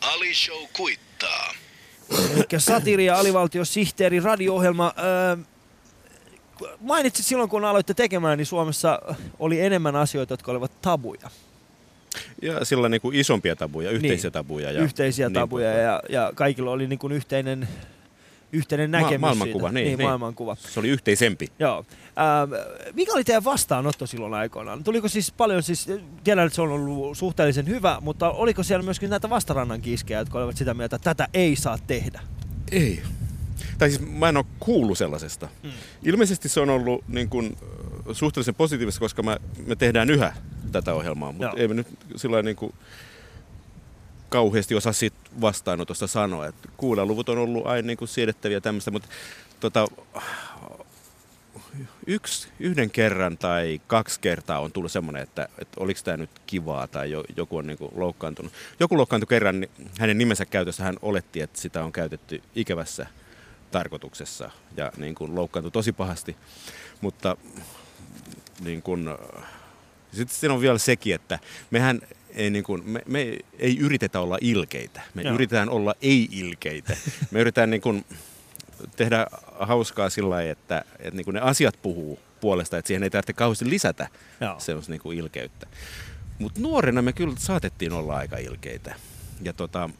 Ali 0.00 0.34
Show 0.34 0.64
kuittaa. 0.76 1.63
Eli 2.10 2.60
satiri 2.60 3.04
ja 3.04 3.18
alivaltiosihteeri 3.18 4.20
radio-ohjelma. 4.20 4.94
Öö, 4.98 5.36
mainitsit 6.80 7.26
silloin, 7.26 7.50
kun 7.50 7.64
aloitte 7.64 7.94
tekemään, 7.94 8.38
niin 8.38 8.46
Suomessa 8.46 8.98
oli 9.38 9.60
enemmän 9.60 9.96
asioita, 9.96 10.32
jotka 10.32 10.52
olivat 10.52 10.72
tabuja. 10.82 11.30
Ja 12.42 12.64
sillä 12.64 12.88
niin 12.88 13.00
kuin 13.00 13.16
isompia 13.16 13.56
tabuja, 13.56 13.90
yhteisiä 13.90 14.28
niin, 14.28 14.32
tabuja. 14.32 14.70
Ja 14.70 14.82
yhteisiä 14.82 15.28
niin 15.28 15.34
tabuja 15.34 15.70
ja, 15.70 16.02
ja 16.08 16.32
kaikilla 16.34 16.70
oli 16.70 16.86
niin 16.86 16.98
kuin 16.98 17.12
yhteinen 17.12 17.68
yhteinen 18.54 18.90
näkemys 18.90 19.20
Ma- 19.20 19.26
maailmankuva, 19.26 19.68
siitä. 19.68 19.74
Niin, 19.74 19.86
niin, 19.86 19.98
niin, 19.98 20.08
maailmankuva. 20.08 20.56
Se 20.60 20.80
oli 20.80 20.88
yhteisempi. 20.88 21.48
Joo. 21.58 21.84
Ähm, 22.18 22.52
mikä 22.94 23.12
oli 23.12 23.24
teidän 23.24 23.44
vastaanotto 23.44 24.06
silloin 24.06 24.34
aikoinaan? 24.34 24.84
Tuliko 24.84 25.08
siis 25.08 25.32
paljon, 25.32 25.62
siis 25.62 25.88
tiedän, 26.24 26.46
että 26.46 26.56
se 26.56 26.62
on 26.62 26.70
ollut 26.70 27.18
suhteellisen 27.18 27.66
hyvä, 27.68 27.98
mutta 28.00 28.30
oliko 28.30 28.62
siellä 28.62 28.84
myöskin 28.84 29.10
näitä 29.10 29.30
vastarannan 29.30 29.80
kiskejä, 29.80 30.18
jotka 30.18 30.38
olivat 30.38 30.56
sitä 30.56 30.74
mieltä, 30.74 30.96
että 30.96 31.14
tätä 31.14 31.28
ei 31.34 31.56
saa 31.56 31.78
tehdä? 31.86 32.20
Ei. 32.72 33.02
Tai 33.78 33.90
siis 33.90 34.10
mä 34.10 34.28
en 34.28 34.36
ole 34.36 34.44
kuullut 34.60 34.98
sellaisesta. 34.98 35.48
Mm. 35.62 35.70
Ilmeisesti 36.02 36.48
se 36.48 36.60
on 36.60 36.70
ollut 36.70 37.04
niin 37.08 37.28
kuin, 37.28 37.56
suhteellisen 38.12 38.54
positiivista, 38.54 39.00
koska 39.00 39.22
me, 39.22 39.36
me 39.66 39.76
tehdään 39.76 40.10
yhä 40.10 40.32
tätä 40.72 40.94
ohjelmaa, 40.94 41.32
mutta 41.32 41.50
ei 41.56 41.68
me 41.68 41.74
nyt 41.74 41.86
sillä 42.16 42.42
niin 42.42 42.56
kuin, 42.56 42.74
kauheasti 44.34 44.74
osaa 44.74 44.92
siitä 44.92 45.16
vastaanotosta 45.40 46.06
sanoa. 46.06 46.46
Et 46.46 46.54
luvut 47.04 47.28
on 47.28 47.38
ollut 47.38 47.66
aina 47.66 47.86
niin 47.86 47.96
kuin 47.96 48.08
siedettäviä 48.08 48.60
tämmöistä, 48.60 48.90
mutta 48.90 49.08
tota, 49.60 49.86
yksi, 52.06 52.48
yhden 52.60 52.90
kerran 52.90 53.38
tai 53.38 53.80
kaksi 53.86 54.20
kertaa 54.20 54.60
on 54.60 54.72
tullut 54.72 54.92
semmoinen, 54.92 55.22
että, 55.22 55.48
että 55.58 55.80
oliko 55.80 56.00
tämä 56.04 56.16
nyt 56.16 56.30
kivaa 56.46 56.86
tai 56.86 57.10
jo, 57.10 57.24
joku 57.36 57.56
on 57.56 57.66
niin 57.66 57.78
kuin 57.78 57.90
loukkaantunut. 57.96 58.52
Joku 58.80 58.96
loukkaantui 58.96 59.26
kerran, 59.26 59.60
niin 59.60 59.70
hänen 59.98 60.18
nimensä 60.18 60.46
käytössä 60.46 60.84
hän 60.84 60.96
oletti, 61.02 61.40
että 61.40 61.60
sitä 61.60 61.84
on 61.84 61.92
käytetty 61.92 62.42
ikävässä 62.54 63.06
tarkoituksessa 63.70 64.50
ja 64.76 64.92
niin 64.96 65.14
kuin 65.14 65.34
loukkaantui 65.34 65.72
tosi 65.72 65.92
pahasti. 65.92 66.36
Mutta 67.00 67.36
niin 68.60 68.82
kuin, 68.82 69.08
sitten 70.12 70.36
siinä 70.36 70.54
on 70.54 70.60
vielä 70.60 70.78
sekin, 70.78 71.14
että 71.14 71.38
mehän 71.70 72.00
ei, 72.34 72.50
niin 72.50 72.64
kuin, 72.64 72.82
me, 72.90 73.02
me 73.06 73.38
ei 73.58 73.78
yritetä 73.78 74.20
olla 74.20 74.38
ilkeitä. 74.40 75.00
Me 75.14 75.22
Joo. 75.22 75.34
yritetään 75.34 75.68
olla 75.68 75.94
ei-ilkeitä. 76.02 76.96
Me 77.30 77.40
yritetään 77.40 77.70
niin 77.70 77.80
kuin, 77.80 78.04
tehdä 78.96 79.26
hauskaa 79.58 80.10
sillä 80.10 80.30
lailla, 80.30 80.50
että, 80.50 80.84
että 80.98 81.16
niin 81.16 81.24
kuin 81.24 81.34
ne 81.34 81.40
asiat 81.40 81.78
puhuu 81.82 82.18
puolesta, 82.40 82.78
että 82.78 82.86
siihen 82.86 83.02
ei 83.02 83.10
tarvitse 83.10 83.32
kauheasti 83.32 83.70
lisätä 83.70 84.08
semmoista 84.58 84.92
niin 84.92 85.00
kuin 85.00 85.18
ilkeyttä. 85.18 85.66
Mutta 86.38 86.60
nuorena 86.60 87.02
me 87.02 87.12
kyllä 87.12 87.34
saatettiin 87.38 87.92
olla 87.92 88.16
aika 88.16 88.36
ilkeitä. 88.36 88.94
Ja 89.42 89.52
tota, 89.52 89.90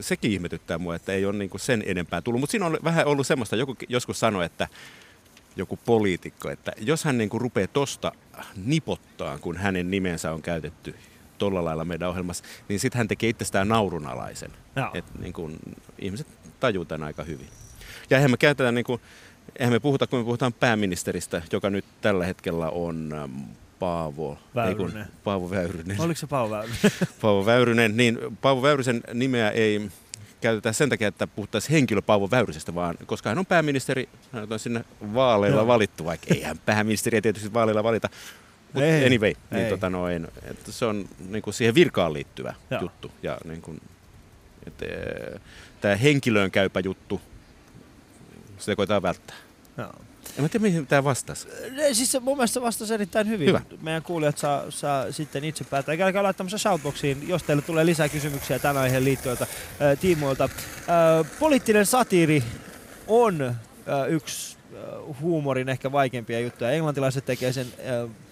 sekin 0.00 0.32
ihmetyttää 0.32 0.78
mua, 0.78 0.94
että 0.94 1.12
ei 1.12 1.26
ole 1.26 1.38
niin 1.38 1.50
kuin 1.50 1.60
sen 1.60 1.82
enempää 1.86 2.20
tullut. 2.22 2.40
Mutta 2.40 2.50
siinä 2.50 2.66
on 2.66 2.78
vähän 2.84 3.06
ollut 3.06 3.26
semmoista, 3.26 3.56
joku 3.56 3.76
joskus 3.88 4.20
sanoi, 4.20 4.46
että 4.46 4.68
joku 5.56 5.78
poliitikko, 5.86 6.50
että 6.50 6.72
jos 6.78 7.04
hän 7.04 7.18
niin 7.18 7.30
kuin 7.30 7.40
rupeaa 7.40 7.66
tosta 7.66 8.12
nipottaa, 8.64 9.38
kun 9.38 9.56
hänen 9.56 9.90
nimensä 9.90 10.32
on 10.32 10.42
käytetty 10.42 10.94
tuolla 11.38 11.64
lailla 11.64 11.84
meidän 11.84 12.08
ohjelmassa, 12.08 12.44
niin 12.68 12.80
sitten 12.80 12.98
hän 12.98 13.08
tekee 13.08 13.28
itsestään 13.28 13.68
naurunalaisen. 13.68 14.50
että 14.94 15.12
niin 15.18 15.32
kun, 15.32 15.56
ihmiset 15.98 16.26
tajuu 16.60 16.84
tämän 16.84 17.06
aika 17.06 17.24
hyvin. 17.24 17.48
Ja 18.10 18.16
eihän 18.16 18.30
me 18.30 18.36
käytetään, 18.36 18.74
niin 18.74 18.84
kuin, 18.84 19.00
eihän 19.58 19.72
me 19.72 19.80
puhuta, 19.80 20.06
kun 20.06 20.18
me 20.18 20.24
puhutaan 20.24 20.52
pääministeristä, 20.52 21.42
joka 21.52 21.70
nyt 21.70 21.84
tällä 22.00 22.26
hetkellä 22.26 22.70
on 22.70 23.12
ähm, 23.12 23.38
Paavo 23.78 24.38
Väyrynen. 24.54 24.96
Ei 24.96 25.04
kun, 25.04 25.14
Paavo 25.24 25.50
Väyrynen. 25.50 26.00
Oliko 26.00 26.18
se 26.18 26.26
Paavo 26.26 26.50
Väyrynen? 26.50 26.80
Paavo 27.22 27.46
Väyrynen, 27.46 27.96
niin 27.96 28.18
Paavo 28.42 28.62
Väyrysen 28.62 29.00
nimeä 29.14 29.50
ei 29.50 29.90
käytetään 30.40 30.74
sen 30.74 30.88
takia, 30.88 31.08
että 31.08 31.26
puhuttaisiin 31.26 31.72
henkilö 31.72 32.02
Paavo 32.02 32.30
Väyrysestä, 32.30 32.74
vaan 32.74 32.94
koska 33.06 33.28
hän 33.28 33.38
on 33.38 33.46
pääministeri, 33.46 34.08
hän 34.32 34.46
on 34.50 34.58
sinne 34.58 34.84
vaaleilla 35.14 35.60
no. 35.60 35.66
valittu, 35.66 36.04
vaikka 36.04 36.34
ei 36.34 36.42
hän 36.42 36.58
pääministeriä 36.58 37.22
tietysti 37.22 37.52
vaaleilla 37.52 37.84
valita, 37.84 38.08
mutta 38.72 39.06
anyway, 39.06 39.32
niin 39.50 39.68
tota 39.68 39.90
noin, 39.90 40.28
että 40.42 40.72
se 40.72 40.84
on 40.84 41.08
niin 41.28 41.42
kuin 41.42 41.54
siihen 41.54 41.74
virkaan 41.74 42.12
liittyvä 42.12 42.54
Joo. 42.70 42.80
juttu. 42.80 43.10
Ja 43.22 43.38
niin 43.44 43.62
kuin, 43.62 43.80
että, 44.66 44.86
tämä 45.80 45.96
henkilöön 45.96 46.50
käypä 46.50 46.80
juttu, 46.80 47.20
sitä 48.58 48.76
koetaan 48.76 49.02
välttää. 49.02 49.36
Joo. 49.78 49.92
En 50.36 50.42
mä 50.42 50.48
tiedä, 50.48 50.62
mihin 50.62 50.86
tämä 50.86 51.04
vastasi. 51.04 51.48
Siis 51.92 52.16
mun 52.20 52.36
mielestä 52.36 52.60
vastasi 52.60 52.94
erittäin 52.94 53.28
hyvin. 53.28 53.48
Hyvä. 53.48 53.60
Meidän 53.82 54.02
kuulijat 54.02 54.38
saa, 54.38 54.70
saa 54.70 55.12
sitten 55.12 55.44
itse 55.44 55.64
päättää. 55.64 55.96
Käykää 55.96 56.22
laittamassa 56.22 56.58
shoutboxiin, 56.58 57.28
jos 57.28 57.42
teille 57.42 57.62
tulee 57.62 57.86
lisää 57.86 58.08
kysymyksiä 58.08 58.58
tämän 58.58 58.82
aiheen 58.82 59.04
liittyen 59.04 59.36
äh, 59.40 59.98
tiimoilta. 60.00 60.44
Äh, 60.44 61.30
poliittinen 61.38 61.86
satiiri 61.86 62.42
on 63.06 63.42
äh, 63.42 63.54
yksi 64.08 64.56
huumorin 65.20 65.68
ehkä 65.68 65.92
vaikeimpia 65.92 66.40
juttuja. 66.40 66.70
Englantilaiset 66.70 67.24
tekee 67.24 67.52
sen 67.52 67.66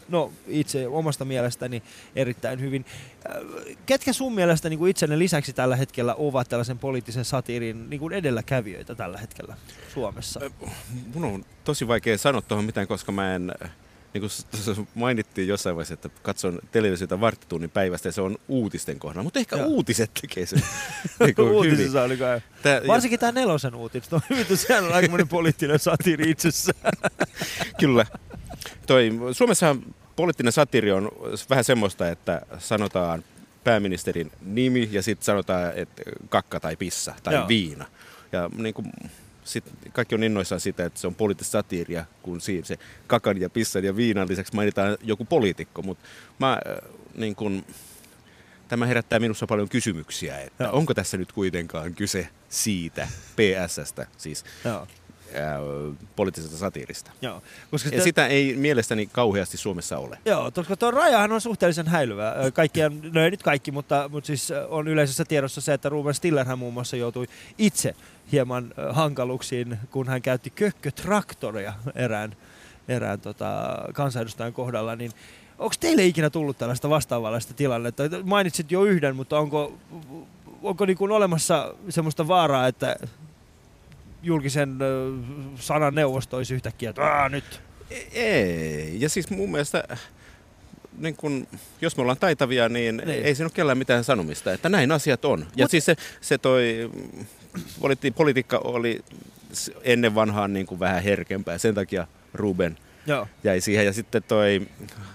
no 0.09 0.33
itse 0.47 0.89
omasta 0.89 1.25
mielestäni 1.25 1.83
erittäin 2.17 2.61
hyvin. 2.61 2.85
Äh, 3.31 3.77
ketkä 3.87 4.13
sun 4.13 4.35
mielestä 4.35 4.69
niin 4.69 4.79
kuin 4.79 4.91
itsenne 4.91 5.19
lisäksi 5.19 5.53
tällä 5.53 5.77
hetkellä 5.77 6.15
ovat 6.15 6.49
tällaisen 6.49 6.79
poliittisen 6.79 7.25
satiirin 7.25 7.91
niin 7.91 8.01
kuin 8.01 8.13
edelläkävijöitä 8.13 8.95
tällä 8.95 9.19
hetkellä 9.19 9.57
Suomessa? 9.95 10.41
Äh, 10.45 10.73
mun 11.15 11.25
on 11.25 11.45
tosi 11.65 11.89
vaikea 11.89 12.19
sanoa 12.19 12.43
tuohon 12.43 12.65
mitään, 12.65 12.87
koska 12.87 13.13
mä 13.13 13.35
en 13.35 13.53
niin 14.15 14.31
kuin 14.77 14.89
mainittiin 14.95 15.49
jossain 15.49 15.77
vaiheessa, 15.77 15.95
että 15.95 16.09
katson 16.23 16.59
televisiota 16.73 17.21
varttitunnin 17.21 17.71
päivästä 17.71 18.09
ja 18.09 18.13
se 18.13 18.21
on 18.21 18.39
uutisten 18.49 18.99
kohdalla. 18.99 19.23
Mutta 19.23 19.39
ehkä 19.39 19.57
Joo. 19.57 19.67
uutiset 19.67 20.11
tekee 20.21 20.47
sen 20.47 20.63
niin 21.21 21.41
Uutisissa 21.55 22.03
oli 22.03 22.17
kai. 22.17 22.41
Tää, 22.63 22.81
Varsinkin 22.87 23.21
tämä 23.21 23.33
nelosen 23.33 23.75
uutiset 23.75 24.13
on 24.13 24.21
hyvin, 24.31 24.57
sehän 24.57 24.85
on 24.85 24.93
aika 24.93 25.27
poliittinen 25.29 25.79
satiiri 25.79 26.31
itsessään. 26.31 26.93
Kyllä. 27.81 28.07
Toi, 28.87 29.11
Suomessa 29.33 29.77
poliittinen 30.17 30.53
satiri 30.53 30.93
on 30.93 31.11
vähän 31.51 31.65
semmoista, 31.65 32.09
että 32.09 32.43
sanotaan 32.59 33.25
pääministerin 33.65 34.33
nimi 34.41 34.89
ja 34.93 35.03
sitten 35.03 35.25
sanotaan, 35.25 35.73
että 35.77 36.03
kakka 36.29 36.61
tai 36.61 36.77
pissa 36.77 37.15
tai 37.23 37.35
Joo. 37.35 37.49
viina. 37.49 37.87
Ja 38.33 38.51
niin 38.57 38.75
kuin, 38.75 38.93
sit 39.45 39.65
kaikki 39.93 40.15
on 40.15 40.23
innoissaan 40.23 40.61
sitä, 40.61 40.85
että 40.85 41.01
se 41.01 41.07
on 41.07 41.15
poliittista 41.15 41.53
satiiria, 41.53 42.05
kun 42.23 42.41
siinä 42.41 42.67
se 42.67 42.79
kakan 43.07 43.41
ja 43.41 43.51
pissan 43.51 43.85
ja 43.85 43.97
viinan 43.97 44.29
lisäksi 44.29 44.55
mainitaan 44.55 44.97
joku 45.03 45.25
poliitikko. 45.25 45.83
Mutta 45.83 46.05
mä 46.39 46.53
äh, 46.53 46.91
niin 47.15 47.37
kun, 47.37 47.65
tämä 48.69 48.87
herättää 48.87 49.19
minussa 49.19 49.47
paljon 49.47 49.69
kysymyksiä, 49.69 50.41
että 50.41 50.65
Joo. 50.65 50.77
onko 50.77 50.95
tässä 50.95 51.17
nyt 51.17 51.33
kuitenkaan 51.33 51.95
kyse 51.95 52.29
siitä, 52.49 53.09
PSstä 53.37 54.07
siis. 54.17 54.45
Joo 54.65 54.87
poliittisesta 56.16 56.57
satiirista. 56.57 57.11
Joo, 57.22 57.43
koska 57.70 57.89
sitä... 57.89 57.97
Ja 57.97 58.03
sitä 58.03 58.26
ei 58.26 58.57
mielestäni 58.57 59.07
kauheasti 59.07 59.57
Suomessa 59.57 59.99
ole. 59.99 60.18
Joo, 60.24 60.51
koska 60.51 60.76
tuo 60.76 60.91
rajahan 60.91 61.32
on 61.32 61.41
suhteellisen 61.41 61.89
häilyvä. 61.89 62.35
Kaikkien, 62.55 63.01
no 63.12 63.24
ei 63.24 63.30
nyt 63.30 63.43
kaikki, 63.43 63.70
mutta, 63.70 64.09
mutta 64.12 64.26
siis 64.26 64.53
on 64.68 64.89
yleisessä 64.89 65.24
tiedossa 65.24 65.61
se, 65.61 65.72
että 65.72 65.89
Ruben 65.89 66.14
Stillerhän 66.14 66.59
muun 66.59 66.74
muassa 66.74 66.97
joutui 66.97 67.26
itse 67.59 67.95
hieman 68.32 68.74
hankaluksiin, 68.91 69.78
kun 69.91 70.09
hän 70.09 70.22
käytti 70.22 70.51
kökkötraktoria 70.51 71.72
erään, 71.95 72.37
erään 72.89 73.20
tota, 73.20 73.78
kansanedustajan 73.93 74.53
kohdalla, 74.53 74.97
niin 74.97 75.12
Onko 75.59 75.74
teille 75.80 76.05
ikinä 76.05 76.30
tullut 76.30 76.59
tällaista 76.59 76.91
vastaavanlaista 76.91 77.55
tilannetta? 77.55 78.03
Mainitsit 78.24 78.70
jo 78.70 78.85
yhden, 78.85 79.16
mutta 79.16 79.39
onko, 79.39 79.72
onko 80.62 80.87
niin 80.87 80.97
kuin 80.97 81.12
olemassa 81.12 81.74
semmoista 81.89 82.28
vaaraa, 82.28 82.66
että 82.66 82.97
julkisen 84.25 84.79
sanan 85.55 85.95
neuvosto 85.95 86.37
olisi 86.37 86.55
yhtäkkiä, 86.55 86.91
että 86.91 87.29
nyt? 87.29 87.61
Ei, 88.12 89.01
ja 89.01 89.09
siis 89.09 89.31
mun 89.31 89.51
mielestä 89.51 89.85
niin 90.99 91.16
kun, 91.16 91.47
jos 91.81 91.97
me 91.97 92.01
ollaan 92.01 92.18
taitavia, 92.18 92.68
niin, 92.68 92.97
niin. 92.97 93.25
ei 93.25 93.35
siinä 93.35 93.47
ole 93.47 93.53
kellään 93.55 93.79
mitään 93.79 94.05
sanomista, 94.05 94.53
että 94.53 94.68
näin 94.68 94.93
asiat 94.93 95.25
on. 95.25 95.39
Mut... 95.39 95.49
Ja 95.57 95.68
siis 95.68 95.85
se, 95.85 95.97
se 96.20 96.39
toi, 96.39 96.91
politiikka 98.14 98.59
oli 98.59 99.01
ennen 99.83 100.14
vanhaan 100.14 100.53
niin 100.53 100.66
kuin 100.66 100.81
vähän 100.81 101.03
herkempää, 101.03 101.59
sen 101.59 101.75
takia 101.75 102.07
Ruben 102.35 102.77
Joo. 103.07 103.29
jäi 103.45 103.61
siihen. 103.61 103.87
Ja 103.87 103.93
sitten 103.93 104.22
toi, 104.22 104.66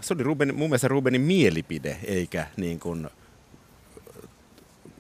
se 0.02 0.14
oli 0.14 0.24
Ruben, 0.24 0.56
mun 0.56 0.70
mielestä 0.70 0.88
Rubenin 0.88 1.22
mielipide, 1.22 1.98
eikä 2.06 2.48
niin 2.58 2.80
kuin 2.80 3.10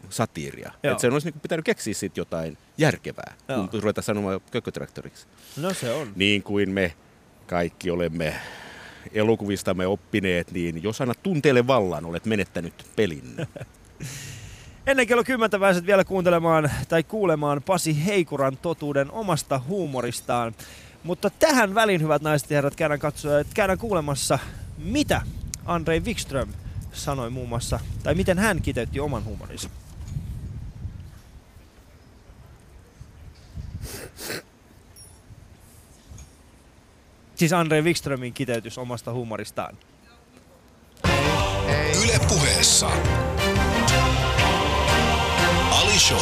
satiiria. 0.09 0.71
Että 0.83 1.01
sen 1.01 1.13
olisi 1.13 1.29
niin 1.31 1.39
pitänyt 1.39 1.65
keksiä 1.65 1.93
siitä 1.93 2.19
jotain 2.19 2.57
järkevää, 2.77 3.33
Joo. 3.47 3.67
kun 3.67 3.81
ruvetaan 3.81 4.03
sanomaan 4.03 4.41
kökkötraktoriksi. 4.51 5.27
No 5.57 5.73
se 5.73 5.93
on. 5.93 6.11
Niin 6.15 6.43
kuin 6.43 6.69
me 6.69 6.93
kaikki 7.47 7.91
olemme 7.91 8.35
elokuvistamme 9.13 9.87
oppineet, 9.87 10.51
niin 10.51 10.83
jos 10.83 11.01
annat 11.01 11.23
tunteelle 11.23 11.67
vallan, 11.67 12.05
olet 12.05 12.25
menettänyt 12.25 12.73
pelin. 12.95 13.35
Ennen 14.87 15.07
kello 15.07 15.23
10 15.23 15.59
pääset 15.59 15.85
vielä 15.85 16.03
kuuntelemaan 16.03 16.71
tai 16.89 17.03
kuulemaan 17.03 17.63
Pasi 17.63 18.05
Heikuran 18.05 18.57
totuuden 18.57 19.11
omasta 19.11 19.61
huumoristaan. 19.67 20.55
Mutta 21.03 21.29
tähän 21.29 21.75
väliin, 21.75 22.01
hyvät 22.01 22.21
naiset 22.21 22.51
ja 22.51 22.57
herrat, 22.57 22.75
käydään, 22.75 22.99
katsoa, 22.99 23.31
käydään 23.53 23.79
kuulemassa, 23.79 24.39
mitä 24.77 25.21
Andrei 25.65 25.99
Wikström 25.99 26.49
sanoi 26.91 27.29
muun 27.29 27.49
muassa, 27.49 27.79
tai 28.03 28.15
miten 28.15 28.37
hän 28.37 28.61
kiteytti 28.61 28.99
oman 28.99 29.25
huumorinsa. 29.25 29.69
Siis 37.35 37.53
Andrei 37.53 37.81
Wikströmin 37.81 38.33
kiteytys 38.33 38.77
omasta 38.77 39.13
huumoristaan. 39.13 39.77
Yle 42.03 42.19
puheessa. 42.27 42.87
Ali 45.71 45.99
Show. 45.99 46.21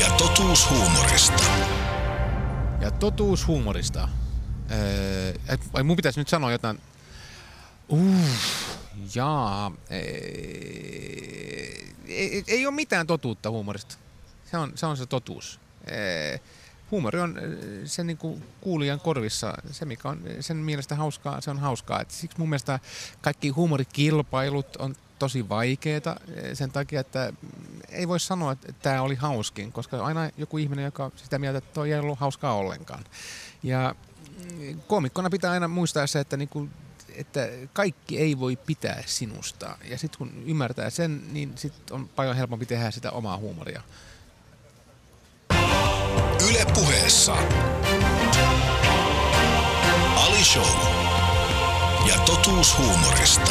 Ja 0.00 0.10
totuus 0.18 0.70
huumorista. 0.70 1.42
Ja 2.80 2.90
totuus 2.90 3.46
huumorista. 3.46 4.08
Öö, 4.70 5.84
mun 5.84 5.96
pitäisi 5.96 6.20
nyt 6.20 6.28
sanoa 6.28 6.52
jotain. 6.52 6.80
Uh, 7.88 8.14
jaa. 9.14 9.72
Ei, 9.90 9.96
ei, 12.08 12.44
ei 12.46 12.66
ole 12.66 12.74
mitään 12.74 13.06
totuutta 13.06 13.50
huumorista. 13.50 13.96
Se 14.50 14.56
on 14.56 14.72
se, 14.74 14.86
on 14.86 14.96
se 14.96 15.06
totuus. 15.06 15.60
Öö, 15.92 16.38
huumori 16.90 17.20
on 17.20 17.38
se 17.84 18.04
niin 18.04 18.16
kuin 18.16 18.44
kuulijan 18.60 19.00
korvissa, 19.00 19.54
se 19.70 19.84
mikä 19.84 20.08
on 20.08 20.20
sen 20.40 20.56
mielestä 20.56 20.94
hauskaa, 20.94 21.40
se 21.40 21.50
on 21.50 21.58
hauskaa. 21.58 22.00
Et 22.00 22.10
siksi 22.10 22.38
mun 22.38 22.48
mielestä 22.48 22.80
kaikki 23.20 23.48
huumorikilpailut 23.48 24.76
on 24.76 24.94
tosi 25.18 25.48
vaikeita 25.48 26.16
sen 26.54 26.70
takia, 26.70 27.00
että 27.00 27.32
ei 27.88 28.08
voi 28.08 28.20
sanoa, 28.20 28.52
että 28.52 28.72
tämä 28.72 29.02
oli 29.02 29.14
hauskin, 29.14 29.72
koska 29.72 30.04
aina 30.04 30.30
joku 30.36 30.58
ihminen, 30.58 30.84
joka 30.84 31.10
sitä 31.16 31.38
mieltä, 31.38 31.58
että 31.58 31.74
toi 31.74 31.92
ei 31.92 31.98
ollut 31.98 32.18
hauskaa 32.18 32.54
ollenkaan. 32.54 33.04
Ja 33.62 33.94
mm, 34.52 34.80
koomikkona 34.86 35.30
pitää 35.30 35.50
aina 35.50 35.68
muistaa 35.68 36.06
se, 36.06 36.20
että, 36.20 36.36
niinku, 36.36 36.68
että 37.14 37.48
kaikki 37.72 38.18
ei 38.18 38.38
voi 38.38 38.56
pitää 38.56 39.02
sinusta. 39.06 39.78
Ja 39.84 39.98
sitten 39.98 40.18
kun 40.18 40.42
ymmärtää 40.46 40.90
sen, 40.90 41.22
niin 41.32 41.52
sit 41.58 41.90
on 41.90 42.08
paljon 42.08 42.36
helpompi 42.36 42.66
tehdä 42.66 42.90
sitä 42.90 43.10
omaa 43.10 43.36
huumoria. 43.36 43.82
Yle 46.50 46.66
puheessa. 46.74 47.36
Ali 50.16 50.44
Show. 50.44 50.66
Ja 52.08 52.14
totuus 52.26 52.78
huumorista. 52.78 53.50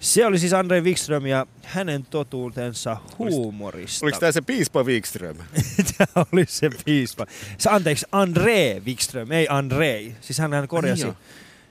Se 0.00 0.26
oli 0.26 0.38
siis 0.38 0.52
Andrei 0.52 0.80
Wikström 0.80 1.26
ja 1.26 1.46
hänen 1.62 2.06
totuutensa 2.10 2.96
huumorista. 3.18 4.06
Oliko 4.06 4.18
tämä 4.18 4.32
se 4.32 4.42
piispa 4.42 4.82
Wikström? 4.84 5.36
tämä 5.98 6.26
oli 6.32 6.44
se 6.48 6.70
piispa. 6.84 7.26
Se, 7.58 7.70
anteeksi, 7.70 8.06
André 8.06 8.84
Wikström, 8.84 9.32
ei 9.32 9.46
Andrei. 9.50 10.14
Siis 10.20 10.38
hän, 10.38 10.52
hän 10.52 10.68
korjasi. 10.68 11.06
Ai, 11.06 11.14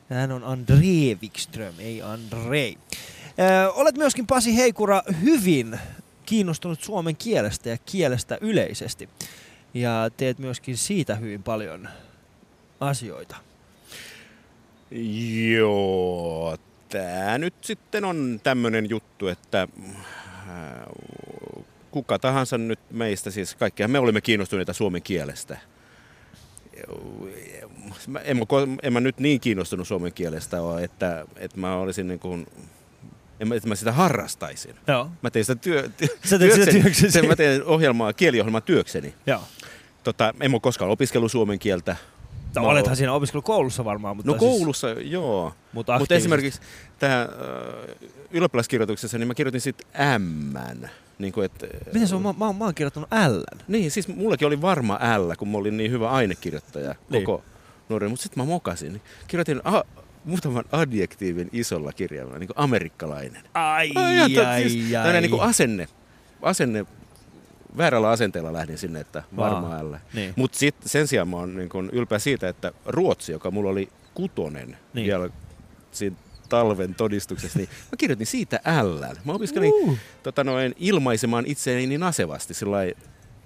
hän 0.10 0.32
on 0.32 0.44
André 0.44 1.18
Wikström, 1.22 1.74
ei 1.80 2.02
Andrei. 2.02 2.78
Ö, 3.40 3.72
olet 3.72 3.98
myöskin 3.98 4.28
Pasi 4.28 4.58
Heikura 4.58 5.02
hyvin 5.22 5.80
kiinnostunut 6.26 6.84
suomen 6.84 7.16
kielestä 7.16 7.70
ja 7.70 7.78
kielestä 7.78 8.38
yleisesti. 8.42 9.10
Ja 9.74 10.10
teet 10.18 10.40
myöskin 10.40 10.78
siitä 10.78 11.16
hyvin 11.16 11.44
paljon 11.44 11.90
asioita. 12.80 13.36
Joo, 15.56 16.58
tämä 16.90 17.38
nyt 17.38 17.54
sitten 17.62 18.06
on 18.06 18.40
tämmöinen 18.44 18.90
juttu, 18.90 19.28
että 19.28 19.62
äh, 19.62 19.68
kuka 21.92 22.20
tahansa 22.20 22.58
nyt 22.58 22.80
meistä, 22.92 23.32
siis 23.32 23.56
kaikkihan 23.56 23.92
me 23.92 24.00
olimme 24.00 24.22
kiinnostuneita 24.22 24.74
suomen 24.74 25.02
kielestä. 25.02 25.58
En 28.24 28.38
mä, 28.38 28.44
en 28.84 28.94
mä 28.94 29.00
nyt 29.00 29.20
niin 29.20 29.40
kiinnostunut 29.40 29.88
suomen 29.88 30.14
kielestä 30.14 30.62
ole, 30.62 30.84
että, 30.84 31.26
että 31.36 31.60
mä 31.60 31.76
olisin 31.76 32.08
niin 32.08 32.20
kuin, 32.20 32.48
en 33.40 33.48
mä, 33.48 33.56
että 33.56 33.70
mä 33.70 33.76
sitä 33.76 33.92
harrastaisin. 33.92 34.76
Joo. 34.88 35.10
Mä 35.22 35.30
tein 35.30 35.46
sitä 35.46 35.62
työ, 35.62 35.90
työ, 35.98 36.40
työkseni. 36.40 36.82
työkseni. 36.82 37.28
Mä 37.28 37.36
tein 37.36 37.64
ohjelmaa, 37.64 38.14
kieliohjelmaa 38.14 38.62
työkseni. 38.62 39.14
Joo. 39.28 39.42
Tota, 40.04 40.34
en 40.40 40.54
ole 40.54 40.60
koskaan 40.60 40.92
opiskellut 40.92 41.32
suomen 41.32 41.60
kieltä. 41.60 41.96
No, 42.56 42.62
mä 42.62 42.68
olethan 42.68 42.96
siinä 42.96 43.14
opiskelukoulussa 43.14 43.86
varmaan. 43.86 44.16
Mutta 44.16 44.32
no 44.32 44.40
siis... 44.40 44.52
koulussa, 44.52 44.90
joo. 44.90 45.54
Mutta 45.74 46.00
Mut 46.00 46.12
esimerkiksi 46.12 46.62
tähän 47.00 47.22
äh, 47.22 48.10
ylioppilaskirjoituksessa, 48.32 49.18
niin 49.18 49.28
mä 49.28 49.34
kirjoitin 49.34 49.62
sitten 49.62 49.88
M. 50.22 50.58
Niin 51.20 51.34
kuin, 51.34 51.46
et, 51.46 51.66
Miten 51.94 52.08
se 52.08 52.16
on? 52.16 52.22
Mä, 52.22 52.34
mä, 52.38 52.54
mä 52.54 52.66
oon 52.66 52.76
kirjoittanut 52.76 53.10
L. 53.12 53.42
Niin, 53.68 53.92
siis 53.92 54.08
mullakin 54.08 54.48
oli 54.48 54.62
varma 54.62 55.00
L, 55.18 55.36
kun 55.38 55.48
mä 55.48 55.58
olin 55.58 55.78
niin 55.78 55.92
hyvä 55.92 56.10
ainekirjoittaja 56.10 56.96
niin. 57.10 57.26
koko 57.26 57.44
nuoren. 57.90 58.10
Mutta 58.10 58.24
sitten 58.24 58.44
mä 58.44 58.50
mokasin. 58.50 59.02
Kirjoitin 59.28 59.62
a, 59.64 59.82
muutaman 60.26 60.64
adjektiivin 60.72 61.50
isolla 61.52 61.94
kirjaimella, 61.94 62.40
niin 62.40 62.48
kuin 62.48 62.60
amerikkalainen. 62.60 63.44
Ai, 63.54 63.92
ai, 63.96 64.38
ai, 64.38 64.70
siis, 64.70 64.96
ai. 64.96 65.22
Niin 65.22 65.32
kuin 65.32 65.42
asenne, 65.42 65.88
asenne 66.42 66.86
väärällä 67.78 68.10
asenteella 68.10 68.54
lähdin 68.54 68.78
sinne, 68.78 69.00
että 69.00 69.24
varmaan 69.38 69.92
L. 69.92 69.96
Niin. 70.14 70.34
Mutta 70.36 70.58
sen 70.86 71.08
sijaan 71.08 71.28
mä 71.28 71.38
oon 71.38 71.56
niin 71.56 71.70
kun 71.70 71.90
ylpeä 71.94 72.20
siitä, 72.20 72.50
että 72.50 72.72
Ruotsi, 72.86 73.32
joka 73.32 73.52
mulla 73.52 73.70
oli 73.70 73.90
kutonen 74.14 74.78
niin. 74.94 75.06
vielä 75.06 75.30
siinä 75.92 76.16
talven 76.50 76.96
todistuksessa, 76.96 77.60
niin 77.60 77.70
mä 77.70 77.98
kirjoitin 77.98 78.28
siitä 78.28 78.60
L. 78.82 79.04
Mä 79.26 79.34
opiskelin 79.34 79.74
uh. 79.74 79.98
tota 80.24 80.44
noin, 80.44 80.76
ilmaisemaan 80.78 81.46
itseäni 81.48 81.88
niin 81.88 82.04
asevasti, 82.04 82.54
sillä 82.54 82.78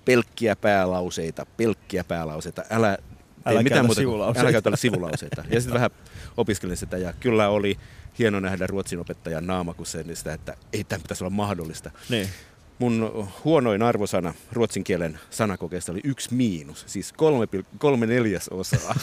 pelkkiä 0.05 0.55
päälauseita, 0.55 1.45
pelkkiä 1.57 2.03
päälauseita, 2.03 2.63
älä 2.69 2.97
Älä 3.45 3.63
mitään 3.63 3.85
muuta, 3.85 4.01
sivulauseita. 4.01 4.41
Älä 4.41 4.51
käytä 4.51 4.75
sivulauseita. 4.75 5.43
Ja 5.49 5.61
sitten 5.61 5.73
vähän 5.73 5.89
opiskelin 6.37 6.77
sitä 6.77 6.97
ja 6.97 7.13
kyllä 7.19 7.49
oli 7.49 7.77
hieno 8.19 8.39
nähdä 8.39 8.67
ruotsin 8.67 8.99
opettajan 8.99 9.47
naama, 9.47 9.73
kun 9.73 9.85
se 9.85 10.15
sitä, 10.15 10.33
että 10.33 10.57
ei 10.73 10.83
tämä 10.83 10.99
pitäisi 10.99 11.23
olla 11.23 11.29
mahdollista. 11.29 11.91
Niin. 12.09 12.29
Mun 12.79 13.27
huonoin 13.43 13.81
arvosana 13.81 14.33
ruotsin 14.51 14.83
kielen 14.83 15.19
sanakokeesta 15.29 15.91
oli 15.91 16.01
yksi 16.03 16.33
miinus, 16.33 16.83
siis 16.87 17.13
kolme, 17.13 17.47
kolme 17.77 18.05
neljäsosaa. 18.05 18.95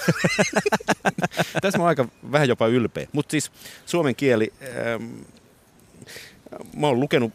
Tässä 1.62 1.78
mä 1.78 1.82
oon 1.84 1.88
aika 1.88 2.08
vähän 2.32 2.48
jopa 2.48 2.66
ylpeä. 2.66 3.06
Mutta 3.12 3.30
siis 3.30 3.52
suomen 3.86 4.16
kieli, 4.16 4.52
ähm, 4.62 5.04
mä 6.76 6.86
oon 6.86 7.00
lukenut 7.00 7.32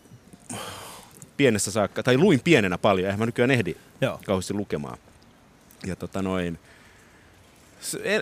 pienessä 1.38 1.72
saakka, 1.72 2.04
tai 2.04 2.18
luin 2.18 2.39
pienenä 2.39 2.78
paljon, 2.78 3.06
eihän 3.06 3.20
mä 3.20 3.26
nykyään 3.26 3.52
ehdi 3.52 3.76
Joo. 4.02 4.20
kauheasti 4.26 4.54
lukemaan. 4.54 4.97
Ja 5.86 5.95
tota 5.95 6.22
noin, 6.22 6.60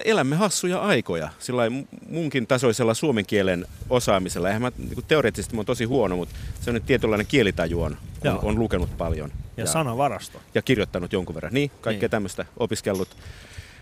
elämme 0.05 0.35
hassuja 0.35 0.79
aikoja. 0.79 1.29
Sillä 1.39 1.63
munkin 2.09 2.47
tasoisella 2.47 2.93
suomen 2.93 3.25
kielen 3.25 3.65
osaamisella. 3.89 4.47
Eihän 4.47 4.61
mä, 4.61 4.71
niin 4.77 5.03
teoreettisesti 5.07 5.55
mä 5.55 5.59
oon 5.59 5.65
tosi 5.65 5.85
huono, 5.85 6.15
mutta 6.15 6.35
se 6.61 6.69
on 6.69 6.81
tietynlainen 6.85 7.27
kielitaju 7.27 7.81
on, 7.81 7.97
on, 8.25 8.39
on 8.41 8.59
lukenut 8.59 8.97
paljon. 8.97 9.31
Ja, 9.57 9.63
ja 9.63 9.67
sanavarasto. 9.67 10.41
Ja 10.55 10.61
kirjoittanut 10.61 11.13
jonkun 11.13 11.35
verran. 11.35 11.53
Niin, 11.53 11.71
kaikkea 11.81 12.05
niin. 12.05 12.11
tämmöistä 12.11 12.45
opiskellut. 12.57 13.17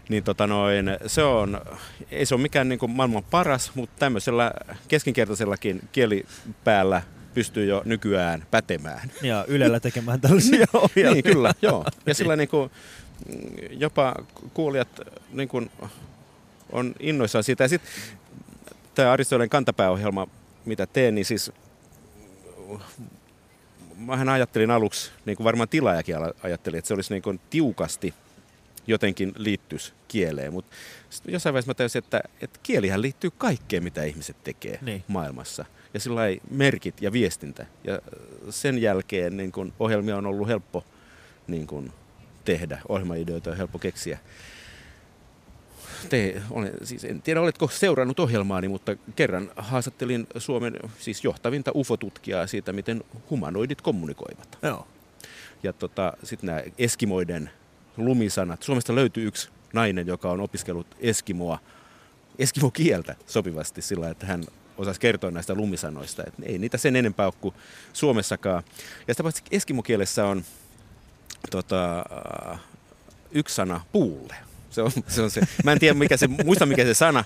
Niin 0.09 0.23
tota 0.23 0.47
noin, 0.47 0.85
se 1.07 1.23
on, 1.23 1.61
ei 2.11 2.25
se 2.25 2.35
ole 2.35 2.41
mikään 2.41 2.69
niin 2.69 2.79
maailman 2.87 3.23
paras, 3.23 3.71
mutta 3.75 3.95
tämmöisellä 3.99 4.51
keskinkertaisellakin 4.87 5.81
kielipäällä 5.91 7.01
pystyy 7.33 7.65
jo 7.65 7.81
nykyään 7.85 8.45
pätemään. 8.51 9.11
Ja 9.21 9.45
Ylellä 9.47 9.79
tekemään 9.79 10.21
tällaisia 10.21 10.65
ohjelmia. 10.73 11.13
niin, 11.13 11.23
kyllä, 11.23 11.53
joo. 11.61 11.85
Ja 12.05 12.13
sillä 12.13 12.35
niin 12.35 12.49
kuin, 12.49 12.71
jopa 13.69 14.15
kuulijat 14.53 15.01
niin 15.31 15.47
kuin, 15.49 15.71
on 16.71 16.95
innoissaan 16.99 17.43
siitä. 17.43 17.63
Ja 17.63 17.67
sitten 17.67 17.91
tämä 18.95 19.11
Aristoteleen 19.11 19.49
kantapääohjelma, 19.49 20.27
mitä 20.65 20.85
teen, 20.85 21.15
niin 21.15 21.25
siis 21.25 21.51
mähän 23.97 24.29
ajattelin 24.29 24.71
aluksi, 24.71 25.11
niin 25.25 25.37
kuin 25.37 25.45
varmaan 25.45 25.69
tilaajakin 25.69 26.15
ajatteli, 26.43 26.77
että 26.77 26.87
se 26.87 26.93
olisi 26.93 27.13
niin 27.13 27.23
kuin 27.23 27.39
tiukasti 27.49 28.13
jotenkin 28.87 29.33
liittyisi 29.37 29.93
kieleen. 30.07 30.53
Mutta 30.53 30.75
jossain 31.27 31.53
vaiheessa 31.53 31.69
mä 31.69 31.73
täysin, 31.73 31.99
että, 31.99 32.21
että 32.41 32.59
kielihän 32.63 33.01
liittyy 33.01 33.31
kaikkeen, 33.37 33.83
mitä 33.83 34.03
ihmiset 34.03 34.43
tekee 34.43 34.79
niin. 34.81 35.03
maailmassa. 35.07 35.65
Ja 35.93 35.99
sillä 35.99 36.21
merkit 36.49 37.01
ja 37.01 37.11
viestintä. 37.11 37.65
Ja 37.83 37.99
sen 38.49 38.81
jälkeen 38.81 39.37
niin 39.37 39.51
kun 39.51 39.73
ohjelmia 39.79 40.17
on 40.17 40.25
ollut 40.25 40.47
helppo 40.47 40.85
niin 41.47 41.67
kun 41.67 41.93
tehdä, 42.45 42.81
ohjelmaideoita 42.89 43.51
on 43.51 43.57
helppo 43.57 43.79
keksiä. 43.79 44.19
Te, 46.09 46.41
olen, 46.51 46.71
siis 46.83 47.05
en 47.05 47.21
tiedä, 47.21 47.41
oletko 47.41 47.67
seurannut 47.67 48.19
ohjelmaani, 48.19 48.67
mutta 48.67 48.95
kerran 49.15 49.51
haastattelin 49.55 50.27
Suomen 50.37 50.79
siis 50.99 51.23
johtavinta 51.23 51.71
UFO-tutkijaa 51.75 52.47
siitä, 52.47 52.73
miten 52.73 53.03
humanoidit 53.29 53.81
kommunikoivat. 53.81 54.57
Joo. 54.61 54.87
Ja 55.63 55.73
tota, 55.73 56.13
sitten 56.23 56.47
nämä 56.47 56.61
Eskimoiden 56.77 57.49
lumisanat. 57.97 58.63
Suomesta 58.63 58.95
löytyy 58.95 59.27
yksi 59.27 59.49
nainen, 59.73 60.07
joka 60.07 60.31
on 60.31 60.41
opiskellut 60.41 60.87
Eskimoa, 60.99 61.59
Eskimo-kieltä 62.39 63.15
sopivasti 63.25 63.81
sillä, 63.81 64.09
että 64.09 64.25
hän 64.25 64.43
osasi 64.77 64.99
kertoa 64.99 65.31
näistä 65.31 65.55
lumisanoista. 65.55 66.23
Et 66.27 66.33
ei 66.43 66.57
niitä 66.57 66.77
sen 66.77 66.95
enempää 66.95 67.25
ole 67.25 67.33
kuin 67.41 67.55
Suomessakaan. 67.93 68.63
Ja 69.07 69.13
sitä 69.13 69.23
paitsi 69.23 69.43
Eskimo-kielessä 69.51 70.25
on 70.25 70.43
tota, 71.51 72.05
yksi 73.31 73.55
sana 73.55 73.81
puulle. 73.91 74.35
Se 74.69 74.81
on, 74.81 74.91
se 75.07 75.21
on 75.21 75.31
se. 75.31 75.41
Mä 75.63 75.71
en 75.71 75.79
tiedä, 75.79 75.93
mikä 75.93 76.17
se, 76.17 76.27
muista 76.27 76.65
mikä 76.65 76.83
se 76.83 76.93
sana 76.93 77.23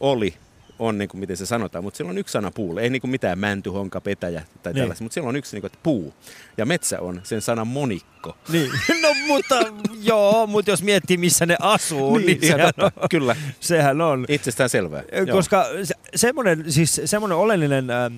oli, 0.00 0.34
on 0.78 0.98
niin 0.98 1.08
kuin 1.08 1.20
miten 1.20 1.36
se 1.36 1.46
sanotaan, 1.46 1.84
mutta 1.84 1.96
siellä 1.96 2.10
on 2.10 2.18
yksi 2.18 2.32
sana 2.32 2.50
puulle. 2.50 2.82
Ei 2.82 2.90
niin 2.90 3.00
kuin 3.00 3.10
mitään 3.10 3.38
mänty, 3.38 3.70
honka, 3.70 4.00
petäjä 4.00 4.42
tai 4.62 4.72
niin. 4.72 4.80
tällaista, 4.80 5.04
mutta 5.04 5.14
siellä 5.14 5.28
on 5.28 5.36
yksi 5.36 5.56
niin 5.56 5.60
kuin, 5.60 5.68
että 5.68 5.78
puu. 5.82 6.14
Ja 6.56 6.66
metsä 6.66 7.00
on 7.00 7.20
sen 7.24 7.42
sana 7.42 7.64
monikko. 7.64 8.36
Niin. 8.48 8.70
No 9.02 9.08
mutta 9.26 9.56
joo, 10.02 10.46
mutta 10.46 10.70
jos 10.70 10.82
miettii 10.82 11.16
missä 11.16 11.46
ne 11.46 11.56
asuu, 11.60 12.16
niin, 12.16 12.26
niin 12.26 12.40
sehän 12.40 12.72
on, 12.78 12.90
kyllä. 13.10 13.36
sehän 13.60 14.00
on. 14.00 14.24
Itsestään 14.28 14.70
selvää. 14.70 15.02
Koska 15.32 15.66
se, 15.84 15.94
semmoinen, 16.14 16.72
siis 16.72 17.00
semmoinen 17.04 17.38
oleellinen, 17.38 17.90
äh, 17.90 18.12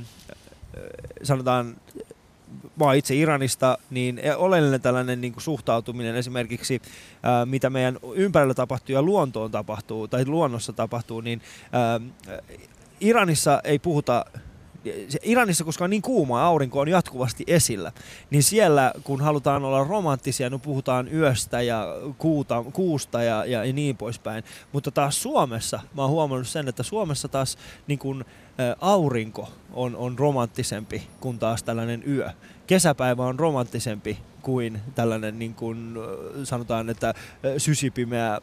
sanotaan 1.23 1.77
oon 2.81 2.95
itse 2.95 3.14
Iranista, 3.14 3.79
niin 3.91 4.20
oleellinen 4.37 4.81
tällainen 4.81 5.20
niin 5.20 5.33
kuin 5.33 5.43
suhtautuminen 5.43 6.16
esimerkiksi, 6.16 6.83
ää, 7.22 7.47
mitä 7.47 7.70
meidän 7.70 7.99
ympärillä 8.14 8.55
tapahtuu 8.55 8.95
ja 8.95 9.03
luontoon 9.03 9.51
tapahtuu, 9.51 10.09
tai 10.09 10.27
luonnossa 10.27 10.72
tapahtuu, 10.72 11.20
niin 11.20 11.43
ää, 11.72 12.01
Iranissa 13.01 13.61
ei 13.64 13.79
puhuta 13.79 14.25
Iranissa, 15.22 15.64
koska 15.64 15.85
on 15.85 15.91
niin 15.91 16.03
kuuma, 16.03 16.43
aurinko 16.43 16.81
on 16.81 16.89
jatkuvasti 16.89 17.45
esillä, 17.47 17.93
niin 18.31 18.43
siellä 18.43 18.93
kun 19.05 19.20
halutaan 19.20 19.64
olla 19.64 19.85
romanttisia, 19.85 20.51
niin 20.51 20.61
puhutaan 20.61 21.14
yöstä 21.14 21.62
ja 21.62 21.87
kuuta, 22.18 22.64
kuusta 22.72 23.22
ja, 23.22 23.45
ja, 23.45 23.64
ja 23.64 23.72
niin 23.72 23.97
poispäin. 23.97 24.45
Mutta 24.72 24.91
taas 24.91 25.22
Suomessa, 25.22 25.81
mä 25.95 26.03
oon 26.03 26.11
huomannut 26.11 26.49
sen, 26.49 26.68
että 26.68 26.83
Suomessa 26.83 27.29
taas 27.29 27.59
niin 27.87 27.99
kun, 27.99 28.25
ä, 28.61 28.77
aurinko 28.81 29.49
on, 29.72 29.97
on 29.97 30.18
romanttisempi 30.18 31.09
kuin 31.20 31.39
taas 31.39 31.62
tällainen 31.62 32.03
yö 32.07 32.31
kesäpäivä 32.67 33.25
on 33.25 33.39
romanttisempi 33.39 34.19
kuin 34.43 34.81
tällainen 34.95 35.39
niin 35.39 35.55
kuin 35.55 35.95
sanotaan, 36.45 36.91
että 36.91 37.15
sysipimeä 37.59 38.41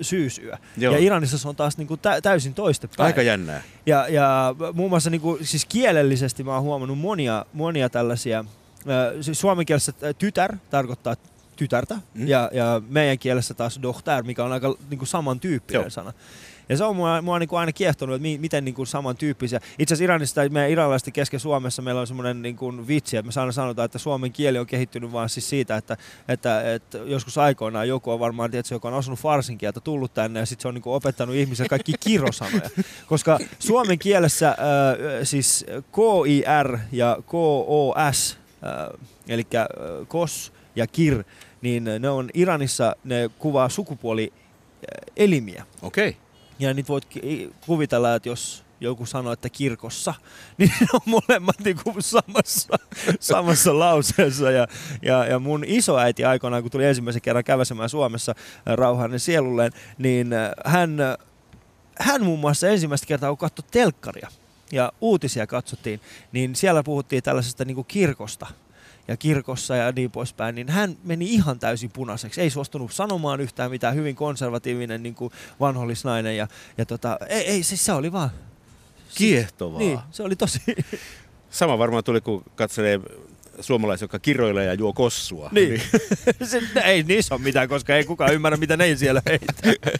syysyö. 0.00 0.56
Joo. 0.76 0.92
Ja 0.94 0.98
Iranissa 0.98 1.38
se 1.38 1.48
on 1.48 1.56
taas 1.56 1.78
niin 1.78 1.88
kuin 1.88 2.00
täysin 2.22 2.54
toistepäin. 2.54 3.06
Aika 3.06 3.22
jännää. 3.22 3.62
Ja, 3.86 4.08
ja 4.08 4.54
muun 4.72 4.90
muassa 4.90 5.10
niin 5.10 5.20
kuin, 5.20 5.46
siis 5.46 5.64
kielellisesti 5.64 6.44
mä 6.44 6.54
oon 6.54 6.62
huomannut 6.62 6.98
monia, 6.98 7.46
monia 7.52 7.88
tällaisia, 7.88 8.44
siis 9.20 9.40
suomen 9.40 9.66
kielessä 9.66 9.92
tytär 10.18 10.56
tarkoittaa 10.70 11.16
tytärtä, 11.56 11.94
mm. 12.14 12.28
ja, 12.28 12.50
ja 12.52 12.82
meidän 12.88 13.18
kielessä 13.18 13.54
taas 13.54 13.78
dohtar, 13.82 14.22
mikä 14.22 14.44
on 14.44 14.52
aika 14.52 14.74
niin 14.90 14.98
kuin 14.98 15.08
samantyyppinen 15.08 15.82
Joo. 15.82 15.90
sana. 15.90 16.12
Ja 16.68 16.76
se 16.76 16.84
on 16.84 16.96
mua, 16.96 17.22
mua 17.22 17.38
niin 17.38 17.48
kuin 17.48 17.60
aina 17.60 17.72
kiehtonut, 17.72 18.14
että 18.16 18.22
mi, 18.22 18.38
miten 18.38 18.64
niin 18.64 18.74
kuin 18.74 18.86
samantyyppisiä. 18.86 19.60
Itse 19.78 19.94
asiassa 19.94 20.04
Iranista, 20.04 20.48
meidän 20.50 20.70
iranlaisten 20.70 21.12
kesken 21.12 21.40
Suomessa 21.40 21.82
meillä 21.82 22.00
on 22.00 22.06
semmoinen 22.06 22.42
niin 22.42 22.56
kuin 22.56 22.88
vitsi, 22.88 23.16
että 23.16 23.26
me 23.26 23.32
saadaan 23.32 23.52
sanotaan, 23.52 23.86
että 23.86 23.98
suomen 23.98 24.32
kieli 24.32 24.58
on 24.58 24.66
kehittynyt 24.66 25.12
vaan 25.12 25.28
siis 25.28 25.48
siitä, 25.48 25.76
että, 25.76 25.96
että, 26.28 26.72
että 26.72 26.98
joskus 26.98 27.38
aikoinaan 27.38 27.88
joku 27.88 28.10
on 28.10 28.20
varmaan, 28.20 28.50
tietysti, 28.50 28.74
joka 28.74 28.88
on 28.88 28.94
osunut 28.94 29.18
farsin 29.18 29.58
kieltä, 29.58 29.80
tullut 29.80 30.14
tänne 30.14 30.40
ja 30.40 30.46
sitten 30.46 30.62
se 30.62 30.68
on 30.68 30.74
niin 30.74 30.82
kuin 30.82 30.94
opettanut 30.94 31.34
ihmisille 31.34 31.68
kaikki 31.68 31.92
kirosanoja. 32.00 32.70
Koska 33.06 33.38
suomen 33.58 33.98
kielessä 33.98 34.48
äh, 34.48 34.56
siis 35.22 35.66
K-I-R 35.92 36.78
ja 36.92 37.16
K-O-S, 37.26 38.38
äh, 38.64 39.08
eli 39.28 39.46
äh, 39.54 39.66
kos 40.08 40.52
ja 40.76 40.86
kir, 40.86 41.24
niin 41.62 41.84
ne 41.98 42.10
on 42.10 42.30
Iranissa, 42.34 42.96
ne 43.04 43.30
kuvaa 43.38 43.68
sukupuoli 43.68 44.32
elimiä. 45.16 45.64
Okei. 45.82 46.08
Okay. 46.08 46.27
Ja 46.58 46.74
niitä 46.74 46.88
voit 46.88 47.06
kuvitella, 47.66 48.14
että 48.14 48.28
jos 48.28 48.64
joku 48.80 49.06
sanoo, 49.06 49.32
että 49.32 49.48
kirkossa, 49.48 50.14
niin 50.58 50.72
ne 50.80 50.86
on 50.92 51.00
molemmat 51.28 51.60
niin 51.64 51.76
kuin 51.84 52.02
samassa, 52.02 52.78
samassa 53.20 53.78
lauseessa. 53.78 54.50
Ja, 54.50 54.66
ja, 55.02 55.24
ja 55.24 55.38
mun 55.38 55.64
isoäiti 55.66 56.24
aikoinaan, 56.24 56.62
kun 56.62 56.70
tuli 56.70 56.84
ensimmäisen 56.84 57.22
kerran 57.22 57.44
käväsemään 57.44 57.88
Suomessa 57.88 58.34
rauhainen 58.66 59.20
sielulleen, 59.20 59.72
niin 59.98 60.32
äh, 60.32 60.50
hän, 60.64 61.00
äh, 61.00 61.16
hän 61.98 62.24
muun 62.24 62.38
muassa 62.38 62.68
ensimmäistä 62.68 63.06
kertaa, 63.06 63.30
kun 63.30 63.38
katsoi 63.38 63.64
telkkaria 63.70 64.28
ja 64.72 64.92
uutisia 65.00 65.46
katsottiin, 65.46 66.00
niin 66.32 66.56
siellä 66.56 66.82
puhuttiin 66.82 67.22
tällaisesta 67.22 67.64
niin 67.64 67.74
kuin 67.74 67.86
kirkosta– 67.86 68.46
ja 69.08 69.16
kirkossa 69.16 69.76
ja 69.76 69.92
niin 69.92 70.10
poispäin, 70.10 70.54
niin 70.54 70.68
hän 70.68 70.96
meni 71.04 71.34
ihan 71.34 71.58
täysin 71.58 71.90
punaiseksi. 71.90 72.40
Ei 72.40 72.50
suostunut 72.50 72.92
sanomaan 72.92 73.40
yhtään 73.40 73.70
mitään, 73.70 73.94
hyvin 73.94 74.16
konservatiivinen 74.16 75.02
niin 75.02 75.14
kuin 75.14 75.32
vanhollisnainen. 75.60 76.36
Ja, 76.36 76.48
ja 76.78 76.86
tota, 76.86 77.18
ei, 77.28 77.46
ei, 77.46 77.62
siis 77.62 77.84
se 77.84 77.92
oli 77.92 78.12
vaan... 78.12 78.30
Kiehtovaa. 79.14 79.78
Niin, 79.78 79.98
se 80.10 80.22
oli 80.22 80.36
tosi... 80.36 80.60
Sama 81.50 81.78
varmaan 81.78 82.04
tuli, 82.04 82.20
kun 82.20 82.44
katselee 82.54 83.00
suomalaisia, 83.60 84.04
jotka 84.04 84.18
kiroilee 84.18 84.64
ja 84.64 84.74
juo 84.74 84.92
kossua. 84.92 85.48
Niin. 85.52 85.68
niin. 85.68 86.48
se, 86.50 86.62
ei 86.84 87.02
niissä 87.02 87.34
ole 87.34 87.42
mitään, 87.42 87.68
koska 87.68 87.96
ei 87.96 88.04
kukaan 88.04 88.34
ymmärrä, 88.34 88.56
mitä 88.56 88.76
ne 88.76 88.96
siellä 88.96 89.22
heittää. 89.26 89.72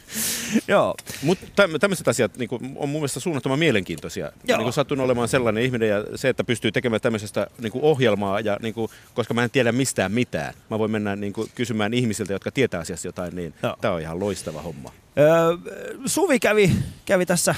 Joo. 0.67 0.95
Mutta 1.21 1.67
tämmöiset 1.79 2.07
asiat 2.07 2.37
niin 2.37 2.49
kuin, 2.49 2.61
on 2.75 2.89
mun 2.89 3.01
mielestä 3.01 3.19
suunnattoman 3.19 3.59
mielenkiintoisia. 3.59 4.31
Joo. 4.43 4.57
Niin 4.57 4.65
kuin 4.65 4.73
satun 4.73 4.99
olemaan 4.99 5.27
sellainen 5.27 5.63
ihminen 5.63 5.89
ja 5.89 6.03
se, 6.15 6.29
että 6.29 6.43
pystyy 6.43 6.71
tekemään 6.71 7.01
tämmöisestä 7.01 7.47
niin 7.61 7.71
kuin 7.71 7.83
ohjelmaa, 7.83 8.39
ja, 8.39 8.57
niin 8.61 8.73
kuin, 8.73 8.91
koska 9.13 9.33
mä 9.33 9.43
en 9.43 9.49
tiedä 9.49 9.71
mistään 9.71 10.11
mitään. 10.11 10.53
Mä 10.69 10.79
voin 10.79 10.91
mennä 10.91 11.15
niin 11.15 11.33
kuin, 11.33 11.49
kysymään 11.55 11.93
ihmisiltä, 11.93 12.33
jotka 12.33 12.51
tietää 12.51 12.79
asiasta 12.79 13.07
jotain, 13.07 13.35
niin 13.35 13.53
tämä 13.81 13.93
on 13.93 14.01
ihan 14.01 14.19
loistava 14.19 14.61
homma. 14.61 14.91
Öö, 15.17 15.73
Suvi 16.05 16.39
kävi, 16.39 16.71
kävi 17.05 17.25
tässä 17.25 17.55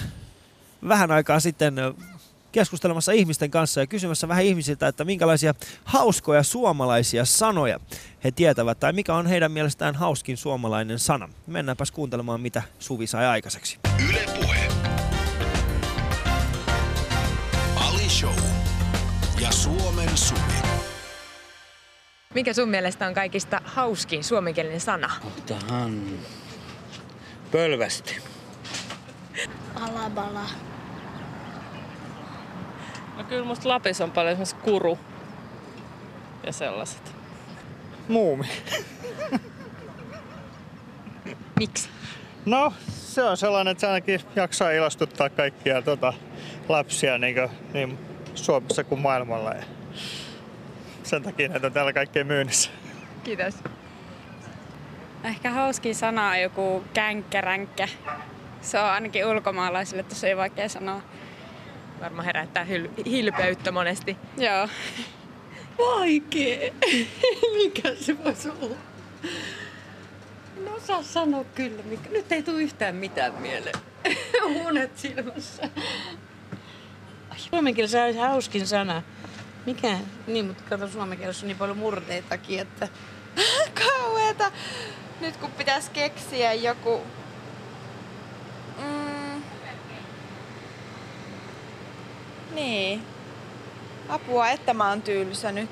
vähän 0.88 1.12
aikaa 1.12 1.39
sitten 1.39 1.76
keskustelemassa 2.52 3.12
ihmisten 3.12 3.52
kanssa 3.52 3.80
ja 3.80 3.88
kysymässä 3.88 4.28
vähän 4.28 4.43
ihmisiltä, 4.43 4.88
että 4.88 5.06
minkälaisia 5.06 5.54
hauskoja 5.84 6.43
suomalaisia 6.43 7.26
sanoja 7.26 7.80
he 8.24 8.32
tietävät 8.32 8.80
tai 8.80 8.93
mikä 8.93 9.16
on 9.16 9.28
heidän 9.28 9.52
mielestään 9.52 9.95
hauskin 9.95 10.38
suomalainen 10.38 10.99
sana. 10.99 11.30
Mennäänpäs 11.47 11.91
kuuntelemaan, 11.91 12.41
mitä 12.41 12.62
Suvi 12.80 13.08
sai 13.08 13.26
aikaiseksi. 13.26 13.80
Yle 14.10 14.26
Puhe. 14.41 14.68
Ali 17.76 18.10
Show. 18.10 18.38
Ja 19.41 19.52
Suomen 19.52 20.18
Suvi. 20.18 20.62
Mikä 22.34 22.54
sun 22.54 22.70
mielestä 22.70 23.08
on 23.08 23.14
kaikista 23.14 23.62
hauskin 23.66 24.24
suomenkielinen 24.24 24.82
sana? 24.82 25.12
Otahan 25.38 26.02
pölvästi. 27.52 28.18
Alabala. 29.76 30.70
No 33.22 33.28
kyllä 33.28 33.45
musta 33.45 33.69
Lapissa 33.69 34.03
on 34.03 34.11
paljon 34.11 34.32
esimerkiksi 34.32 34.55
kuru 34.55 34.99
ja 36.45 36.53
sellaiset. 36.53 37.15
Muumi. 38.07 38.47
Miksi? 41.59 41.89
No, 42.45 42.74
se 42.89 43.24
on 43.24 43.38
sellainen, 43.38 43.72
että 43.72 43.82
se 43.82 43.88
ainakin 43.88 44.22
jaksaa 44.36 44.72
ilostuttaa 44.72 45.30
kaikkia 45.30 45.82
tota, 45.82 46.13
lapsia 46.69 47.17
niin, 47.17 47.36
kuin, 47.36 47.49
niin 47.74 47.99
Suomessa 48.36 48.84
kuin 48.84 49.01
maailmalla. 49.01 49.49
Ja 49.49 49.63
sen 51.03 51.24
takia 51.24 51.47
näitä 51.47 51.67
on 51.67 51.74
täällä 51.74 51.93
kaikkein 51.93 52.28
myynnissä. 52.28 52.69
Kiitos. 53.24 53.55
Ehkä 55.24 55.51
hauskin 55.51 55.95
sana 55.95 56.30
on 56.30 56.41
joku 56.41 56.84
känkkäränkkä. 56.93 57.88
Se 58.61 58.80
on 58.80 58.86
ainakin 58.86 59.26
ulkomaalaisille 59.26 60.03
tosi 60.03 60.38
vaikea 60.38 60.69
sanoa. 60.69 61.01
Varmaan 62.02 62.26
herättää 62.26 62.66
hyl- 62.66 63.06
hilpeyttä 63.06 63.72
monesti. 63.72 64.18
Joo. 64.38 64.68
Vaikee. 65.78 66.74
Mikä 67.58 67.95
se 67.95 68.24
voisi 68.24 68.49
olla? 68.49 68.76
No 70.66 70.74
osaa 70.76 71.04
sanoa 71.04 71.43
kyllä. 71.43 71.84
Mikä. 71.84 72.10
Nyt 72.10 72.32
ei 72.32 72.43
tule 72.43 72.62
yhtään 72.62 72.95
mitään 72.95 73.34
mieleen. 73.34 73.76
Unet 74.68 74.97
silmässä. 74.97 75.70
Suomen 77.38 77.74
kielessä 77.76 78.04
olisi 78.04 78.20
hauskin 78.20 78.68
sana. 78.68 79.04
Mikä? 79.66 79.97
Niin, 80.28 80.45
mutta 80.45 80.64
kato 80.70 80.88
suomen 80.88 81.18
kielessä 81.18 81.45
on 81.45 81.47
niin 81.47 81.58
paljon 81.58 81.78
murteitakin, 81.78 82.60
että... 82.60 82.88
Kauheeta! 83.88 84.52
Nyt 85.22 85.38
kun 85.38 85.52
pitäisi 85.52 85.91
keksiä 85.91 86.54
joku... 86.54 87.02
Mm. 88.78 89.11
Niin. 92.56 93.04
Apua, 94.10 94.49
että 94.49 94.74
mä 94.74 94.89
oon 94.89 95.02
tylsä 95.02 95.52
nyt. 95.52 95.70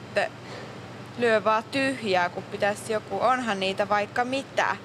Lyö 1.18 1.44
vaan 1.44 1.64
tyhjää, 1.64 2.30
kun 2.30 2.44
pitäisi 2.44 2.94
joku. 2.94 3.20
Onhan 3.22 3.60
niitä 3.60 3.90
vaikka 3.90 4.26
mitä. 4.26 4.76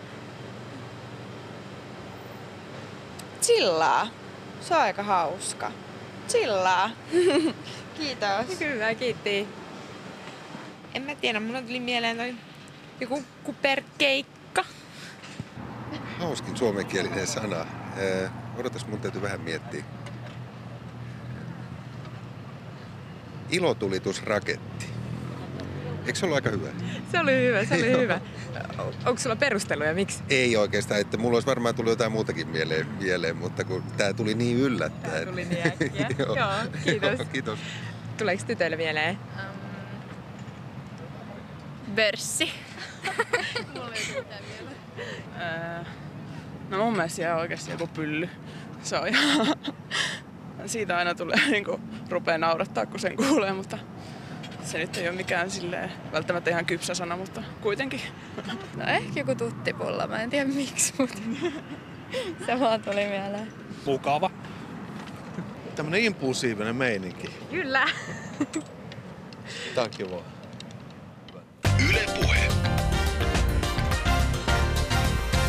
Chillaa. 3.43 4.07
Se 4.61 4.75
on 4.75 4.81
aika 4.81 5.03
hauska. 5.03 5.73
Chillaa. 6.29 6.91
Kiitos. 7.99 8.59
Kyllä, 8.59 8.95
kiitti. 8.95 9.49
En 10.95 11.03
mä 11.03 11.15
tiedä, 11.15 11.41
mulla 11.41 11.63
tuli 11.63 11.81
mieleen 11.81 12.17
toi 12.17 12.35
joku 13.01 13.23
kuperkeikka. 13.45 14.65
Hauskin 16.19 16.57
suomenkielinen 16.57 17.27
sana. 17.27 17.67
Odotas, 18.59 18.87
mun 18.87 19.01
täytyy 19.01 19.23
vähän 19.23 19.41
miettiä. 19.41 19.85
Ilotulitusraketti. 23.51 24.87
Eikö 26.07 26.19
se 26.19 26.27
ollut 26.27 26.37
aika 26.37 26.51
hyvä? 26.51 26.69
Se 27.13 27.21
oli 27.21 27.41
hyvä, 27.41 27.65
se 27.65 27.75
oli 27.75 27.91
hyvä. 28.03 28.21
Onko 29.07 29.19
sulla 29.19 29.37
perusteluja, 29.37 29.95
miksi? 29.95 30.23
Ei 30.29 30.57
oikeastaan, 30.57 31.01
että 31.01 31.17
mulla 31.17 31.37
olisi 31.37 31.47
varmaan 31.47 31.75
tullut 31.75 31.91
jotain 31.91 32.13
muutakin 32.13 32.49
mieleen, 32.49 32.87
mieleen 32.87 33.37
mutta 33.37 33.65
kun 33.65 33.83
tämä 33.97 34.13
tuli 34.13 34.35
niin 34.35 34.57
yllättäen. 34.59 35.13
Tää 35.13 35.25
tuli 35.33 35.45
niin 35.45 35.67
äkkiä. 35.67 36.09
Joo, 36.19 36.37
Joo, 36.37 36.49
kiitos. 36.85 37.19
Joo, 37.19 37.29
kiitos. 37.33 37.59
Tuleeko 38.19 38.43
tytöille 38.47 38.77
mieleen? 38.77 39.19
Börssi. 41.95 42.51
No 46.71 46.79
mun 46.85 46.93
mielestä 46.93 47.23
ihan 47.23 47.37
oikeasti 47.41 47.71
joku 47.71 47.87
pylly. 47.87 48.29
Se 48.83 48.97
on 48.99 49.09
ihan... 49.09 49.47
Siitä 50.67 50.97
aina 50.97 51.15
tulee 51.15 51.37
niinku, 51.51 51.81
rupeaa 52.11 52.39
naurattaa, 52.39 52.87
kun 52.87 53.01
sen 53.01 53.17
kuulee, 53.17 53.53
mutta 53.53 53.79
se 54.65 54.79
nyt 54.79 54.97
ei 54.97 55.09
ole 55.09 55.17
mikään 55.17 55.51
silleen, 55.51 55.93
välttämättä 56.13 56.51
ihan 56.51 56.67
kypsä 56.67 56.95
sana, 56.95 57.17
mutta 57.17 57.43
kuitenkin. 57.61 58.01
No 58.77 58.85
ehkä 58.87 59.21
joku 59.21 59.35
tuttipulla, 59.35 60.07
mä 60.07 60.23
en 60.23 60.31
tiedä 60.31 60.51
miksi, 60.51 60.95
mutta 60.99 61.19
se 62.47 62.61
vaan 62.61 62.83
tuli 62.83 63.07
mieleen. 63.07 63.53
Mukava. 63.87 64.31
Tämmönen 65.77 66.01
impulsiivinen 66.03 66.77
meininki. 66.77 67.31
Kyllä. 67.51 67.89
Tää 69.75 69.85
on 69.85 69.91
kiva. 69.91 70.23
Yle 71.89 72.07
Puhe. 72.21 72.49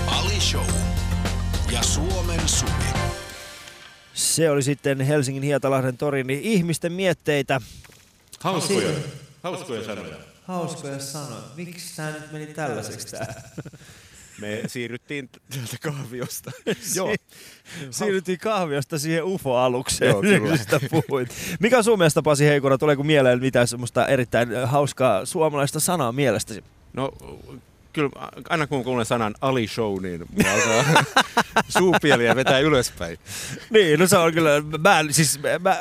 Ali 0.07 0.39
Show. 0.39 0.66
Ja 1.72 1.84
Suomen 1.84 2.47
Suvi. 2.47 3.24
Se 4.16 4.49
oli 4.49 4.63
sitten 4.63 5.01
Helsingin 5.01 5.43
Hietalahden 5.43 5.97
torin 5.97 6.28
niin 6.28 6.41
ihmisten 6.41 6.93
mietteitä. 6.93 7.61
Hauskoja. 8.39 8.89
Hauskoja 9.43 9.84
sanoja. 9.84 10.16
Hauskoja 10.43 10.99
sanoja. 10.99 11.41
Miksi 11.55 11.95
tämä 11.95 12.11
nyt 12.11 12.32
meni 12.32 12.45
tällaiseksi 12.45 13.07
tää? 13.07 13.41
Me 14.41 14.61
siirryttiin 14.68 15.30
täältä 15.49 15.78
kahviosta. 15.82 16.51
Joo. 16.95 17.16
Siirryttiin 17.91 18.39
kahviosta 18.39 18.99
siihen 18.99 19.24
UFO-alukseen, 19.24 20.11
Joo, 20.11 20.22
puhuit. 20.89 21.30
Mikä 21.59 21.78
on 21.78 21.84
sun 21.84 21.97
mielestä, 21.97 22.22
Pasi 22.22 22.45
Heikura, 22.45 22.78
tuleeko 22.78 23.03
mieleen 23.03 23.39
mitään 23.39 23.68
semmoista 23.68 24.07
erittäin 24.07 24.49
hauskaa 24.66 25.26
suomalaista 25.26 25.80
sanaa 25.80 26.11
mielestäsi? 26.11 26.63
No 26.93 27.11
kyllä 27.96 28.10
aina 28.50 28.68
kun 28.68 28.84
kuulen 28.84 29.06
sanan 29.06 29.36
Ali 29.41 29.68
Show, 29.68 30.02
niin 30.02 30.26
mulla 30.32 30.54
alkaa 30.54 31.04
suupieliä 31.78 32.36
vetää 32.36 32.60
ylöspäin. 32.60 33.18
Niin, 33.70 34.00
no 34.00 34.08
se 34.08 34.18
on 34.18 34.34
kyllä, 34.34 34.62
mä, 34.80 35.04
siis, 35.10 35.39
mä, 35.39 35.60
mä, 35.60 35.80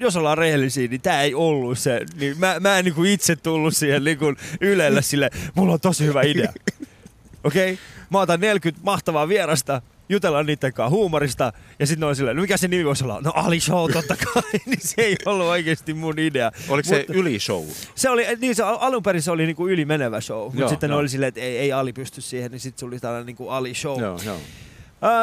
jos 0.00 0.16
ollaan 0.16 0.38
rehellisiä, 0.38 0.88
niin 0.88 1.00
tää 1.00 1.22
ei 1.22 1.34
ollut 1.34 1.78
se. 1.78 2.00
Niin 2.16 2.38
mä, 2.38 2.60
mä 2.60 2.78
en 2.78 2.84
niin 2.84 3.06
itse 3.06 3.36
tullut 3.36 3.76
siihen 3.76 4.04
niin 4.04 4.18
ylelle 4.60 5.02
sille, 5.02 5.30
mulla 5.54 5.72
on 5.72 5.80
tosi 5.80 6.06
hyvä 6.06 6.22
idea. 6.22 6.52
Okei, 7.44 7.72
okay? 7.72 7.84
mä 8.10 8.20
otan 8.20 8.40
40 8.40 8.84
mahtavaa 8.84 9.28
vierasta, 9.28 9.82
jutellaan 10.12 10.46
niiden 10.46 10.72
kanssa 10.72 10.90
huumorista, 10.90 11.52
ja 11.78 11.86
sitten 11.86 12.08
on 12.08 12.16
silleen, 12.16 12.36
no 12.36 12.42
mikä 12.42 12.56
se 12.56 12.68
nimi 12.68 12.84
voisi 12.84 13.04
olla? 13.04 13.20
No 13.24 13.32
Ali 13.34 13.60
Show 13.60 13.90
totta 13.92 14.16
kai, 14.16 14.42
niin 14.66 14.80
se 14.80 14.94
ei 15.02 15.16
ollut 15.26 15.46
oikeasti 15.46 15.94
mun 15.94 16.18
idea. 16.18 16.52
Oliko 16.68 16.88
se 16.88 17.04
yli 17.08 17.38
show? 17.40 17.64
Se 17.94 18.10
oli, 18.10 18.26
niin 18.40 18.54
se 18.54 18.62
al- 18.62 18.78
alun 18.80 19.02
perin 19.02 19.22
se 19.22 19.30
oli 19.30 19.46
niinku 19.46 19.68
yli 19.68 19.84
menevä 19.84 20.20
show, 20.20 20.44
mutta 20.54 20.68
sitten 20.68 20.90
ne 20.90 20.94
joo. 20.94 21.00
oli 21.00 21.08
silleen, 21.08 21.28
että 21.28 21.40
ei, 21.40 21.58
ei 21.58 21.72
Ali 21.72 21.92
pysty 21.92 22.20
siihen, 22.20 22.50
niin 22.50 22.60
sitten 22.60 22.80
se 22.80 22.86
oli 22.86 22.98
tällainen 23.00 23.26
niinku 23.26 23.48
Ali 23.48 23.74
Show. 23.74 24.00
Joo, 24.00 24.18
joo. 24.26 24.36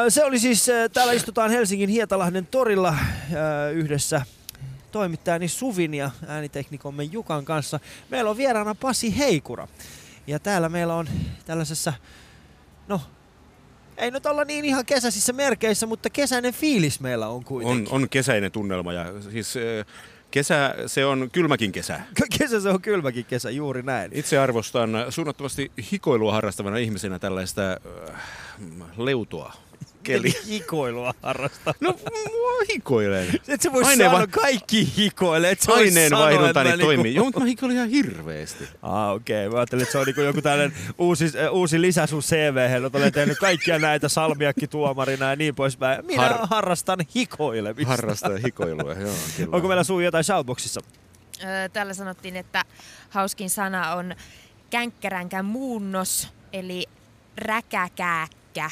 Ö, 0.06 0.10
Se 0.10 0.24
oli 0.24 0.38
siis, 0.38 0.68
ö, 0.68 0.88
täällä 0.88 1.12
istutaan 1.12 1.50
Helsingin 1.50 1.88
Hietalahden 1.88 2.46
torilla 2.46 2.94
ö, 3.66 3.70
yhdessä 3.70 4.22
toimittajani 4.92 5.48
Suvin 5.48 5.94
ja 5.94 6.10
ääniteknikomme 6.26 7.02
Jukan 7.04 7.44
kanssa. 7.44 7.80
Meillä 8.10 8.30
on 8.30 8.36
vieraana 8.36 8.74
Pasi 8.74 9.18
Heikura. 9.18 9.68
Ja 10.26 10.38
täällä 10.38 10.68
meillä 10.68 10.94
on 10.94 11.08
tällaisessa, 11.46 11.92
no 12.88 13.00
ei 14.00 14.10
nyt 14.10 14.26
olla 14.26 14.44
niin 14.44 14.64
ihan 14.64 14.86
kesäisissä 14.86 15.32
merkeissä, 15.32 15.86
mutta 15.86 16.10
kesäinen 16.10 16.54
fiilis 16.54 17.00
meillä 17.00 17.28
on 17.28 17.36
On, 17.36 17.44
kuitenkin. 17.44 17.88
on 17.90 18.08
kesäinen 18.08 18.52
tunnelma 18.52 18.92
ja 18.92 19.06
siis 19.30 19.54
kesä, 20.30 20.74
se 20.86 21.04
on 21.04 21.28
kylmäkin 21.32 21.72
kesä. 21.72 22.00
Kesä 22.38 22.60
se 22.60 22.68
on 22.68 22.82
kylmäkin 22.82 23.24
kesä, 23.24 23.50
juuri 23.50 23.82
näin. 23.82 24.10
Itse 24.14 24.38
arvostan 24.38 24.90
suunnattomasti 25.08 25.72
hikoilua 25.92 26.32
harrastavana 26.32 26.76
ihmisenä 26.76 27.18
tällaista 27.18 27.62
äh, 28.10 28.20
leutoa. 28.96 29.52
Keli. 30.02 30.34
Hikoilua 30.48 31.14
harrastaa. 31.22 31.74
No, 31.80 31.98
mua 32.06 32.50
hikoilen. 32.72 33.28
Et 33.48 33.60
sä 33.62 33.72
voi 33.72 33.82
Aineen 33.84 34.10
sanoa, 34.10 34.20
va- 34.20 34.26
kaikki 34.26 34.92
hikoilee. 34.96 35.50
Et 35.50 35.58
Aineen 35.68 36.12
vaihduntani 36.12 36.68
mä 36.70 36.76
niinku- 36.76 36.86
toimii. 36.86 37.14
Joo, 37.14 37.24
mutta 37.24 37.40
mä 37.40 37.46
hikoilen 37.46 37.76
ihan 37.76 37.88
hirveästi. 37.88 38.64
Ah, 38.82 39.10
okei. 39.10 39.46
Okay. 39.46 39.52
Mä 39.54 39.58
ajattelin, 39.58 39.82
että 39.82 39.92
se 39.92 39.98
on 39.98 40.06
niinku 40.06 40.20
joku 40.20 40.42
tällainen 40.42 40.76
uusi, 40.98 41.24
äh, 41.24 41.52
uusi 41.52 41.80
lisä 41.80 42.06
sun 42.06 42.22
CV, 42.22 42.56
että 42.86 42.98
olen 42.98 43.12
tehnyt 43.12 43.38
kaikkia 43.38 43.78
näitä 43.78 44.08
salmiakkituomarina 44.08 45.30
ja 45.30 45.36
niin 45.36 45.54
poispäin. 45.54 46.06
Minä 46.06 46.22
Har- 46.22 46.32
Har- 46.38 46.46
harrastan 46.50 46.98
hikoilemista. 47.14 47.88
Harrastaa 47.90 48.36
hikoilua, 48.44 48.94
joo. 48.94 49.14
Kyllä. 49.36 49.48
Onko 49.56 49.68
meillä 49.68 49.84
suu 49.84 50.00
jotain 50.00 50.24
shoutboxissa? 50.24 50.80
Öö, 51.44 51.68
Täällä 51.68 51.94
sanottiin, 51.94 52.36
että 52.36 52.64
hauskin 53.10 53.50
sana 53.50 53.94
on 53.94 54.14
känkkäränkän 54.70 55.44
muunnos, 55.44 56.28
eli 56.52 56.86
räkäkääkkä. 57.36 58.70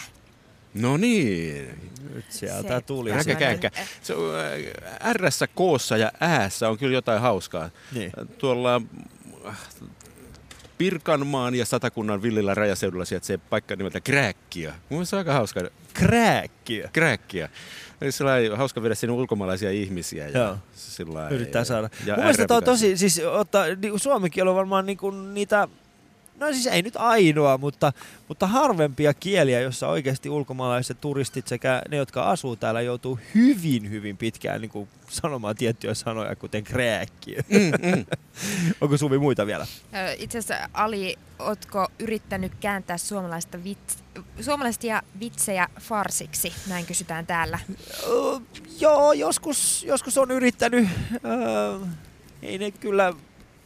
No 0.81 0.97
niin. 0.97 1.91
Nyt 2.15 2.25
sieltä 2.29 2.77
Se- 2.77 2.81
tuli. 2.81 3.13
Räkä 3.13 3.35
käykkä. 3.35 3.71
Se 4.03 4.15
on, 4.15 4.35
äh, 4.35 5.13
R, 5.15 5.23
koossa 5.55 5.97
ja 5.97 6.13
äässä 6.21 6.69
on 6.69 6.79
kyllä 6.79 6.95
jotain 6.95 7.21
hauskaa. 7.21 7.71
Niin. 7.95 8.13
Tuolla 8.39 8.83
äh, 9.47 9.59
Pirkanmaan 10.79 11.55
ja 11.55 11.67
Satakunnan 11.67 12.23
villillä 12.23 12.55
rajaseudulla 12.55 13.05
sijaitsee 13.05 13.39
paikka 13.39 13.77
nimeltä 13.77 14.01
Krääkkiä. 14.01 14.75
Mun 14.89 15.07
se 15.07 15.17
on 15.17 15.19
aika 15.19 15.33
hauska. 15.33 15.61
Krääkkiä. 16.93 17.49
Eli 18.01 18.13
Sellainen 18.13 18.57
hauska 18.57 18.83
vedä 18.83 18.95
sinne 18.95 19.13
ulkomaalaisia 19.13 19.71
ihmisiä. 19.71 20.29
Ja 20.29 20.39
Joo. 20.39 20.57
sillä 20.73 21.29
Yrittää 21.29 21.65
saada. 21.65 21.91
Ja 22.07 22.15
Mun 22.15 22.25
mielestä 22.25 22.55
on 22.57 22.65
tosi, 22.65 22.97
siis 22.97 23.19
ottaa, 23.19 23.65
niin 23.83 24.01
suomen 24.01 24.31
kieli 24.31 24.51
on 24.51 24.57
varmaan 24.57 24.87
niinku 24.87 25.11
niitä 25.11 25.69
no 26.41 26.53
siis 26.53 26.67
ei 26.67 26.83
nyt 26.83 26.97
ainoa, 26.97 27.59
mutta, 27.59 27.93
mutta 28.29 28.47
harvempia 28.47 29.15
kieliä, 29.15 29.61
jossa 29.61 29.89
oikeasti 29.89 30.31
ulkomaalaiset 30.31 31.01
turistit 31.01 31.49
sekä 31.49 31.83
ne, 31.89 31.97
jotka 31.97 32.23
asuu 32.23 32.57
täällä, 32.57 32.81
joutuu 32.81 33.19
hyvin, 33.35 33.91
hyvin 33.91 34.17
pitkään 34.17 34.61
niin 34.61 34.71
kuin 34.71 34.89
sanomaan 35.09 35.57
tiettyjä 35.57 35.95
sanoja, 35.95 36.37
kuten 36.37 36.65
krääkki. 36.65 37.37
Mm, 37.49 37.91
mm. 37.97 38.07
Onko 38.81 38.97
Suvi 38.97 39.19
muita 39.19 39.47
vielä? 39.47 39.67
Itse 40.19 40.39
asiassa 40.39 40.69
Ali, 40.73 41.17
ootko 41.39 41.89
yrittänyt 41.99 42.53
kääntää 42.61 42.99
suomalaista 42.99 43.65
vits, 43.65 43.99
suomalaisia 44.41 45.03
vitsejä 45.21 45.69
farsiksi? 45.81 46.53
Näin 46.69 46.87
kysytään 46.87 47.27
täällä. 47.27 47.59
Joo, 48.81 49.13
joskus, 49.13 49.85
joskus 49.85 50.19
on 50.19 50.31
yrittänyt. 50.31 50.89
Ei 52.43 52.59
ne 52.59 52.71
kyllä 52.71 53.15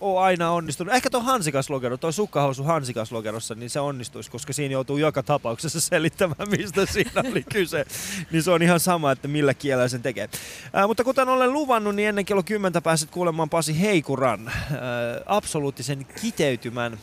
ole 0.02 0.20
aina 0.20 0.50
onnistunut. 0.50 0.94
Ehkä 0.94 1.10
tuo 1.10 1.20
hansikaslogero, 1.20 1.96
tuo 1.96 2.12
sukkahousu 2.12 2.64
hansikaslogerossa, 2.64 3.54
niin 3.54 3.70
se 3.70 3.80
onnistuisi, 3.80 4.30
koska 4.30 4.52
siinä 4.52 4.72
joutuu 4.72 4.96
joka 4.96 5.22
tapauksessa 5.22 5.80
selittämään, 5.90 6.50
mistä 6.50 6.86
siinä 6.86 7.22
oli 7.30 7.42
kyse. 7.52 7.84
Niin 8.30 8.42
se 8.42 8.50
on 8.50 8.62
ihan 8.62 8.80
sama, 8.80 9.12
että 9.12 9.28
millä 9.28 9.54
kielellä 9.54 9.88
sen 9.88 10.02
tekee. 10.02 10.28
Ää, 10.72 10.86
mutta 10.86 11.04
kuten 11.04 11.28
olen 11.28 11.52
luvannut, 11.52 11.94
niin 11.94 12.08
ennen 12.08 12.24
kello 12.24 12.42
10 12.42 12.82
pääset 12.82 13.10
kuulemaan 13.10 13.50
Pasi 13.50 13.80
Heikuran 13.80 14.48
ää, 14.48 14.80
absoluuttisen 15.26 16.06
kiteytymän 16.20 16.98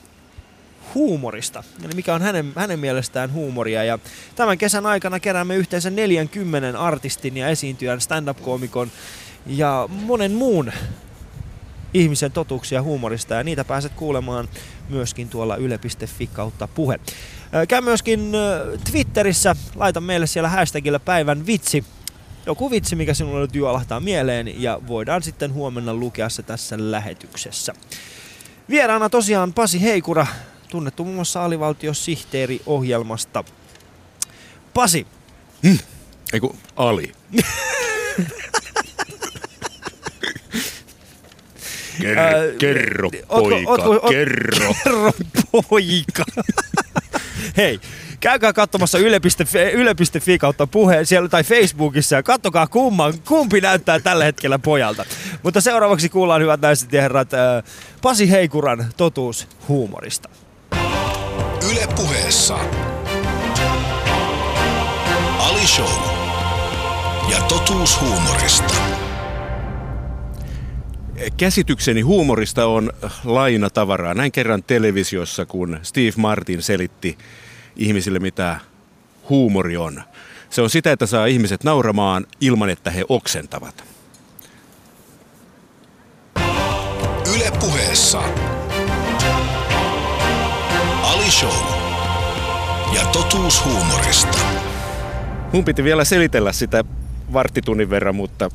huumorista, 0.95 1.63
eli 1.85 1.93
mikä 1.95 2.15
on 2.15 2.21
hänen, 2.21 2.53
hänen 2.55 2.79
mielestään 2.79 3.33
huumoria. 3.33 3.83
Ja 3.83 3.99
tämän 4.35 4.57
kesän 4.57 4.85
aikana 4.85 5.19
keräämme 5.19 5.55
yhteensä 5.55 5.89
40 5.89 6.79
artistin 6.79 7.37
ja 7.37 7.47
esiintyjän 7.47 8.01
stand-up-koomikon 8.01 8.91
ja 9.45 9.89
monen 9.91 10.31
muun 10.31 10.71
ihmisen 11.93 12.31
totuuksia 12.31 12.81
huumorista 12.81 13.33
ja 13.33 13.43
niitä 13.43 13.65
pääset 13.65 13.91
kuulemaan 13.93 14.49
myöskin 14.89 15.29
tuolla 15.29 15.55
yle.fi 15.55 16.27
kautta 16.27 16.67
puhe. 16.67 16.99
Käy 17.67 17.81
myöskin 17.81 18.31
Twitterissä, 18.91 19.55
laita 19.75 20.01
meille 20.01 20.27
siellä 20.27 20.49
hashtagillä 20.49 20.99
päivän 20.99 21.45
vitsi, 21.45 21.85
joku 22.45 22.71
vitsi, 22.71 22.95
mikä 22.95 23.13
sinulle 23.13 23.41
nyt 23.41 23.55
juolahtaa 23.55 23.99
mieleen 23.99 24.61
ja 24.61 24.79
voidaan 24.87 25.23
sitten 25.23 25.53
huomenna 25.53 25.93
lukea 25.93 26.29
se 26.29 26.43
tässä 26.43 26.75
lähetyksessä. 26.79 27.73
Vieraana 28.69 29.09
tosiaan 29.09 29.53
Pasi 29.53 29.81
Heikura, 29.81 30.27
tunnettu 30.69 31.03
muun 31.03 31.15
muassa 31.15 31.45
alivaltiosihteeri 31.45 32.61
ohjelmasta. 32.65 33.43
Pasi. 34.73 35.07
Hmm. 35.63 35.79
Eiku, 36.33 36.55
Ali. 36.75 37.11
Ker, 42.01 42.17
kerro 42.59 43.09
poika, 43.09 43.71
ootko, 43.71 43.89
ootko, 43.89 44.09
kerro. 44.09 44.73
Kerro 44.83 45.11
poika. 45.69 46.23
Hei, 47.57 47.79
käykää 48.19 48.53
katsomassa 48.53 48.97
yle.fi, 48.97 49.59
yle.fi 49.59 50.37
kautta 50.37 50.67
puheen 50.67 51.05
siellä 51.05 51.29
tai 51.29 51.43
Facebookissa 51.43 52.15
ja 52.15 52.23
kattokaa 52.23 52.67
kumman, 52.67 53.13
kumpi 53.27 53.61
näyttää 53.61 53.99
tällä 53.99 54.23
hetkellä 54.23 54.59
pojalta. 54.59 55.05
Mutta 55.43 55.61
seuraavaksi 55.61 56.09
kuullaan 56.09 56.41
hyvät 56.41 56.61
naiset 56.61 56.93
ja 56.93 57.01
herrat 57.01 57.31
Pasi 58.01 58.31
Heikuran 58.31 58.85
totuus 58.97 59.47
huumorista. 59.67 60.29
Yle 61.71 61.87
puheessa. 61.95 62.59
Ali 65.39 65.67
Show. 65.67 66.19
Ja 67.31 67.37
totuus 67.41 68.01
huumorista 68.01 68.88
käsitykseni 71.37 72.01
huumorista 72.01 72.65
on 72.65 72.93
lainatavaraa. 73.23 74.13
Näin 74.13 74.31
kerran 74.31 74.63
televisiossa, 74.63 75.45
kun 75.45 75.79
Steve 75.83 76.13
Martin 76.17 76.61
selitti 76.61 77.17
ihmisille, 77.75 78.19
mitä 78.19 78.59
huumori 79.29 79.77
on. 79.77 80.03
Se 80.49 80.61
on 80.61 80.69
sitä, 80.69 80.91
että 80.91 81.05
saa 81.05 81.25
ihmiset 81.25 81.63
nauramaan 81.63 82.25
ilman, 82.41 82.69
että 82.69 82.91
he 82.91 83.05
oksentavat. 83.09 83.83
Yle 87.35 87.51
puheessa. 87.59 88.19
Ali 91.03 91.31
Show. 91.31 91.73
Ja 92.95 93.05
totuus 93.05 93.65
huumorista. 93.65 94.37
Mun 95.53 95.65
piti 95.65 95.83
vielä 95.83 96.05
selitellä 96.05 96.53
sitä 96.53 96.83
varttitunnin 97.33 97.89
verran, 97.89 98.15
mutta 98.15 98.49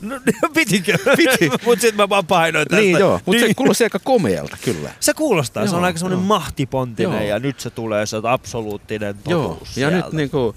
No 0.00 0.20
pitikö? 0.54 0.98
Piti. 1.16 1.50
Mutta 1.66 1.80
sitten 1.80 1.96
mä 1.96 2.08
vaan 2.08 2.26
painoin 2.26 2.68
tästä. 2.68 2.82
Niin 2.82 2.98
joo, 2.98 3.20
mutta 3.26 3.30
niin. 3.30 3.50
se 3.50 3.54
kuulosti 3.54 3.84
aika 3.84 3.98
komealta 3.98 4.56
kyllä. 4.64 4.90
Se 5.00 5.14
kuulostaa, 5.14 5.62
joo, 5.62 5.70
se 5.70 5.76
on 5.76 5.84
aika 5.84 5.98
semmoinen 5.98 6.26
mahtipontinen 6.26 7.12
joo. 7.12 7.28
ja 7.28 7.38
nyt 7.38 7.60
se 7.60 7.70
tulee 7.70 8.06
se 8.06 8.16
absoluuttinen 8.22 9.14
totuus 9.14 9.28
Joo, 9.30 9.58
ja 9.60 9.90
sieltä. 9.90 9.96
nyt 9.96 10.12
niinku 10.12 10.56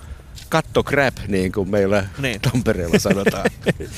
katto 0.49 0.83
crap, 0.83 1.15
niin 1.27 1.51
kuin 1.51 1.69
meillä 1.69 2.05
niin. 2.17 2.41
Tampereella 2.41 2.99
sanotaan. 2.99 3.45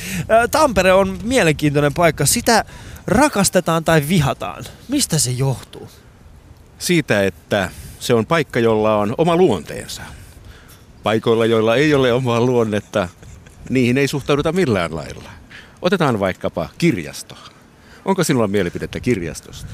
Tampere 0.51 0.93
on 0.93 1.19
mielenkiintoinen 1.23 1.93
paikka. 1.93 2.25
Sitä 2.25 2.65
rakastetaan 3.07 3.83
tai 3.83 4.07
vihataan. 4.07 4.63
Mistä 4.87 5.19
se 5.19 5.31
johtuu? 5.31 5.89
Siitä, 6.79 7.23
että 7.23 7.69
se 7.99 8.13
on 8.13 8.25
paikka, 8.25 8.59
jolla 8.59 8.97
on 8.97 9.15
oma 9.17 9.35
luonteensa. 9.35 10.01
Paikoilla, 11.03 11.45
joilla 11.45 11.75
ei 11.75 11.93
ole 11.93 12.13
omaa 12.13 12.41
luonnetta, 12.41 13.09
niihin 13.69 13.97
ei 13.97 14.07
suhtauduta 14.07 14.51
millään 14.51 14.95
lailla. 14.95 15.29
Otetaan 15.81 16.19
vaikkapa 16.19 16.69
kirjasto. 16.77 17.37
Onko 18.05 18.23
sinulla 18.23 18.47
mielipidettä 18.47 18.99
kirjastosta? 18.99 19.67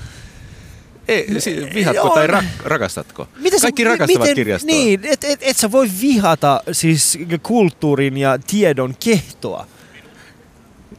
Ei, 1.07 1.27
vihatko 1.73 2.09
tai 2.09 2.27
ra- 2.27 2.43
rakastatko? 2.63 3.27
Miten 3.37 3.61
Kaikki 3.61 3.83
sä, 3.83 3.89
rakastavat 3.89 4.21
miten, 4.21 4.35
kirjastoa. 4.35 4.67
Niin, 4.67 4.99
et, 5.03 5.23
et, 5.23 5.39
et 5.41 5.57
sä 5.57 5.71
voi 5.71 5.89
vihata 6.01 6.61
siis 6.71 7.19
kulttuurin 7.43 8.17
ja 8.17 8.39
tiedon 8.47 8.95
kehtoa. 9.03 9.67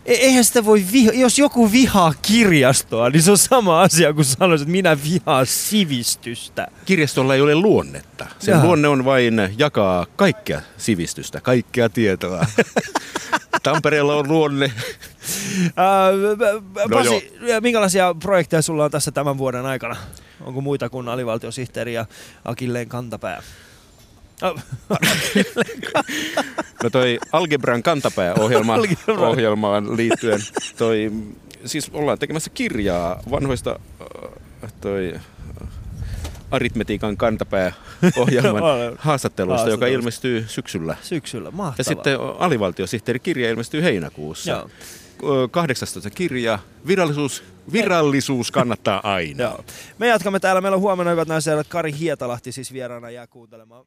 E- 0.09 0.15
eihän 0.15 0.45
sitä 0.45 0.65
voi 0.65 0.85
viha, 0.93 1.13
jos 1.15 1.39
joku 1.39 1.73
vihaa 1.73 2.15
kirjastoa, 2.23 3.11
niin 3.11 3.23
se 3.23 3.31
on 3.31 3.39
sama 3.39 3.83
asia 3.83 4.13
kuin 4.13 4.25
sanoisit, 4.25 4.63
että 4.63 4.73
minä 4.73 4.97
vihaan 5.05 5.47
sivistystä. 5.47 6.69
Kirjastolla 6.85 7.35
ei 7.35 7.41
ole 7.41 7.55
luonnetta. 7.55 8.27
Sen 8.39 8.53
Jaha. 8.53 8.67
luonne 8.67 8.89
on 8.89 9.05
vain 9.05 9.41
jakaa 9.59 10.07
kaikkea 10.17 10.61
sivistystä, 10.77 11.41
kaikkea 11.41 11.89
tietoa. 11.89 12.47
Tampereella 13.63 14.15
on 14.17 14.29
luonne. 14.29 14.73
no 16.89 16.97
Pasi, 16.97 17.33
jo. 17.41 17.61
minkälaisia 17.61 18.15
projekteja 18.23 18.63
sulla 18.63 18.85
on 18.85 18.91
tässä 18.91 19.11
tämän 19.11 19.39
vuoden 19.39 19.67
aikana? 19.67 19.97
Onko 20.41 20.61
muita 20.61 20.89
kuin 20.89 21.09
alivaltiosihteeri 21.09 21.95
ja 21.95 22.07
Akilleen 22.45 22.89
kantapää? 22.89 23.43
No 26.83 26.91
toi 26.91 27.19
Algebran 27.33 27.83
kantapää-ohjelma, 27.83 28.77
ohjelmaan 29.19 29.97
liittyen, 29.97 30.41
toi, 30.77 31.13
siis 31.65 31.91
ollaan 31.93 32.19
tekemässä 32.19 32.51
kirjaa 32.51 33.23
vanhoista 33.31 33.81
äh, 34.65 34.73
toi, 34.81 35.13
äh, 35.15 35.23
aritmetiikan 36.51 37.17
kantapää-ohjelman 37.17 38.63
haastatteluista, 38.99 39.71
joka 39.71 39.87
ilmestyy 39.87 40.45
syksyllä. 40.49 40.97
Syksyllä, 41.03 41.51
mahtavaa. 41.51 41.75
Ja 41.79 41.85
sitten 41.85 42.19
alivaltiosihteeri 42.39 43.19
kirja 43.19 43.51
ilmestyy 43.51 43.83
heinäkuussa. 43.83 44.51
Joo. 44.51 44.69
18 45.51 46.11
kirja. 46.11 46.59
Virallisuus, 46.87 47.45
virallisuus 47.73 48.51
kannattaa 48.51 49.01
aina. 49.13 49.43
Joo. 49.43 49.65
Me 49.99 50.09
jatkamme 50.09 50.41
täällä. 50.41 50.61
Meillä 50.61 50.77
on 50.77 50.81
huomenna 50.81 51.11
hyvät 51.11 51.29
naiset 51.29 51.69
Kari 51.69 51.93
Hietalahti 51.99 52.53
siis 52.53 52.73
vieraana 52.73 53.11
jää 53.11 53.27
kuuntelemaan. 53.27 53.87